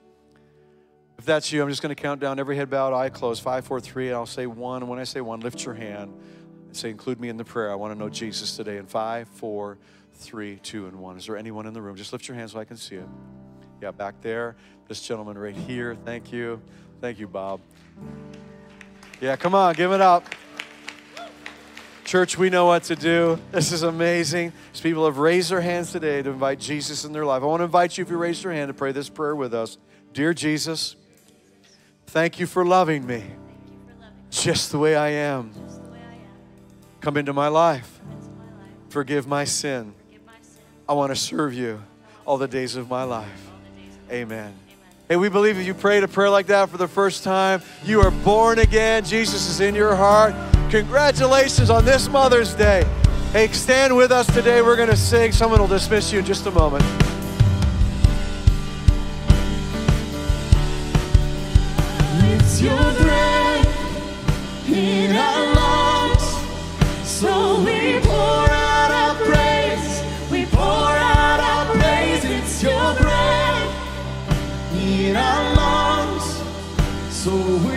If 1.17 1.25
that's 1.25 1.51
you, 1.51 1.63
I'm 1.63 1.69
just 1.69 1.81
going 1.81 1.95
to 1.95 2.01
count 2.01 2.21
down 2.21 2.39
every 2.39 2.55
head 2.55 2.69
bowed, 2.69 2.93
eye 2.93 3.09
closed, 3.09 3.41
five, 3.41 3.65
four, 3.65 3.79
three, 3.79 4.07
and 4.07 4.15
I'll 4.15 4.25
say 4.25 4.45
one. 4.45 4.83
And 4.83 4.89
when 4.89 4.99
I 4.99 5.03
say 5.03 5.21
one, 5.21 5.39
lift 5.39 5.65
your 5.65 5.73
hand 5.73 6.13
and 6.67 6.75
say, 6.75 6.89
Include 6.89 7.19
me 7.19 7.29
in 7.29 7.37
the 7.37 7.45
prayer. 7.45 7.71
I 7.71 7.75
want 7.75 7.93
to 7.93 7.99
know 7.99 8.09
Jesus 8.09 8.55
today. 8.55 8.77
In 8.77 8.85
five, 8.85 9.27
four, 9.27 9.79
three, 10.13 10.57
two, 10.57 10.85
and 10.87 10.99
one. 10.99 11.17
Is 11.17 11.25
there 11.25 11.37
anyone 11.37 11.65
in 11.65 11.73
the 11.73 11.81
room? 11.81 11.95
Just 11.95 12.13
lift 12.13 12.27
your 12.27 12.35
hand 12.35 12.51
so 12.51 12.59
I 12.59 12.65
can 12.65 12.77
see 12.77 12.95
it. 12.95 13.07
Yeah, 13.81 13.91
back 13.91 14.21
there. 14.21 14.55
This 14.87 15.01
gentleman 15.01 15.37
right 15.37 15.55
here. 15.55 15.95
Thank 16.05 16.31
you. 16.31 16.61
Thank 17.01 17.19
you, 17.19 17.27
Bob. 17.27 17.61
Yeah, 19.19 19.35
come 19.35 19.55
on, 19.55 19.73
give 19.73 19.91
it 19.91 20.01
up. 20.01 20.23
Church, 22.07 22.37
we 22.37 22.49
know 22.49 22.67
what 22.67 22.83
to 22.83 22.95
do. 22.95 23.37
This 23.51 23.73
is 23.73 23.83
amazing. 23.83 24.53
As 24.73 24.79
people 24.79 25.03
have 25.03 25.17
raised 25.17 25.51
their 25.51 25.59
hands 25.59 25.91
today 25.91 26.21
to 26.21 26.29
invite 26.29 26.57
Jesus 26.57 27.03
in 27.03 27.11
their 27.11 27.25
life. 27.25 27.43
I 27.43 27.45
want 27.47 27.59
to 27.59 27.65
invite 27.65 27.97
you, 27.97 28.01
if 28.01 28.09
you 28.09 28.15
raised 28.15 28.45
your 28.45 28.53
hand, 28.53 28.69
to 28.69 28.73
pray 28.73 28.93
this 28.93 29.09
prayer 29.09 29.35
with 29.35 29.53
us. 29.53 29.77
Dear 30.13 30.33
Jesus, 30.33 30.95
thank 32.05 32.39
you 32.39 32.45
for 32.45 32.65
loving 32.65 33.05
me 33.05 33.25
just 34.29 34.71
the 34.71 34.79
way 34.79 34.95
I 34.95 35.09
am. 35.09 35.51
Come 37.01 37.17
into 37.17 37.33
my 37.33 37.49
life. 37.49 37.99
Forgive 38.87 39.27
my 39.27 39.43
sin. 39.43 39.93
I 40.87 40.93
want 40.93 41.11
to 41.11 41.15
serve 41.17 41.53
you 41.53 41.83
all 42.25 42.37
the 42.37 42.47
days 42.47 42.77
of 42.77 42.89
my 42.89 43.03
life. 43.03 43.51
Amen. 44.09 44.55
Hey, 45.09 45.15
we 45.15 45.29
believe 45.29 45.57
if 45.57 45.65
you 45.65 45.73
prayed 45.73 46.03
a 46.03 46.07
prayer 46.09 46.29
like 46.29 46.47
that 46.47 46.69
for 46.69 46.75
the 46.75 46.87
first 46.87 47.23
time, 47.23 47.61
you 47.85 48.01
are 48.01 48.11
born 48.11 48.59
again. 48.59 49.05
Jesus 49.05 49.49
is 49.49 49.61
in 49.61 49.73
your 49.73 49.95
heart. 49.95 50.35
Congratulations 50.69 51.69
on 51.69 51.85
this 51.85 52.09
Mother's 52.09 52.53
Day. 52.53 52.85
Hey, 53.31 53.47
stand 53.53 53.95
with 53.95 54.11
us 54.11 54.27
today. 54.33 54.61
We're 54.61 54.75
going 54.75 54.89
to 54.89 54.97
sing. 54.97 55.31
Someone 55.31 55.61
will 55.61 55.67
dismiss 55.67 56.11
you 56.11 56.19
in 56.19 56.25
just 56.25 56.45
a 56.45 56.51
moment. 56.51 56.83
It's 62.25 62.59
your 62.61 62.75
breath 62.75 64.67
in 64.67 65.15
our 65.15 65.55
lungs, 65.55 67.09
so 67.09 67.63
we 67.63 67.96
so 77.27 77.57
we 77.57 77.76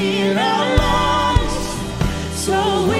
In 0.00 0.38
our 0.38 0.76
lungs. 0.78 1.54
So 2.34 2.86
we 2.88 2.99